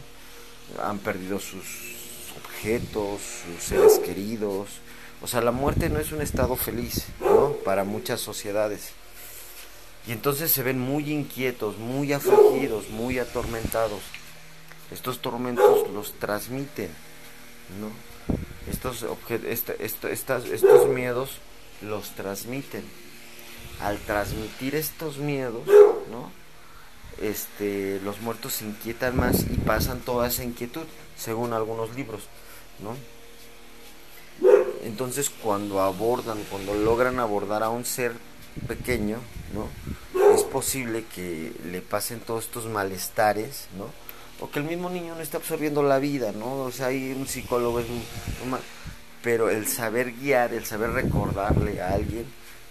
Han 0.83 0.99
perdido 0.99 1.39
sus 1.39 1.95
objetos, 2.37 3.19
sus 3.47 3.63
seres 3.63 3.97
queridos. 3.97 4.69
O 5.23 5.27
sea, 5.27 5.41
la 5.41 5.51
muerte 5.51 5.89
no 5.89 5.99
es 5.99 6.11
un 6.11 6.21
estado 6.21 6.55
feliz, 6.55 7.07
¿no? 7.19 7.53
Para 7.65 7.83
muchas 7.83 8.21
sociedades. 8.21 9.00
Y 10.07 10.11
entonces 10.11 10.51
se 10.51 10.63
ven 10.63 10.79
muy 10.79 11.11
inquietos, 11.11 11.77
muy 11.77 12.13
afligidos, 12.13 12.89
muy 12.89 13.19
atormentados. 13.19 14.01
Estos 14.91 15.19
tormentos 15.21 15.89
los 15.91 16.13
transmiten, 16.13 16.89
¿no? 17.79 17.91
Estos, 18.69 19.05
estos 20.09 20.87
miedos 20.89 21.37
los 21.81 22.09
transmiten. 22.11 22.83
Al 23.79 23.99
transmitir 23.99 24.75
estos 24.75 25.17
miedos, 25.17 25.65
¿no? 26.11 26.31
Este, 27.21 27.99
los 28.03 28.21
muertos 28.21 28.53
se 28.53 28.65
inquietan 28.65 29.15
más 29.15 29.43
y 29.43 29.57
pasan 29.57 29.99
toda 29.99 30.27
esa 30.27 30.43
inquietud, 30.43 30.85
según 31.15 31.53
algunos 31.53 31.95
libros, 31.95 32.23
¿no? 32.79 32.95
Entonces 34.83 35.29
cuando 35.29 35.81
abordan, 35.81 36.43
cuando 36.49 36.73
logran 36.73 37.19
abordar 37.19 37.61
a 37.61 37.69
un 37.69 37.85
ser 37.85 38.13
pequeño, 38.67 39.19
¿no? 39.53 39.67
Es 40.33 40.43
posible 40.43 41.05
que 41.13 41.53
le 41.65 41.81
pasen 41.81 42.19
todos 42.19 42.45
estos 42.45 42.65
malestares, 42.65 43.67
¿no? 43.77 43.87
O 44.43 44.49
que 44.49 44.59
el 44.59 44.65
mismo 44.65 44.89
niño 44.89 45.15
no 45.15 45.21
está 45.21 45.37
absorbiendo 45.37 45.83
la 45.83 45.99
vida, 45.99 46.31
¿no? 46.31 46.63
O 46.63 46.71
sea, 46.71 46.87
hay 46.87 47.11
un 47.11 47.27
psicólogo, 47.27 47.79
es 47.79 47.85
pero 49.21 49.49
el 49.49 49.67
saber 49.67 50.13
guiar, 50.13 50.53
el 50.53 50.65
saber 50.65 50.91
recordarle 50.91 51.81
a 51.81 51.93
alguien 51.93 52.25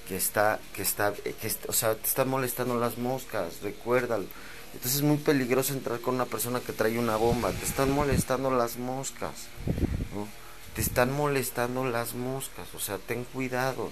que 0.08 0.16
está, 0.16 0.58
que 0.74 0.82
está, 0.82 1.12
que 1.12 1.52
o 1.68 1.72
sea, 1.72 1.94
te 1.94 2.08
están 2.08 2.28
molestando 2.28 2.78
las 2.78 2.98
moscas, 2.98 3.60
recuérdalo. 3.62 4.24
Entonces 4.72 4.96
es 4.96 5.02
muy 5.02 5.18
peligroso 5.18 5.72
entrar 5.72 6.00
con 6.00 6.16
una 6.16 6.26
persona 6.26 6.60
que 6.60 6.72
trae 6.72 6.98
una 6.98 7.16
bomba, 7.16 7.52
te 7.52 7.64
están 7.64 7.92
molestando 7.92 8.50
las 8.50 8.76
moscas, 8.76 9.48
¿no? 10.14 10.26
Te 10.74 10.80
están 10.80 11.12
molestando 11.12 11.84
las 11.84 12.14
moscas, 12.14 12.66
o 12.74 12.80
sea, 12.80 12.98
ten 12.98 13.24
cuidado 13.24 13.90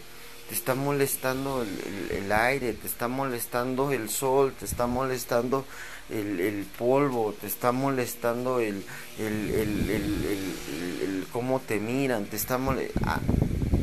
te 0.48 0.54
está 0.54 0.74
molestando 0.74 1.62
el, 1.62 2.32
aire, 2.32 2.72
te 2.72 2.86
está 2.86 3.06
molestando 3.06 3.92
el 3.92 4.08
sol, 4.08 4.54
te 4.58 4.64
está 4.64 4.86
molestando 4.86 5.66
el, 6.08 6.66
polvo, 6.78 7.34
te 7.38 7.46
está 7.46 7.70
molestando 7.70 8.60
el, 8.60 8.82
el, 9.18 11.26
cómo 11.32 11.60
te 11.60 11.78
miran, 11.78 12.24
te 12.24 12.36
está 12.36 12.58
ah, 13.04 13.20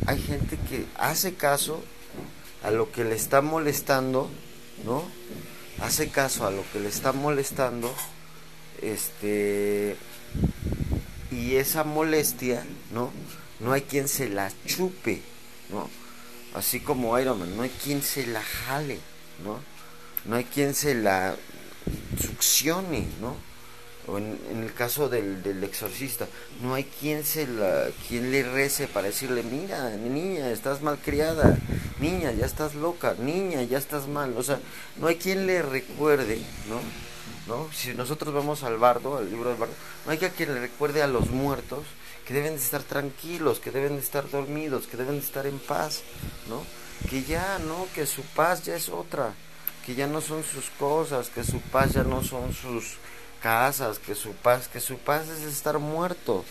hay 0.06 0.20
gente 0.20 0.58
que 0.68 0.86
hace 0.96 1.34
caso 1.34 1.84
a 2.64 2.72
lo 2.72 2.90
que 2.90 3.04
le 3.04 3.14
está 3.14 3.42
molestando, 3.42 4.28
¿no? 4.84 5.04
Hace 5.80 6.08
caso 6.08 6.46
a 6.46 6.50
lo 6.50 6.64
que 6.72 6.80
le 6.80 6.88
está 6.88 7.12
molestando, 7.12 7.94
este, 8.82 9.94
y 11.30 11.56
esa 11.56 11.84
molestia, 11.84 12.64
¿no? 12.92 13.10
No 13.60 13.72
hay 13.72 13.82
quien 13.82 14.08
se 14.08 14.28
la 14.28 14.50
chupe, 14.66 15.22
¿no? 15.70 15.88
Así 16.56 16.80
como 16.80 17.18
Iron 17.18 17.38
Man, 17.38 17.54
no 17.56 17.62
hay 17.62 17.70
quien 17.70 18.02
se 18.02 18.26
la 18.26 18.42
jale, 18.42 18.98
¿no? 19.44 19.60
No 20.24 20.36
hay 20.36 20.44
quien 20.44 20.74
se 20.74 20.94
la 20.94 21.36
succione, 22.20 23.06
¿no? 23.20 23.36
O 24.08 24.18
en, 24.18 24.38
el 24.62 24.72
caso 24.72 25.08
del, 25.08 25.42
del, 25.42 25.62
exorcista, 25.64 26.28
no 26.62 26.74
hay 26.74 26.84
quien 26.84 27.24
se 27.24 27.46
la, 27.46 27.88
quien 28.08 28.30
le 28.30 28.44
rece 28.44 28.86
para 28.86 29.08
decirle, 29.08 29.42
mira, 29.42 29.90
niña, 29.90 30.50
estás 30.50 30.80
mal 30.80 30.96
criada, 30.98 31.58
niña, 31.98 32.30
ya 32.32 32.46
estás 32.46 32.74
loca, 32.74 33.16
niña, 33.18 33.62
ya 33.62 33.78
estás 33.78 34.06
mal, 34.06 34.34
o 34.36 34.42
sea, 34.42 34.60
no 34.98 35.08
hay 35.08 35.16
quien 35.16 35.46
le 35.46 35.60
recuerde, 35.60 36.40
¿no? 36.68 36.80
¿No? 37.48 37.68
Si 37.72 37.94
nosotros 37.94 38.32
vamos 38.32 38.62
al 38.62 38.78
bardo, 38.78 39.18
al 39.18 39.28
libro 39.28 39.50
del 39.50 39.58
bardo, 39.58 39.74
no 40.04 40.12
hay 40.12 40.18
quien 40.18 40.54
le 40.54 40.60
recuerde 40.60 41.02
a 41.02 41.06
los 41.06 41.30
muertos 41.30 41.84
que 42.26 42.34
deben 42.34 42.56
de 42.56 42.62
estar 42.62 42.82
tranquilos, 42.82 43.60
que 43.60 43.70
deben 43.70 43.94
de 43.94 44.02
estar 44.02 44.28
dormidos, 44.28 44.86
que 44.86 44.96
deben 44.96 45.20
de 45.20 45.24
estar 45.24 45.46
en 45.46 45.58
paz, 45.60 46.02
¿no? 46.48 46.64
Que 47.08 47.22
ya, 47.22 47.58
¿no? 47.60 47.86
Que 47.94 48.04
su 48.04 48.22
paz 48.22 48.64
ya 48.64 48.74
es 48.74 48.88
otra, 48.88 49.32
que 49.84 49.94
ya 49.94 50.08
no 50.08 50.20
son 50.20 50.42
sus 50.42 50.68
cosas, 50.70 51.28
que 51.28 51.44
su 51.44 51.60
paz 51.60 51.92
ya 51.92 52.02
no 52.02 52.24
son 52.24 52.52
sus 52.52 52.96
casas, 53.40 54.00
que 54.00 54.16
su 54.16 54.32
paz, 54.32 54.66
que 54.66 54.80
su 54.80 54.98
paz 54.98 55.28
es 55.28 55.42
estar 55.42 55.78
muerto, 55.78 56.44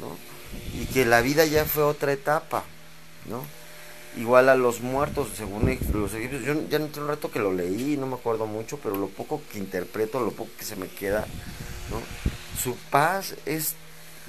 ¿no? 0.00 0.16
Y 0.80 0.86
que 0.86 1.04
la 1.04 1.20
vida 1.20 1.44
ya 1.44 1.66
fue 1.66 1.82
otra 1.82 2.12
etapa, 2.12 2.64
¿no? 3.26 3.44
Igual 4.16 4.48
a 4.48 4.54
los 4.54 4.80
muertos, 4.80 5.28
según 5.36 5.66
los 5.92 6.14
egipcios, 6.14 6.42
yo 6.42 6.54
ya 6.70 6.78
no 6.78 6.86
tengo 6.86 7.02
un 7.02 7.08
rato 7.08 7.30
que 7.30 7.38
lo 7.38 7.52
leí, 7.52 7.98
no 7.98 8.06
me 8.06 8.14
acuerdo 8.14 8.46
mucho, 8.46 8.78
pero 8.82 8.96
lo 8.96 9.08
poco 9.08 9.42
que 9.52 9.58
interpreto, 9.58 10.20
lo 10.20 10.30
poco 10.30 10.50
que 10.58 10.64
se 10.64 10.76
me 10.76 10.88
queda, 10.88 11.26
¿no? 11.90 12.00
Su 12.58 12.76
paz 12.90 13.34
es 13.44 13.74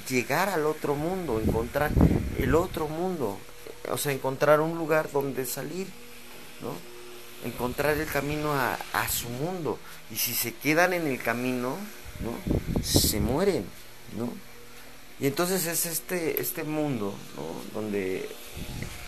llegar 0.10 0.49
al 0.49 0.66
otro 0.66 0.95
mundo, 0.95 1.39
encontrar 1.39 1.91
el 2.38 2.55
otro 2.55 2.88
mundo, 2.88 3.38
o 3.91 3.97
sea, 3.97 4.12
encontrar 4.12 4.62
un 4.62 4.78
lugar 4.78 5.12
donde 5.12 5.45
salir, 5.45 5.88
¿no? 6.62 6.74
Encontrar 7.47 7.97
el 7.97 8.07
camino 8.07 8.53
a, 8.53 8.78
su 9.10 9.30
mundo. 9.30 9.80
Y 10.12 10.16
si 10.16 10.34
se 10.34 10.53
quedan 10.53 10.93
en 10.93 11.07
el 11.07 11.22
camino, 11.22 11.78
¿no? 12.20 12.84
Se 12.84 13.20
mueren, 13.20 13.66
¿no? 14.18 14.32
Y 15.20 15.28
entonces 15.28 15.66
es 15.66 15.86
este, 15.86 16.41
este 16.41 16.64
mundo, 16.64 17.14
¿no? 17.36 17.80
Donde 17.80 18.30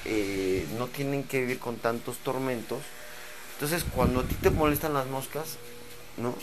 eh, 0.06 0.66
no 0.78 0.88
tienen 0.88 1.24
que 1.24 1.42
vivir 1.42 1.60
con 1.60 1.78
tantos 1.78 2.18
tormentos. 2.18 2.80
Entonces 3.54 3.86
cuando 3.96 4.22
a 4.22 4.24
ti 4.24 4.36
te 4.36 4.50
molestan 4.50 4.94
las 4.94 5.08
moscas, 5.08 5.58
¿no? 6.18 6.36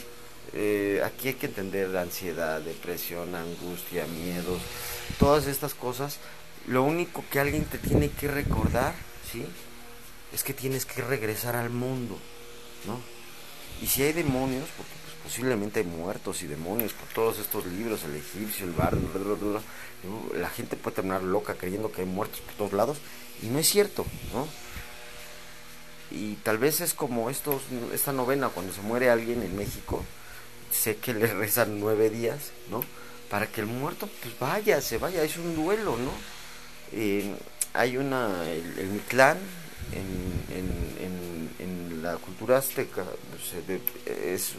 Eh, 0.55 1.03
aquí 1.05 1.29
hay 1.29 1.35
que 1.35 1.47
entender 1.47 1.89
la 1.89 2.03
ansiedad, 2.03 2.61
depresión, 2.61 3.35
angustia, 3.35 4.07
miedos, 4.07 4.61
todas 5.19 5.47
estas 5.47 5.75
cosas. 5.75 6.19
Lo 6.67 6.83
único 6.83 7.25
que 7.31 7.41
alguien 7.41 7.65
te 7.65 7.79
tiene 7.79 8.11
que 8.11 8.29
recordar, 8.29 8.95
¿sí? 9.31 9.45
Es 10.33 10.43
que 10.43 10.55
tienes 10.55 10.85
que 10.85 11.03
regresar 11.03 11.57
al 11.57 11.71
mundo, 11.71 12.19
¿no? 12.87 13.01
Y 13.83 13.87
si 13.87 14.03
hay 14.03 14.13
demonios, 14.13 14.69
porque 14.77 14.93
pues, 15.05 15.17
posiblemente 15.25 15.81
hay 15.81 15.87
muertos 15.87 16.43
y 16.43 16.47
demonios 16.47 16.93
por 16.93 17.09
todos 17.09 17.39
estos 17.39 17.67
libros, 17.67 18.05
el 18.05 18.17
egipcio, 18.17 18.67
el 18.67 18.73
bardo, 18.73 19.01
la 20.35 20.51
gente 20.51 20.77
puede 20.77 20.97
terminar 20.97 21.23
loca 21.23 21.55
creyendo 21.55 21.93
que 21.93 22.03
hay 22.03 22.07
muertos 22.07 22.41
por 22.41 22.55
todos 22.55 22.73
lados, 22.73 22.99
y 23.43 23.47
no 23.47 23.59
es 23.59 23.69
cierto, 23.69 24.05
¿no? 24.33 24.49
Y 26.11 26.35
tal 26.37 26.59
vez 26.59 26.81
es 26.81 26.95
como 26.95 27.31
estos, 27.31 27.63
esta 27.93 28.13
novena 28.13 28.49
cuando 28.49 28.73
se 28.73 28.81
muere 28.81 29.11
alguien 29.11 29.43
en 29.43 29.57
México, 29.57 30.05
sé 30.79 30.97
que 30.97 31.13
le 31.15 31.27
rezan 31.35 31.81
nueve 31.81 32.11
días, 32.11 32.53
¿no? 32.71 32.83
Para 33.31 33.47
que 33.47 33.61
el 33.61 33.67
muerto 33.67 34.09
pues 34.23 34.39
vaya, 34.39 34.81
se 34.81 34.99
vaya, 34.99 35.23
es 35.23 35.37
un 35.37 35.55
duelo, 35.55 35.97
¿no? 35.97 36.13
Eh, 36.93 37.35
hay 37.75 37.97
una, 37.97 38.51
el, 38.51 38.79
el 38.79 38.87
Mictlán, 38.89 39.39
en, 39.93 40.57
en, 40.57 41.51
en, 41.59 42.03
la 42.03 42.17
cultura 42.17 42.59
azteca, 42.59 43.05
pues, 43.31 43.87
es 44.07 44.55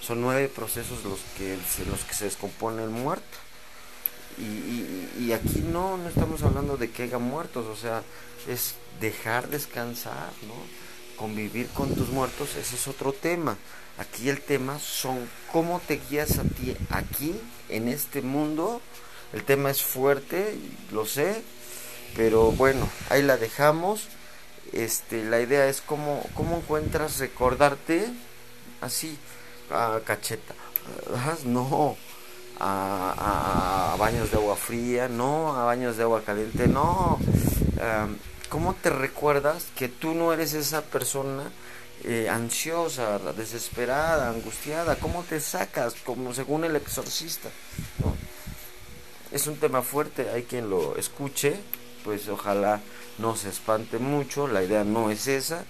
son 0.00 0.20
nueve 0.20 0.48
procesos 0.48 1.02
los 1.04 1.20
que, 1.36 1.56
los 1.88 2.04
que 2.04 2.14
se 2.14 2.26
descompone 2.26 2.84
el 2.84 2.90
muerto. 2.90 3.38
Y, 4.38 4.42
y, 4.42 5.12
y, 5.20 5.32
aquí 5.32 5.64
no, 5.72 5.96
no 5.96 6.08
estamos 6.08 6.42
hablando 6.42 6.76
de 6.76 6.90
que 6.90 7.04
haya 7.04 7.18
muertos, 7.18 7.66
o 7.66 7.74
sea, 7.74 8.02
es 8.46 8.74
dejar 9.00 9.48
descansar, 9.48 10.30
¿no? 10.46 10.54
Convivir 11.16 11.68
con 11.68 11.94
tus 11.94 12.10
muertos, 12.10 12.54
ese 12.56 12.76
es 12.76 12.86
otro 12.86 13.12
tema. 13.14 13.56
Aquí 13.98 14.28
el 14.28 14.40
tema 14.42 14.78
son 14.78 15.28
cómo 15.52 15.80
te 15.80 16.00
guías 16.10 16.38
a 16.38 16.42
ti 16.42 16.76
aquí, 16.90 17.34
en 17.68 17.88
este 17.88 18.20
mundo. 18.20 18.80
El 19.32 19.42
tema 19.44 19.70
es 19.70 19.82
fuerte, 19.82 20.58
lo 20.92 21.06
sé, 21.06 21.42
pero 22.14 22.52
bueno, 22.52 22.88
ahí 23.10 23.22
la 23.22 23.36
dejamos. 23.36 24.08
este, 24.72 25.24
la 25.24 25.40
idea 25.40 25.68
es 25.68 25.80
cómo, 25.80 26.22
cómo 26.34 26.56
encuentras 26.56 27.18
recordarte 27.18 28.08
así, 28.80 29.18
a 29.70 30.00
cacheta. 30.04 30.54
No, 31.44 31.96
a, 32.60 33.96
baños 33.98 34.30
de 34.30 34.36
agua 34.36 34.56
fría, 34.56 35.08
no, 35.08 35.56
a 35.56 35.64
baños 35.64 35.96
de 35.96 36.02
agua 36.02 36.22
caliente, 36.22 36.68
no. 36.68 37.18
¿Cómo 38.48 38.74
te 38.74 38.90
recuerdas 38.90 39.66
que 39.76 39.88
tú 39.88 40.14
no 40.14 40.32
eres 40.32 40.54
esa 40.54 40.82
persona 40.82 41.50
eh, 42.04 42.28
ansiosa, 42.28 43.18
desesperada, 43.32 44.30
angustiada? 44.30 44.96
¿Cómo 44.96 45.22
te 45.22 45.40
sacas? 45.40 45.94
Como 46.04 46.34
según 46.34 46.64
el 46.64 46.76
exorcista. 46.76 47.48
Es 49.32 49.46
un 49.46 49.56
tema 49.56 49.82
fuerte, 49.82 50.30
hay 50.30 50.44
quien 50.44 50.70
lo 50.70 50.96
escuche, 50.96 51.56
pues 52.04 52.28
ojalá 52.28 52.80
no 53.18 53.34
se 53.36 53.48
espante 53.48 53.98
mucho, 53.98 54.46
la 54.46 54.62
idea 54.62 54.84
no 54.84 55.10
es 55.10 55.26
esa, 55.26 55.64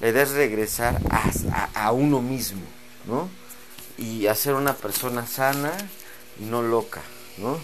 la 0.00 0.08
idea 0.08 0.22
es 0.22 0.30
regresar 0.30 1.00
a, 1.10 1.86
a 1.86 1.92
uno 1.92 2.20
mismo, 2.20 2.62
¿no? 3.06 3.28
Y 3.96 4.26
hacer 4.26 4.54
una 4.54 4.74
persona 4.74 5.26
sana 5.26 5.72
y 6.38 6.44
no 6.44 6.62
loca, 6.62 7.00
¿no? 7.38 7.58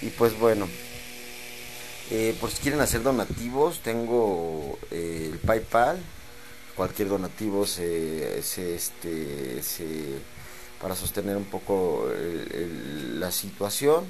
Y 0.00 0.10
pues 0.10 0.38
bueno, 0.38 0.68
eh, 2.10 2.36
por 2.40 2.50
si 2.50 2.62
quieren 2.62 2.80
hacer 2.80 3.02
donativos, 3.02 3.80
tengo 3.80 4.78
eh, 4.90 5.30
el 5.32 5.38
PayPal. 5.38 5.98
Cualquier 6.76 7.08
donativo 7.08 7.66
se, 7.66 8.38
este, 8.38 10.20
para 10.80 10.96
sostener 10.96 11.36
un 11.36 11.44
poco 11.44 12.08
la 13.18 13.30
situación. 13.30 14.04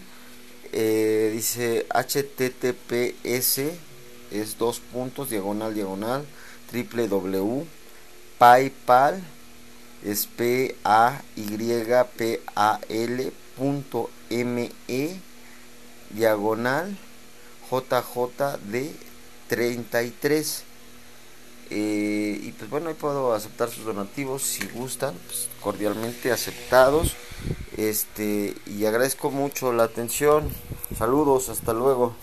Eh, 0.73 1.31
dice 1.33 1.87
https 1.91 3.61
es 4.33 4.59
dos 4.59 4.81
puntos 4.81 5.31
diagonal 5.31 5.73
diagonal 5.73 6.25
triple 6.69 7.07
w 7.07 7.65
paypal 8.39 9.23
es 10.03 10.27
p 10.27 10.75
y 10.85 12.05
p 12.17 12.43
a 12.57 12.81
l 12.89 13.33
punto 13.57 14.11
me 14.31 14.71
diagonal 16.11 16.97
JJD 17.71 18.91
33. 19.49 20.74
Eh, 21.71 22.41
y 22.43 22.53
pues 22.53 22.71
bueno, 22.71 22.89
ahí 22.89 22.95
puedo 22.95 23.35
aceptar 23.35 23.71
sus 23.71 23.85
donativos 23.85 24.43
si 24.43 24.67
gustan, 24.69 25.15
pues, 25.27 25.49
cordialmente 25.61 26.33
aceptados. 26.33 27.15
Este, 27.77 28.55
y 28.67 28.85
agradezco 28.85 29.31
mucho 29.31 29.73
la 29.73 29.85
atención. 29.85 30.49
Saludos, 30.97 31.49
hasta 31.49 31.73
luego. 31.73 32.15